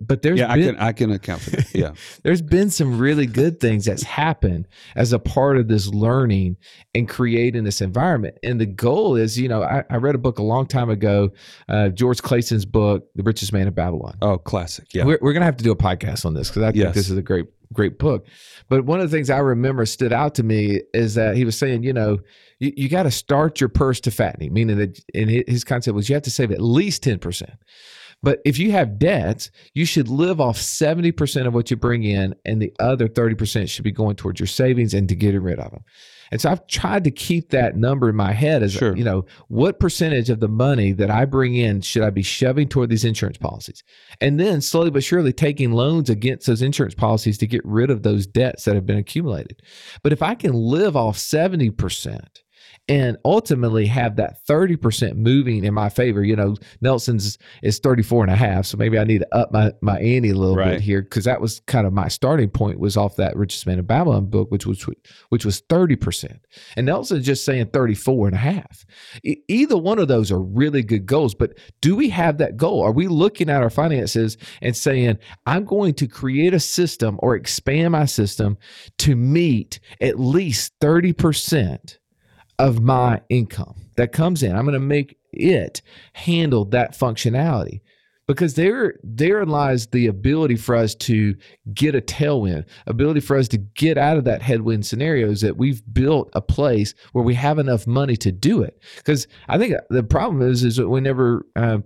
but 0.00 0.22
there's 0.22 0.40
yeah, 0.40 0.54
been, 0.54 0.64
I 0.64 0.72
can 0.72 0.80
I 0.80 0.92
can 0.92 1.10
account 1.12 1.42
for 1.42 1.50
that. 1.50 1.74
Yeah, 1.74 1.92
there's 2.22 2.42
been 2.42 2.70
some 2.70 2.98
really 2.98 3.26
good 3.26 3.60
things 3.60 3.84
that's 3.84 4.02
happened 4.02 4.68
as 4.96 5.12
a 5.12 5.18
part 5.18 5.56
of 5.56 5.68
this 5.68 5.88
learning 5.88 6.56
and 6.94 7.08
creating 7.08 7.64
this 7.64 7.80
environment. 7.80 8.38
And 8.42 8.60
the 8.60 8.66
goal 8.66 9.16
is, 9.16 9.38
you 9.38 9.48
know, 9.48 9.62
I, 9.62 9.84
I 9.90 9.96
read 9.96 10.14
a 10.14 10.18
book 10.18 10.38
a 10.38 10.42
long 10.42 10.66
time 10.66 10.90
ago, 10.90 11.30
uh, 11.68 11.88
George 11.88 12.22
Clason's 12.22 12.64
book, 12.64 13.08
The 13.14 13.22
Richest 13.22 13.52
Man 13.52 13.66
in 13.66 13.74
Babylon. 13.74 14.16
Oh, 14.22 14.38
classic. 14.38 14.86
Yeah, 14.92 15.04
we're, 15.04 15.18
we're 15.20 15.32
gonna 15.32 15.44
have 15.44 15.56
to 15.58 15.64
do 15.64 15.72
a 15.72 15.76
podcast 15.76 16.24
on 16.24 16.34
this 16.34 16.48
because 16.48 16.62
I 16.62 16.72
think 16.72 16.84
yes. 16.84 16.94
this 16.94 17.10
is 17.10 17.16
a 17.16 17.22
great 17.22 17.46
great 17.72 17.98
book. 17.98 18.26
But 18.68 18.84
one 18.84 19.00
of 19.00 19.10
the 19.10 19.14
things 19.14 19.28
I 19.28 19.38
remember 19.38 19.84
stood 19.84 20.12
out 20.12 20.34
to 20.36 20.42
me 20.42 20.80
is 20.94 21.14
that 21.16 21.36
he 21.36 21.44
was 21.44 21.58
saying, 21.58 21.82
you 21.82 21.92
know, 21.92 22.18
you, 22.58 22.72
you 22.76 22.88
got 22.88 23.02
to 23.02 23.10
start 23.10 23.60
your 23.60 23.68
purse 23.68 24.00
to 24.00 24.10
fattening, 24.10 24.52
meaning 24.52 24.78
that 24.78 25.00
and 25.14 25.28
his 25.28 25.64
concept 25.64 25.94
was 25.94 26.08
you 26.08 26.14
have 26.14 26.22
to 26.22 26.30
save 26.30 26.50
at 26.50 26.60
least 26.60 27.04
10%. 27.04 27.56
But 28.24 28.40
if 28.46 28.58
you 28.58 28.72
have 28.72 28.98
debts, 28.98 29.50
you 29.74 29.84
should 29.84 30.08
live 30.08 30.40
off 30.40 30.56
70% 30.56 31.46
of 31.46 31.52
what 31.52 31.70
you 31.70 31.76
bring 31.76 32.04
in, 32.04 32.34
and 32.46 32.60
the 32.60 32.72
other 32.80 33.06
30% 33.06 33.68
should 33.68 33.84
be 33.84 33.92
going 33.92 34.16
towards 34.16 34.40
your 34.40 34.46
savings 34.46 34.94
and 34.94 35.06
to 35.10 35.14
getting 35.14 35.42
rid 35.42 35.58
of 35.58 35.70
them. 35.70 35.84
And 36.30 36.40
so 36.40 36.50
I've 36.50 36.66
tried 36.66 37.04
to 37.04 37.10
keep 37.10 37.50
that 37.50 37.76
number 37.76 38.08
in 38.08 38.16
my 38.16 38.32
head 38.32 38.62
as, 38.62 38.72
sure. 38.72 38.96
you 38.96 39.04
know, 39.04 39.26
what 39.48 39.78
percentage 39.78 40.30
of 40.30 40.40
the 40.40 40.48
money 40.48 40.92
that 40.92 41.10
I 41.10 41.26
bring 41.26 41.54
in 41.54 41.82
should 41.82 42.02
I 42.02 42.08
be 42.08 42.22
shoving 42.22 42.66
toward 42.66 42.88
these 42.88 43.04
insurance 43.04 43.36
policies? 43.36 43.84
And 44.22 44.40
then 44.40 44.62
slowly 44.62 44.90
but 44.90 45.04
surely 45.04 45.34
taking 45.34 45.72
loans 45.72 46.08
against 46.08 46.46
those 46.46 46.62
insurance 46.62 46.94
policies 46.94 47.36
to 47.38 47.46
get 47.46 47.60
rid 47.62 47.90
of 47.90 48.02
those 48.02 48.26
debts 48.26 48.64
that 48.64 48.74
have 48.74 48.86
been 48.86 48.96
accumulated. 48.96 49.60
But 50.02 50.14
if 50.14 50.22
I 50.22 50.34
can 50.34 50.54
live 50.54 50.96
off 50.96 51.18
70%, 51.18 52.26
and 52.86 53.16
ultimately 53.24 53.86
have 53.86 54.16
that 54.16 54.44
30% 54.46 55.16
moving 55.16 55.64
in 55.64 55.72
my 55.72 55.88
favor. 55.88 56.22
You 56.22 56.36
know, 56.36 56.56
Nelson's 56.82 57.38
is 57.62 57.78
34 57.78 58.24
and 58.24 58.32
a 58.32 58.36
half. 58.36 58.66
So 58.66 58.76
maybe 58.76 58.98
I 58.98 59.04
need 59.04 59.20
to 59.20 59.34
up 59.34 59.52
my, 59.52 59.72
my 59.80 59.98
ante 59.98 60.30
a 60.30 60.34
little 60.34 60.56
right. 60.56 60.72
bit 60.72 60.80
here 60.82 61.02
because 61.02 61.24
that 61.24 61.40
was 61.40 61.60
kind 61.60 61.86
of 61.86 61.94
my 61.94 62.08
starting 62.08 62.50
point 62.50 62.78
was 62.78 62.96
off 62.96 63.16
that 63.16 63.36
Richest 63.36 63.66
Man 63.66 63.78
in 63.78 63.86
Babylon 63.86 64.26
book, 64.26 64.50
which 64.50 64.66
was 64.66 64.86
which 65.30 65.46
was 65.46 65.62
30%. 65.62 66.38
And 66.76 66.86
Nelson's 66.86 67.24
just 67.24 67.44
saying 67.44 67.66
34 67.66 68.28
and 68.28 68.36
a 68.36 68.38
half. 68.38 68.84
E- 69.22 69.36
either 69.48 69.78
one 69.78 69.98
of 69.98 70.08
those 70.08 70.30
are 70.30 70.40
really 70.40 70.82
good 70.82 71.06
goals, 71.06 71.34
but 71.34 71.56
do 71.80 71.96
we 71.96 72.10
have 72.10 72.38
that 72.38 72.58
goal? 72.58 72.82
Are 72.82 72.92
we 72.92 73.08
looking 73.08 73.48
at 73.48 73.62
our 73.62 73.70
finances 73.70 74.36
and 74.60 74.76
saying, 74.76 75.18
I'm 75.46 75.64
going 75.64 75.94
to 75.94 76.06
create 76.06 76.52
a 76.52 76.60
system 76.60 77.18
or 77.22 77.34
expand 77.34 77.92
my 77.92 78.04
system 78.04 78.58
to 78.98 79.16
meet 79.16 79.80
at 80.00 80.20
least 80.20 80.78
30% 80.80 81.98
of 82.58 82.80
my 82.80 83.20
income 83.28 83.74
that 83.96 84.12
comes 84.12 84.42
in. 84.42 84.54
I'm 84.56 84.64
going 84.64 84.74
to 84.74 84.80
make 84.80 85.16
it 85.32 85.82
handle 86.12 86.64
that 86.66 86.96
functionality 86.96 87.80
because 88.26 88.54
there 88.54 88.94
there 89.02 89.44
lies 89.44 89.86
the 89.88 90.06
ability 90.06 90.56
for 90.56 90.74
us 90.74 90.94
to 90.94 91.34
get 91.74 91.94
a 91.94 92.00
tailwind 92.00 92.64
ability 92.86 93.20
for 93.20 93.36
us 93.36 93.48
to 93.48 93.58
get 93.58 93.98
out 93.98 94.16
of 94.16 94.24
that 94.24 94.42
headwind 94.42 94.86
scenarios 94.86 95.40
that 95.40 95.56
we've 95.56 95.82
built 95.92 96.30
a 96.32 96.40
place 96.40 96.94
where 97.12 97.24
we 97.24 97.34
have 97.34 97.58
enough 97.58 97.86
money 97.86 98.16
to 98.16 98.32
do 98.32 98.62
it 98.62 98.80
because 98.96 99.26
i 99.48 99.58
think 99.58 99.74
the 99.90 100.02
problem 100.02 100.40
is 100.42 100.64
is 100.64 100.76
that 100.76 100.88
we 100.88 101.00
never 101.00 101.44
uh, 101.56 101.78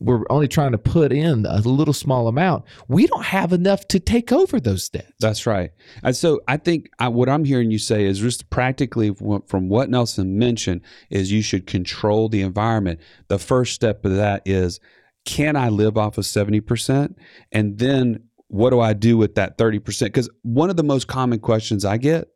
we're 0.00 0.24
only 0.30 0.48
trying 0.48 0.72
to 0.72 0.78
put 0.78 1.12
in 1.12 1.46
a 1.46 1.58
little 1.60 1.94
small 1.94 2.28
amount, 2.28 2.64
we 2.88 3.06
don't 3.06 3.24
have 3.24 3.52
enough 3.52 3.86
to 3.88 4.00
take 4.00 4.32
over 4.32 4.60
those 4.60 4.88
debts. 4.88 5.12
That's 5.20 5.46
right. 5.46 5.70
And 6.02 6.14
so 6.14 6.40
I 6.48 6.56
think 6.56 6.90
I, 6.98 7.08
what 7.08 7.28
I'm 7.28 7.44
hearing 7.44 7.70
you 7.70 7.78
say 7.78 8.04
is 8.04 8.18
just 8.18 8.50
practically 8.50 9.14
from 9.14 9.68
what 9.68 9.90
Nelson 9.90 10.38
mentioned 10.38 10.82
is 11.10 11.32
you 11.32 11.42
should 11.42 11.66
control 11.66 12.28
the 12.28 12.42
environment. 12.42 13.00
The 13.28 13.38
first 13.38 13.74
step 13.74 14.04
of 14.04 14.14
that 14.16 14.42
is 14.44 14.80
can 15.24 15.56
I 15.56 15.70
live 15.70 15.96
off 15.96 16.18
of 16.18 16.24
70%? 16.24 17.14
And 17.50 17.78
then 17.78 18.24
what 18.48 18.70
do 18.70 18.80
I 18.80 18.92
do 18.92 19.16
with 19.16 19.36
that 19.36 19.56
30%? 19.56 20.02
Because 20.02 20.28
one 20.42 20.70
of 20.70 20.76
the 20.76 20.82
most 20.82 21.08
common 21.08 21.38
questions 21.38 21.84
I 21.84 21.96
get 21.96 22.28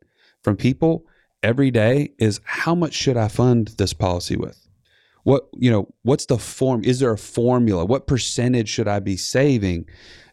from 0.43 0.57
people 0.57 1.05
every 1.43 1.71
day 1.71 2.13
is 2.19 2.41
how 2.45 2.75
much 2.75 2.95
should 2.95 3.17
I 3.17 3.29
fund 3.29 3.69
this 3.79 3.93
policy 3.93 4.37
with? 4.37 4.68
What 5.25 5.49
you 5.55 5.71
know 5.71 5.89
what's 6.03 6.27
the 6.27 6.39
form 6.39 6.85
is 6.85 7.01
there 7.01 7.13
a 7.13 7.19
formula? 7.19 7.85
What 7.85 8.07
percentage 8.07 8.69
should 8.69 8.89
i 8.89 8.99
be 8.99 9.17
saving? 9.17 9.87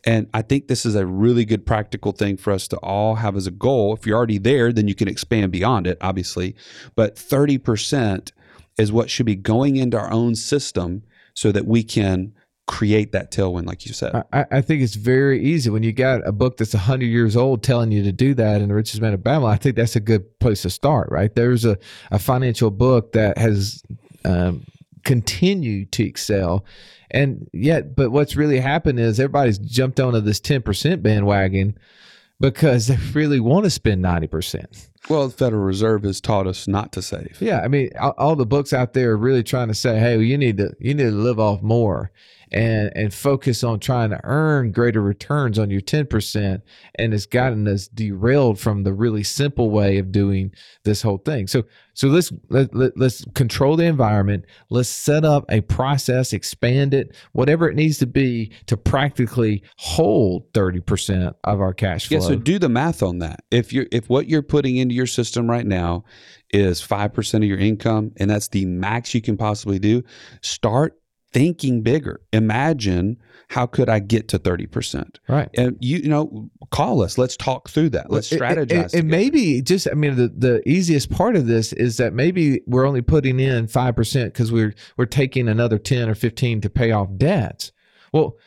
And 0.05 0.29
i 0.33 0.41
think 0.41 0.67
this 0.67 0.85
is 0.85 0.95
a 0.95 1.05
really 1.05 1.45
good 1.45 1.65
practical 1.65 2.11
thing 2.11 2.37
for 2.37 2.53
us 2.53 2.67
to 2.69 2.77
all 2.77 3.15
have 3.15 3.35
as 3.35 3.47
a 3.47 3.51
goal. 3.51 3.93
If 3.93 4.05
you're 4.05 4.17
already 4.17 4.37
there 4.37 4.71
then 4.71 4.87
you 4.87 4.95
can 4.95 5.07
expand 5.07 5.51
beyond 5.51 5.87
it 5.87 5.97
obviously. 6.01 6.55
But 6.95 7.15
30% 7.15 8.31
is 8.77 8.91
what 8.91 9.09
should 9.09 9.25
be 9.25 9.35
going 9.35 9.77
into 9.77 9.97
our 9.97 10.11
own 10.11 10.35
system 10.35 11.03
so 11.33 11.51
that 11.51 11.65
we 11.65 11.83
can 11.83 12.33
create 12.67 13.11
that 13.11 13.31
tailwind 13.31 13.67
like 13.67 13.85
you 13.85 13.93
said. 13.93 14.23
I, 14.33 14.45
I, 14.51 14.61
think 14.61 14.81
it's 14.81 14.95
very 14.95 15.43
easy 15.43 15.69
when 15.69 15.83
you 15.83 15.93
got 15.93 16.27
a 16.27 16.31
book 16.31 16.57
that's 16.57 16.73
100 16.73 17.05
years 17.05 17.35
old 17.35 17.61
telling 17.61 17.91
you 17.91 18.01
to 18.01 18.11
do 18.11 18.33
that 18.33 18.59
in 18.59 18.69
the 18.69 18.73
richest 18.73 19.01
man 19.01 19.13
of 19.13 19.23
babylon. 19.23 19.53
I 19.53 19.57
think 19.57 19.75
that's 19.75 19.95
a 19.95 19.99
good 19.99 20.39
place 20.39 20.63
to 20.63 20.71
start 20.71 21.09
right? 21.11 21.33
There's 21.33 21.63
a, 21.63 21.77
a 22.09 22.17
financial 22.17 22.71
book 22.71 23.11
that 23.11 23.37
has 23.37 23.83
um, 24.25 24.65
continue 25.05 25.85
to 25.85 26.03
excel. 26.03 26.65
And 27.11 27.49
yet, 27.53 27.95
but 27.95 28.11
what's 28.11 28.35
really 28.35 28.59
happened 28.59 28.99
is 28.99 29.19
everybody's 29.19 29.57
jumped 29.57 29.99
onto 29.99 30.19
this 30.19 30.41
10% 30.41 31.01
bandwagon 31.01 31.77
because 32.39 32.87
they 32.87 32.97
really 33.13 33.39
want 33.39 33.63
to 33.63 33.69
spend 33.69 34.03
90%. 34.03 34.89
Well, 35.09 35.27
the 35.27 35.33
Federal 35.33 35.63
Reserve 35.63 36.03
has 36.03 36.19
taught 36.19 36.47
us 36.47 36.67
not 36.67 36.91
to 36.93 37.01
save. 37.01 37.37
Yeah, 37.39 37.61
I 37.61 37.67
mean, 37.67 37.91
all, 37.99 38.13
all 38.17 38.35
the 38.35 38.45
books 38.45 38.73
out 38.73 38.93
there 38.93 39.11
are 39.11 39.17
really 39.17 39.43
trying 39.43 39.67
to 39.67 39.75
say, 39.75 39.99
"Hey, 39.99 40.17
well, 40.17 40.25
you 40.25 40.37
need 40.37 40.57
to 40.57 40.73
you 40.79 40.93
need 40.93 41.03
to 41.03 41.11
live 41.11 41.39
off 41.39 41.61
more." 41.61 42.11
and 42.51 42.91
and 42.95 43.13
focus 43.13 43.63
on 43.63 43.79
trying 43.79 44.09
to 44.09 44.19
earn 44.23 44.71
greater 44.71 45.01
returns 45.01 45.59
on 45.59 45.69
your 45.69 45.81
10% 45.81 46.61
and 46.95 47.13
it's 47.13 47.25
gotten 47.25 47.67
us 47.67 47.87
derailed 47.87 48.59
from 48.59 48.83
the 48.83 48.93
really 48.93 49.23
simple 49.23 49.69
way 49.69 49.97
of 49.97 50.11
doing 50.11 50.51
this 50.83 51.01
whole 51.01 51.17
thing 51.17 51.47
so 51.47 51.63
so 51.93 52.07
let's 52.07 52.31
let, 52.49 52.73
let, 52.75 52.97
let's 52.97 53.25
control 53.33 53.75
the 53.75 53.85
environment 53.85 54.45
let's 54.69 54.89
set 54.89 55.25
up 55.25 55.45
a 55.49 55.61
process 55.61 56.33
expand 56.33 56.93
it 56.93 57.15
whatever 57.33 57.69
it 57.69 57.75
needs 57.75 57.97
to 57.97 58.07
be 58.07 58.51
to 58.67 58.77
practically 58.77 59.61
hold 59.77 60.51
30% 60.53 61.33
of 61.43 61.59
our 61.59 61.73
cash 61.73 62.07
flow 62.07 62.17
yeah 62.17 62.23
so 62.23 62.35
do 62.35 62.57
the 62.57 62.69
math 62.69 63.03
on 63.03 63.19
that 63.19 63.43
if 63.51 63.73
you're 63.73 63.87
if 63.91 64.09
what 64.09 64.27
you're 64.27 64.41
putting 64.41 64.77
into 64.77 64.94
your 64.95 65.07
system 65.07 65.49
right 65.49 65.65
now 65.65 66.03
is 66.51 66.81
5% 66.81 67.33
of 67.35 67.43
your 67.43 67.59
income 67.59 68.11
and 68.17 68.29
that's 68.29 68.47
the 68.47 68.65
max 68.65 69.13
you 69.13 69.21
can 69.21 69.37
possibly 69.37 69.77
do 69.77 70.03
start 70.41 70.99
thinking 71.35 71.81
bigger. 71.81 72.21
Imagine 72.31 73.17
how 73.49 73.65
could 73.65 73.89
I 73.89 73.99
get 73.99 74.29
to 74.29 74.39
30%? 74.39 75.17
Right. 75.27 75.49
And 75.57 75.75
you, 75.81 75.97
you 75.97 76.07
know, 76.07 76.49
call 76.71 77.01
us. 77.01 77.17
Let's 77.17 77.35
talk 77.35 77.67
through 77.67 77.89
that. 77.89 78.09
Let's 78.09 78.29
strategize. 78.31 78.93
And, 78.93 79.01
and 79.01 79.07
maybe 79.09 79.61
just, 79.61 79.85
I 79.91 79.95
mean, 79.95 80.15
the, 80.15 80.29
the 80.29 80.67
easiest 80.67 81.11
part 81.11 81.35
of 81.35 81.45
this 81.45 81.73
is 81.73 81.97
that 81.97 82.13
maybe 82.13 82.61
we're 82.67 82.87
only 82.87 83.01
putting 83.01 83.41
in 83.41 83.67
5% 83.67 84.25
because 84.25 84.49
we're, 84.49 84.73
we're 84.95 85.05
taking 85.05 85.49
another 85.49 85.77
10 85.77 86.07
or 86.07 86.15
15 86.15 86.61
to 86.61 86.69
pay 86.69 86.91
off 86.91 87.09
debts. 87.17 87.73
Well, 88.13 88.37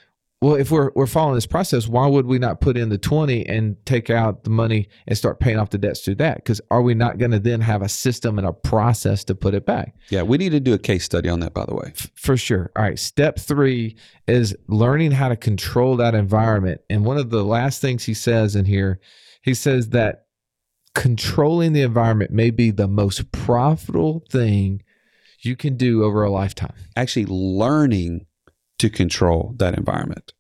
well, 0.41 0.55
if 0.55 0.70
we're 0.70 0.93
we're 0.95 1.07
following 1.07 1.34
this 1.34 1.47
process, 1.47 1.89
why 1.89 2.07
would 2.07 2.26
we 2.26 2.39
not 2.39 2.61
put 2.61 2.76
in 2.76 2.91
the 2.91 2.99
twenty 2.99 3.45
and 3.47 3.76
take 3.84 4.09
out 4.09 4.45
the 4.45 4.51
money 4.51 4.89
and 5.09 5.18
start 5.18 5.41
paying 5.41 5.59
off 5.59 5.70
the 5.70 5.78
debts 5.78 6.01
through 6.01 6.14
that? 6.16 6.36
Because 6.36 6.61
are 6.70 6.80
we 6.80 6.95
not 6.95 7.18
going 7.18 7.32
to 7.32 7.41
then 7.41 7.61
have 7.61 7.82
a 7.82 7.89
system 7.89 8.39
and 8.39 8.47
a 8.47 8.53
process 8.53 9.24
to 9.24 9.34
put 9.34 9.55
it 9.55 9.66
back? 9.66 9.97
Yeah, 10.11 10.22
we 10.22 10.39
need 10.39 10.51
to 10.51 10.61
do 10.61 10.74
a 10.74 10.78
case 10.78 11.05
study 11.05 11.28
on 11.28 11.41
that, 11.41 11.55
by 11.55 11.64
the 11.64 11.74
way. 11.74 11.93
F- 11.95 12.11
for 12.14 12.36
sure. 12.36 12.70
All 12.76 12.84
right. 12.84 12.99
Step 12.99 13.39
three 13.41 13.97
is 14.28 14.55
learning 14.68 15.11
how 15.11 15.28
to 15.28 15.36
control 15.36 15.97
that 15.97 16.14
environment. 16.14 16.82
And 16.89 17.05
one 17.05 17.16
of 17.16 17.30
the 17.30 17.45
last 17.45 17.80
things 17.80 18.05
he 18.05 18.14
says 18.14 18.55
in 18.55 18.64
here, 18.64 19.01
he 19.43 19.55
says 19.55 19.89
that 19.89 20.26
controlling 20.95 21.72
the 21.72 21.82
environment 21.82 22.30
may 22.30 22.51
be 22.51 22.70
the 22.70 22.89
most 22.89 23.32
profitable 23.32 24.24
thing 24.30 24.82
you 25.41 25.57
can 25.57 25.76
do 25.76 26.05
over 26.05 26.22
a 26.22 26.30
lifetime. 26.30 26.74
Actually, 26.97 27.26
learning 27.26 28.26
to 28.78 28.90
control 28.90 29.54
that 29.58 29.76
environment. 29.76 30.32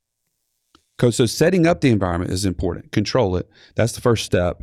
Okay, 1.00 1.10
So 1.10 1.26
setting 1.26 1.66
up 1.66 1.80
the 1.80 1.90
environment 1.90 2.32
is 2.32 2.44
important. 2.44 2.92
Control 2.92 3.36
it. 3.36 3.48
That's 3.76 3.92
the 3.92 4.00
first 4.00 4.24
step. 4.24 4.62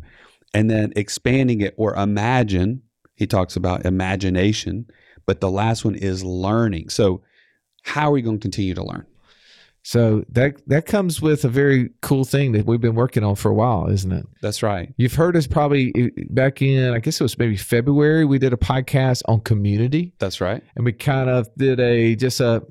And 0.54 0.70
then 0.70 0.94
expanding 0.96 1.62
it 1.62 1.74
or 1.78 1.96
imagine. 1.96 2.82
He 3.16 3.28
talks 3.28 3.56
about 3.56 3.86
imagination, 3.86 4.88
but 5.26 5.40
the 5.40 5.50
last 5.50 5.86
one 5.86 5.96
is 5.96 6.24
learning. 6.24 6.90
So 6.90 7.22
how 7.84 8.10
are 8.10 8.12
we 8.12 8.22
going 8.22 8.40
to 8.40 8.42
continue 8.42 8.74
to 8.74 8.84
learn? 8.84 9.06
So 9.84 10.26
that 10.30 10.68
that 10.68 10.88
comes 10.88 11.22
with 11.22 11.46
a 11.46 11.48
very 11.48 11.92
cool 12.02 12.26
thing 12.26 12.54
that 12.54 12.66
we've 12.66 12.82
been 12.82 12.96
working 12.96 13.24
on 13.24 13.36
for 13.36 13.52
a 13.52 13.54
while, 13.54 13.88
isn't 13.88 14.12
it? 14.12 14.26
That's 14.42 14.64
right. 14.64 14.92
You've 14.98 15.14
heard 15.14 15.38
us 15.38 15.46
probably 15.46 15.94
uh, 15.96 16.24
back 16.32 16.64
in, 16.64 16.92
I 16.92 16.98
guess 16.98 17.22
it 17.22 17.24
was 17.24 17.38
maybe 17.38 17.56
February. 17.56 18.26
We 18.26 18.40
did 18.40 18.52
a 18.52 18.58
podcast 18.58 19.22
on 19.28 19.42
community. 19.42 20.12
That's 20.18 20.42
right. 20.42 20.64
And 20.76 20.86
we 20.86 20.92
kind 20.92 21.30
of 21.30 21.48
did 21.56 21.80
a 21.80 22.16
just 22.16 22.40
a 22.40 22.64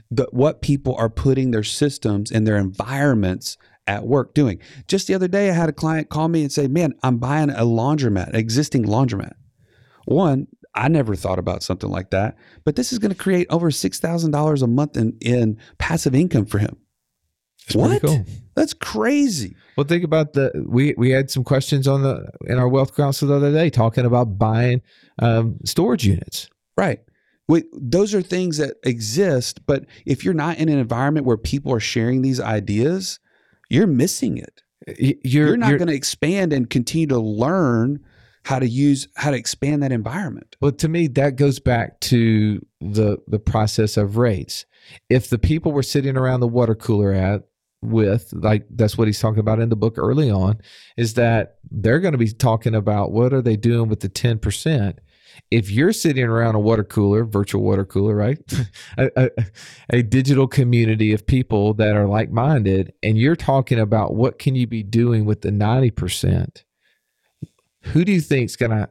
But 0.10 0.34
what 0.34 0.62
people 0.62 0.96
are 0.96 1.10
putting 1.10 1.52
their 1.52 1.64
systems 1.64 2.32
and 2.32 2.48
their 2.48 2.58
environments 2.58 3.58
at 3.88 4.06
work 4.06 4.34
doing. 4.34 4.60
Just 4.88 5.08
the 5.08 5.14
other 5.14 5.28
day, 5.28 5.50
I 5.50 5.54
had 5.54 5.70
a 5.70 5.74
client 5.74 6.10
call 6.10 6.30
me 6.30 6.42
and 6.42 6.52
say, 6.52 6.68
"Man, 6.68 6.94
I'm 7.04 7.18
buying 7.18 7.50
a 7.50 7.64
laundromat, 7.64 8.34
existing 8.34 8.86
laundromat." 8.86 9.34
One, 10.06 10.48
I 10.76 10.88
never 10.88 11.16
thought 11.16 11.40
about 11.40 11.64
something 11.64 11.90
like 11.90 12.10
that. 12.12 12.36
But 12.64 12.76
this 12.76 12.92
is 12.92 13.00
going 13.00 13.12
to 13.12 13.18
create 13.18 13.48
over 13.50 13.72
six 13.72 14.00
thousand 14.00 14.32
dollars 14.32 14.62
a 14.62 14.68
month 14.68 14.98
in, 14.98 15.18
in 15.22 15.58
passive 15.78 16.16
income 16.16 16.46
for 16.46 16.58
him. 16.58 16.78
That's 17.68 17.76
what? 17.76 18.02
Cool. 18.02 18.26
That's 18.56 18.74
crazy. 18.74 19.56
Well, 19.78 19.88
think 19.88 20.04
about 20.04 20.34
the 20.34 20.52
we 20.68 20.94
we 20.98 21.12
had 21.12 21.32
some 21.32 21.44
questions 21.44 21.88
on 21.88 22.04
the 22.04 22.30
in 22.46 22.58
our 22.58 22.68
wealth 22.68 22.96
council 22.96 23.28
the 23.28 23.36
other 23.36 23.52
day 23.52 23.70
talking 23.70 24.06
about 24.06 24.38
buying 24.38 24.82
um, 25.20 25.58
storage 25.66 26.06
units. 26.06 26.50
Right. 26.78 27.00
Wait, 27.48 27.66
those 27.74 28.14
are 28.14 28.22
things 28.22 28.58
that 28.58 28.76
exist, 28.84 29.66
but 29.66 29.86
if 30.06 30.24
you're 30.24 30.34
not 30.34 30.58
in 30.58 30.70
an 30.70 30.78
environment 30.78 31.26
where 31.26 31.38
people 31.38 31.74
are 31.74 31.80
sharing 31.80 32.22
these 32.22 32.40
ideas, 32.40 33.20
you're 33.70 33.86
missing 33.86 34.38
it. 34.38 34.62
You're, 34.98 35.48
you're 35.48 35.58
not 35.58 35.78
going 35.78 35.88
to 35.90 35.94
expand 35.94 36.54
and 36.54 36.70
continue 36.70 37.08
to 37.08 37.20
learn 37.20 38.00
how 38.46 38.60
to 38.60 38.68
use 38.68 39.08
how 39.16 39.32
to 39.32 39.38
expand 39.38 39.84
that 39.84 39.92
environment. 39.92 40.56
Well, 40.62 40.72
to 40.74 40.88
me, 40.88 41.08
that 41.08 41.36
goes 41.36 41.60
back 41.60 42.00
to 42.02 42.66
the 42.82 43.18
the 43.28 43.40
process 43.40 43.98
of 43.98 44.18
rates. 44.18 44.66
If 45.10 45.30
the 45.30 45.40
people 45.40 45.72
were 45.72 45.84
sitting 45.84 46.18
around 46.18 46.42
the 46.42 46.48
water 46.48 46.76
cooler 46.76 47.14
at 47.14 47.44
with 47.84 48.32
like 48.34 48.66
that's 48.72 48.98
what 48.98 49.08
he's 49.08 49.20
talking 49.20 49.40
about 49.40 49.60
in 49.60 49.70
the 49.70 49.76
book 49.76 49.96
early 49.98 50.32
on 50.32 50.60
is 50.98 51.16
that 51.16 51.58
they're 51.70 52.00
going 52.00 52.14
to 52.14 52.18
be 52.18 52.32
talking 52.32 52.74
about 52.74 53.12
what 53.12 53.34
are 53.34 53.42
they 53.42 53.58
doing 53.58 53.90
with 53.90 54.00
the 54.00 54.10
10% 54.10 54.98
if 55.52 55.70
you're 55.70 55.92
sitting 55.92 56.24
around 56.24 56.56
a 56.56 56.60
water 56.60 56.84
cooler 56.84 57.26
virtual 57.26 57.62
water 57.62 57.84
cooler 57.84 58.16
right 58.16 58.40
a, 58.98 59.10
a, 59.18 59.30
a, 59.90 60.02
digital 60.02 60.48
community 60.48 61.12
of 61.12 61.28
people 61.28 61.74
that 61.74 61.96
are 61.96 62.08
like-minded 62.08 62.94
and 63.04 63.18
you're 63.18 63.36
talking 63.36 63.80
about 63.80 64.16
what 64.16 64.40
can 64.40 64.56
you 64.56 64.66
be 64.66 64.82
doing 64.82 65.26
with 65.26 65.42
the 65.42 65.52
90% 65.52 66.64
who 67.84 68.06
do 68.06 68.12
you 68.12 68.22
think 68.22 68.46
is 68.46 68.56
going 68.56 68.72
to 68.72 68.90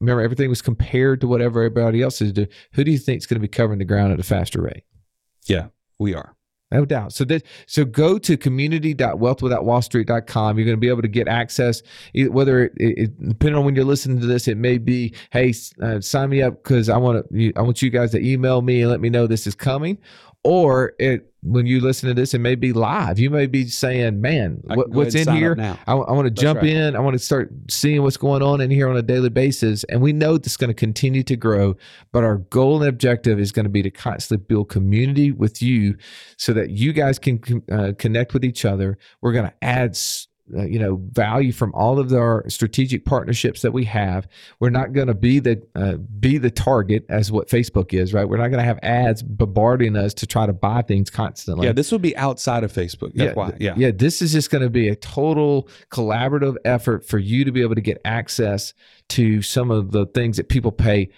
remember 0.00 0.22
everything 0.22 0.48
was 0.48 0.62
compared 0.62 1.20
to 1.20 1.28
whatever 1.28 1.62
everybody 1.62 2.02
else 2.02 2.20
is 2.20 2.32
doing? 2.32 2.48
Who 2.72 2.84
do 2.84 2.90
you 2.90 2.98
think 2.98 3.18
is 3.18 3.26
going 3.26 3.40
to 3.40 3.40
be 3.40 3.48
covering 3.48 3.78
the 3.78 3.84
ground 3.84 4.12
at 4.12 4.20
a 4.20 4.24
faster 4.24 4.62
rate? 4.62 4.84
Yeah, 5.46 5.68
we 5.98 6.14
are. 6.14 6.34
No 6.72 6.84
doubt. 6.86 7.12
So 7.12 7.24
that 7.26 7.44
so 7.66 7.84
go 7.84 8.18
to 8.18 8.38
community.wealthwithoutwallstreet.com. 8.38 10.58
You're 10.58 10.64
going 10.64 10.76
to 10.76 10.80
be 10.80 10.88
able 10.88 11.02
to 11.02 11.08
get 11.08 11.28
access. 11.28 11.82
Whether 12.14 12.64
it, 12.64 12.72
it, 12.76 13.28
depending 13.28 13.58
on 13.58 13.66
when 13.66 13.76
you're 13.76 13.84
listening 13.84 14.20
to 14.20 14.26
this, 14.26 14.48
it 14.48 14.56
may 14.56 14.78
be, 14.78 15.14
hey, 15.32 15.52
uh, 15.82 16.00
sign 16.00 16.30
me 16.30 16.40
up 16.40 16.62
because 16.62 16.88
I 16.88 16.96
want 16.96 17.30
to. 17.30 17.52
I 17.56 17.60
want 17.60 17.82
you 17.82 17.90
guys 17.90 18.12
to 18.12 18.26
email 18.26 18.62
me 18.62 18.80
and 18.80 18.90
let 18.90 19.02
me 19.02 19.10
know 19.10 19.26
this 19.26 19.46
is 19.46 19.54
coming, 19.54 19.98
or 20.44 20.94
it 20.98 21.28
when 21.44 21.66
you 21.66 21.80
listen 21.80 22.08
to 22.08 22.14
this, 22.14 22.34
it 22.34 22.38
may 22.38 22.54
be 22.54 22.72
live. 22.72 23.18
You 23.18 23.28
may 23.28 23.46
be 23.46 23.66
saying, 23.66 24.20
"Man, 24.20 24.62
what, 24.64 24.90
what's 24.90 25.14
in 25.14 25.28
here? 25.34 25.56
I, 25.86 25.92
I 25.92 26.12
want 26.12 26.26
to 26.26 26.30
jump 26.30 26.60
right. 26.60 26.70
in. 26.70 26.94
I 26.94 27.00
want 27.00 27.14
to 27.14 27.18
start 27.18 27.52
seeing 27.68 28.02
what's 28.02 28.16
going 28.16 28.42
on 28.42 28.60
in 28.60 28.70
here 28.70 28.88
on 28.88 28.96
a 28.96 29.02
daily 29.02 29.28
basis." 29.28 29.84
And 29.84 30.00
we 30.00 30.12
know 30.12 30.38
this 30.38 30.52
is 30.52 30.56
going 30.56 30.70
to 30.70 30.74
continue 30.74 31.24
to 31.24 31.36
grow, 31.36 31.76
but 32.12 32.22
our 32.22 32.38
goal 32.38 32.80
and 32.80 32.88
objective 32.88 33.40
is 33.40 33.50
going 33.50 33.64
to 33.64 33.70
be 33.70 33.82
to 33.82 33.90
constantly 33.90 34.44
build 34.46 34.68
community 34.68 35.32
with 35.32 35.60
you, 35.60 35.96
so 36.36 36.52
that 36.52 36.70
you 36.70 36.92
guys 36.92 37.18
can 37.18 37.40
uh, 37.70 37.92
connect 37.98 38.34
with 38.34 38.44
each 38.44 38.64
other. 38.64 38.98
We're 39.20 39.32
going 39.32 39.46
to 39.46 39.54
add 39.62 39.96
uh, 40.56 40.62
you 40.62 40.78
know 40.78 41.00
value 41.12 41.52
from 41.52 41.72
all 41.74 41.98
of 41.98 42.12
our 42.12 42.48
strategic 42.48 43.04
partnerships 43.04 43.62
that 43.62 43.72
we 43.72 43.84
have. 43.84 44.28
We're 44.60 44.70
not 44.70 44.92
going 44.92 45.08
to 45.08 45.14
be 45.14 45.38
the 45.38 45.62
uh, 45.74 45.94
be 45.94 46.38
the 46.38 46.50
target 46.50 47.04
as 47.08 47.32
what 47.32 47.48
Facebook 47.48 47.92
is, 47.94 48.12
right? 48.12 48.28
We're 48.28 48.38
not 48.38 48.48
going 48.48 48.60
to 48.60 48.64
have 48.64 48.78
ads 48.82 49.22
bombarding 49.22 49.96
us 49.96 50.14
to 50.14 50.26
try 50.26 50.46
to 50.46 50.52
buy 50.52 50.82
things 50.82 51.10
constantly. 51.10 51.66
Yeah, 51.66 51.72
this 51.72 51.92
would 51.92 52.02
be 52.02 52.16
outside 52.16 52.64
of 52.64 52.72
Facebook. 52.72 53.12
That's 53.14 53.30
yeah, 53.30 53.32
why. 53.32 53.52
Yeah, 53.58 53.74
yeah. 53.76 53.90
This 53.94 54.22
is 54.22 54.32
just 54.32 54.50
going 54.50 54.62
to 54.62 54.70
be 54.70 54.88
a 54.88 54.96
total 54.96 55.68
collaborative 55.90 56.56
effort 56.64 57.06
for 57.06 57.18
you 57.18 57.44
to 57.44 57.52
be 57.52 57.62
able 57.62 57.74
to 57.74 57.80
get 57.80 58.00
access 58.04 58.74
to 59.10 59.42
some 59.42 59.70
of 59.70 59.92
the 59.92 60.06
things 60.06 60.36
that 60.36 60.48
people 60.48 60.72
pay 60.72 61.10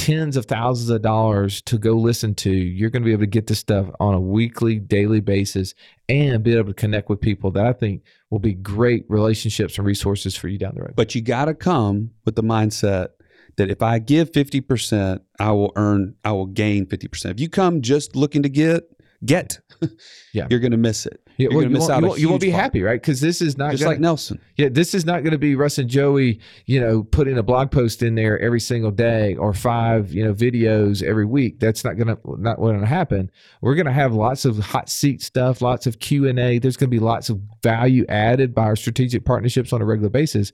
tens 0.00 0.34
of 0.34 0.46
thousands 0.46 0.88
of 0.88 1.02
dollars 1.02 1.60
to 1.60 1.76
go 1.76 1.92
listen 1.92 2.34
to, 2.34 2.50
you're 2.50 2.88
going 2.88 3.02
to 3.02 3.06
be 3.06 3.12
able 3.12 3.20
to 3.20 3.26
get 3.26 3.46
this 3.48 3.58
stuff 3.58 3.86
on 4.00 4.14
a 4.14 4.20
weekly, 4.20 4.78
daily 4.78 5.20
basis 5.20 5.74
and 6.08 6.42
be 6.42 6.56
able 6.56 6.68
to 6.68 6.74
connect 6.74 7.10
with 7.10 7.20
people 7.20 7.50
that 7.50 7.66
I 7.66 7.74
think 7.74 8.02
will 8.30 8.38
be 8.38 8.54
great 8.54 9.04
relationships 9.08 9.76
and 9.76 9.86
resources 9.86 10.34
for 10.34 10.48
you 10.48 10.56
down 10.56 10.72
the 10.74 10.80
road. 10.80 10.94
But 10.96 11.14
you 11.14 11.20
got 11.20 11.44
to 11.44 11.54
come 11.54 12.12
with 12.24 12.34
the 12.34 12.42
mindset 12.42 13.08
that 13.56 13.70
if 13.70 13.82
I 13.82 13.98
give 13.98 14.32
50%, 14.32 15.20
I 15.38 15.52
will 15.52 15.72
earn, 15.76 16.14
I 16.24 16.32
will 16.32 16.46
gain 16.46 16.86
50%. 16.86 17.32
If 17.32 17.40
you 17.40 17.50
come 17.50 17.82
just 17.82 18.16
looking 18.16 18.42
to 18.42 18.48
get, 18.48 18.84
get, 19.22 19.60
yeah, 20.32 20.46
you're 20.48 20.60
going 20.60 20.70
to 20.70 20.78
miss 20.78 21.04
it. 21.04 21.28
Yeah, 21.40 21.48
well, 21.48 21.62
you, 21.62 21.78
won't, 21.78 22.02
you, 22.02 22.08
won't, 22.08 22.20
you 22.20 22.28
won't 22.28 22.40
be 22.42 22.50
part. 22.50 22.62
happy, 22.64 22.82
right? 22.82 23.00
Because 23.00 23.22
this 23.22 23.40
is 23.40 23.56
not 23.56 23.70
just 23.70 23.82
gonna, 23.82 23.92
like 23.92 24.00
Nelson. 24.00 24.38
Yeah, 24.56 24.68
this 24.70 24.92
is 24.92 25.06
not 25.06 25.22
going 25.22 25.32
to 25.32 25.38
be 25.38 25.54
Russ 25.54 25.78
and 25.78 25.88
Joey, 25.88 26.38
you 26.66 26.78
know, 26.78 27.02
putting 27.02 27.38
a 27.38 27.42
blog 27.42 27.70
post 27.70 28.02
in 28.02 28.14
there 28.14 28.38
every 28.40 28.60
single 28.60 28.90
day 28.90 29.36
or 29.36 29.54
five, 29.54 30.12
you 30.12 30.22
know, 30.22 30.34
videos 30.34 31.02
every 31.02 31.24
week. 31.24 31.58
That's 31.58 31.82
not 31.82 31.96
going 31.96 32.08
to 32.08 32.18
not 32.38 32.58
going 32.58 32.78
to 32.78 32.86
happen. 32.86 33.30
We're 33.62 33.74
going 33.74 33.86
to 33.86 33.92
have 33.92 34.12
lots 34.12 34.44
of 34.44 34.58
hot 34.58 34.90
seat 34.90 35.22
stuff, 35.22 35.62
lots 35.62 35.86
of 35.86 35.98
Q 35.98 36.28
and 36.28 36.38
A. 36.38 36.58
There's 36.58 36.76
going 36.76 36.90
to 36.90 36.94
be 36.94 37.00
lots 37.00 37.30
of 37.30 37.40
value 37.62 38.04
added 38.10 38.54
by 38.54 38.64
our 38.64 38.76
strategic 38.76 39.24
partnerships 39.24 39.72
on 39.72 39.80
a 39.80 39.86
regular 39.86 40.10
basis. 40.10 40.52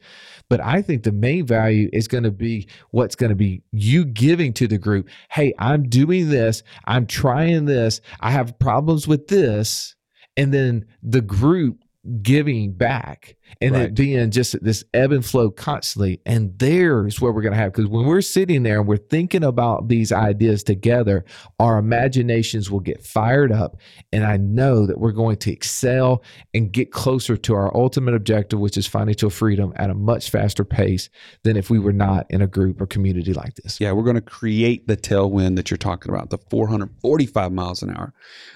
But 0.49 0.61
I 0.61 0.83
think 0.83 1.03
the 1.03 1.11
main 1.11 1.47
value 1.47 1.91
is 1.93 2.07
going 2.07 2.23
to 2.23 2.31
be 2.31 2.69
what's 2.93 3.17
going 3.17 3.31
to 3.31 3.37
be 3.37 3.65
you 3.73 4.05
giving 4.05 4.53
to 4.53 4.69
the 4.69 4.79
group. 4.79 5.09
Hey, 5.33 5.53
I'm 5.59 5.89
doing 5.89 6.29
this. 6.29 6.63
I'm 6.85 7.07
trying 7.07 7.65
this. 7.65 8.01
I 8.21 8.31
have 8.31 8.57
problems 8.61 9.09
with 9.09 9.27
this 9.27 9.96
and 10.37 10.53
then 10.53 10.87
the 11.03 11.21
group 11.21 11.79
giving 12.23 12.73
back 12.73 13.36
and 13.61 13.75
right. 13.75 13.83
it 13.85 13.95
being 13.95 14.31
just 14.31 14.63
this 14.63 14.85
ebb 14.93 15.13
and 15.13 15.25
flow 15.25 15.51
constantly. 15.51 16.21
And 16.27 16.59
there's 16.59 17.21
where 17.21 17.33
we're 17.33 17.43
going 17.43 17.55
to 17.55 17.59
have, 17.59 17.73
because 17.73 17.89
when 17.89 18.07
we're 18.07 18.21
sitting 18.21 18.63
there 18.63 18.81
and 18.81 18.89
we're 18.89 18.97
thinking 18.97 19.45
about 19.45 19.89
these 19.89 20.13
ideas 20.13 20.63
together, 20.63 21.25
our 21.59 21.79
imaginations 21.79 22.71
will 22.71 22.81
get 22.81 23.05
fired 23.05 23.53
up. 23.53 23.79
And 24.13 24.25
I 24.25 24.37
know 24.37 24.87
that 24.87 24.99
we're 24.99 25.13
going 25.13 25.37
to 25.39 25.53
excel 25.53 26.23
and 26.53 26.73
get 26.73 26.93
closer 26.93 27.37
to 27.37 27.55
our 27.55 27.75
ultimate 27.77 28.15
objective, 28.15 28.59
which 28.59 28.77
is 28.77 28.87
financial 28.87 29.31
freedom 29.31 29.73
at 29.77 29.91
a 29.91 29.95
much 29.95 30.31
faster 30.31 30.65
pace 30.65 31.09
than 31.45 31.57
if 31.57 31.71
we 31.71 31.79
were 31.79 31.93
not 31.93 32.27
in 32.31 32.43
a 32.43 32.47
group 32.47 32.81
or 32.81 32.87
community 32.87 33.33
like 33.33 33.55
this. 33.57 33.81
Yeah, 33.81 33.93
we're 33.93 34.05
going 34.05 34.17
to 34.17 34.21
create 34.21 34.87
the 34.87 34.97
tailwind 34.97 35.57
that 35.57 35.71
you're 35.71 35.79
talking 35.79 36.13
about, 36.13 36.31
the 36.31 36.39
445 36.51 37.53
miles 37.53 37.83
an 37.83 37.97
hour. 37.97 38.13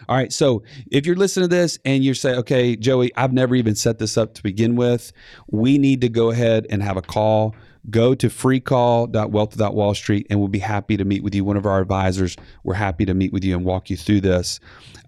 All 0.08 0.16
right. 0.16 0.32
So 0.32 0.62
if 0.90 1.06
you're 1.06 1.16
listening 1.16 1.48
to 1.48 1.54
this 1.54 1.78
and 1.84 2.04
you 2.04 2.14
say, 2.14 2.34
okay, 2.34 2.76
Joey, 2.76 3.12
I've 3.16 3.32
never 3.32 3.54
even 3.54 3.74
set 3.74 3.98
this 3.98 4.18
up 4.18 4.34
to 4.34 4.42
begin 4.42 4.76
with, 4.76 4.79
with, 4.80 5.12
we 5.46 5.78
need 5.78 6.00
to 6.00 6.08
go 6.08 6.30
ahead 6.30 6.66
and 6.70 6.82
have 6.82 6.96
a 6.96 7.02
call. 7.02 7.54
Go 7.88 8.14
to 8.14 8.28
freecall.wealth.wallstreet 8.28 10.26
and 10.28 10.38
we'll 10.38 10.48
be 10.48 10.58
happy 10.58 10.96
to 10.96 11.04
meet 11.04 11.22
with 11.22 11.34
you. 11.34 11.44
One 11.44 11.56
of 11.56 11.66
our 11.66 11.80
advisors, 11.80 12.36
we're 12.64 12.74
happy 12.74 13.04
to 13.06 13.14
meet 13.14 13.32
with 13.32 13.44
you 13.44 13.54
and 13.56 13.64
walk 13.64 13.90
you 13.90 13.96
through 13.96 14.22
this. 14.22 14.58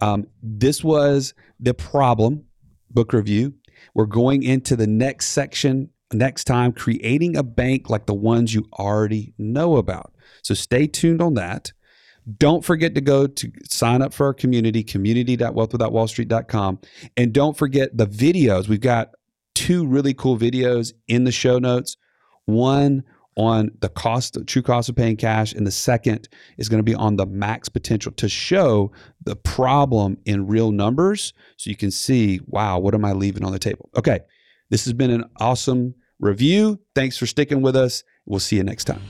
Um, 0.00 0.26
this 0.42 0.84
was 0.84 1.34
the 1.58 1.74
problem 1.74 2.44
book 2.90 3.12
review. 3.12 3.54
We're 3.94 4.06
going 4.06 4.42
into 4.42 4.76
the 4.76 4.86
next 4.86 5.28
section 5.28 5.90
next 6.12 6.44
time, 6.44 6.72
creating 6.72 7.36
a 7.36 7.42
bank 7.42 7.90
like 7.90 8.06
the 8.06 8.14
ones 8.14 8.54
you 8.54 8.66
already 8.74 9.34
know 9.38 9.76
about. 9.76 10.14
So 10.42 10.54
stay 10.54 10.86
tuned 10.86 11.22
on 11.22 11.34
that. 11.34 11.72
Don't 12.38 12.64
forget 12.64 12.94
to 12.94 13.00
go 13.00 13.26
to 13.26 13.52
sign 13.68 14.00
up 14.00 14.14
for 14.14 14.26
our 14.26 14.34
community, 14.34 14.84
community.wealthwithoutwallstreet.com. 14.84 16.78
And 17.16 17.32
don't 17.32 17.56
forget 17.56 17.96
the 17.96 18.06
videos. 18.06 18.68
We've 18.68 18.80
got 18.80 19.10
two 19.55 19.86
really 19.86 20.14
cool 20.14 20.38
videos 20.38 20.92
in 21.09 21.24
the 21.24 21.32
show 21.32 21.59
notes. 21.59 21.96
One 22.46 23.05
on 23.36 23.70
the 23.80 23.88
cost, 23.88 24.36
true 24.46 24.62
cost 24.62 24.88
of 24.88 24.96
paying 24.96 25.16
cash, 25.16 25.53
and 25.53 25.66
the 25.66 25.70
second 25.70 26.28
is 26.59 26.68
going 26.68 26.80
to 26.80 26.84
be 26.84 26.94
on 26.94 27.16
the 27.16 27.26
max 27.26 27.68
potential 27.68 28.12
to 28.12 28.28
show 28.28 28.92
the 29.24 29.36
problem 29.36 30.18
in 30.26 30.46
real 30.46 30.70
numbers, 30.70 31.32
so 31.57 31.70
you 31.70 31.76
can 31.76 31.90
see, 31.90 32.40
wow, 32.46 32.78
what 32.78 32.94
am 32.94 33.05
I 33.05 33.12
leaving 33.12 33.44
on 33.44 33.53
the 33.53 33.59
table? 33.59 33.88
Okay, 33.96 34.20
this 34.70 34.84
has 34.84 34.92
been 34.92 35.11
an 35.11 35.24
awesome 35.40 35.94
review. 36.20 36.78
Thanks 36.94 37.16
for 37.16 37.26
sticking 37.26 37.62
with 37.62 37.74
us. 37.74 38.05
We'll 38.26 38.40
see 38.40 38.57
you 38.57 38.64
next 38.64 38.84
time. 38.84 39.00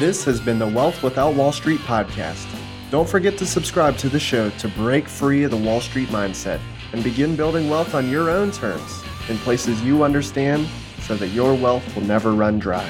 This 0.00 0.24
has 0.24 0.40
been 0.40 0.58
the 0.58 0.66
Wealth 0.66 1.02
Without 1.02 1.34
Wall 1.34 1.52
Street 1.52 1.80
podcast. 1.80 2.46
Don't 2.90 3.08
forget 3.08 3.38
to 3.38 3.46
subscribe 3.46 3.96
to 3.98 4.08
the 4.08 4.18
show 4.18 4.50
to 4.50 4.68
break 4.68 5.06
free 5.06 5.44
of 5.44 5.52
the 5.52 5.56
Wall 5.56 5.80
Street 5.80 6.08
mindset 6.08 6.58
and 6.92 7.02
begin 7.04 7.36
building 7.36 7.68
wealth 7.68 7.94
on 7.94 8.08
your 8.10 8.30
own 8.30 8.50
terms 8.50 9.04
in 9.28 9.38
places 9.38 9.82
you 9.82 10.02
understand 10.02 10.68
so 11.00 11.16
that 11.16 11.28
your 11.28 11.54
wealth 11.54 11.94
will 11.94 12.04
never 12.04 12.32
run 12.32 12.58
dry. 12.58 12.88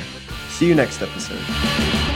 See 0.49 0.67
you 0.67 0.75
next 0.75 1.03
episode. 1.03 2.10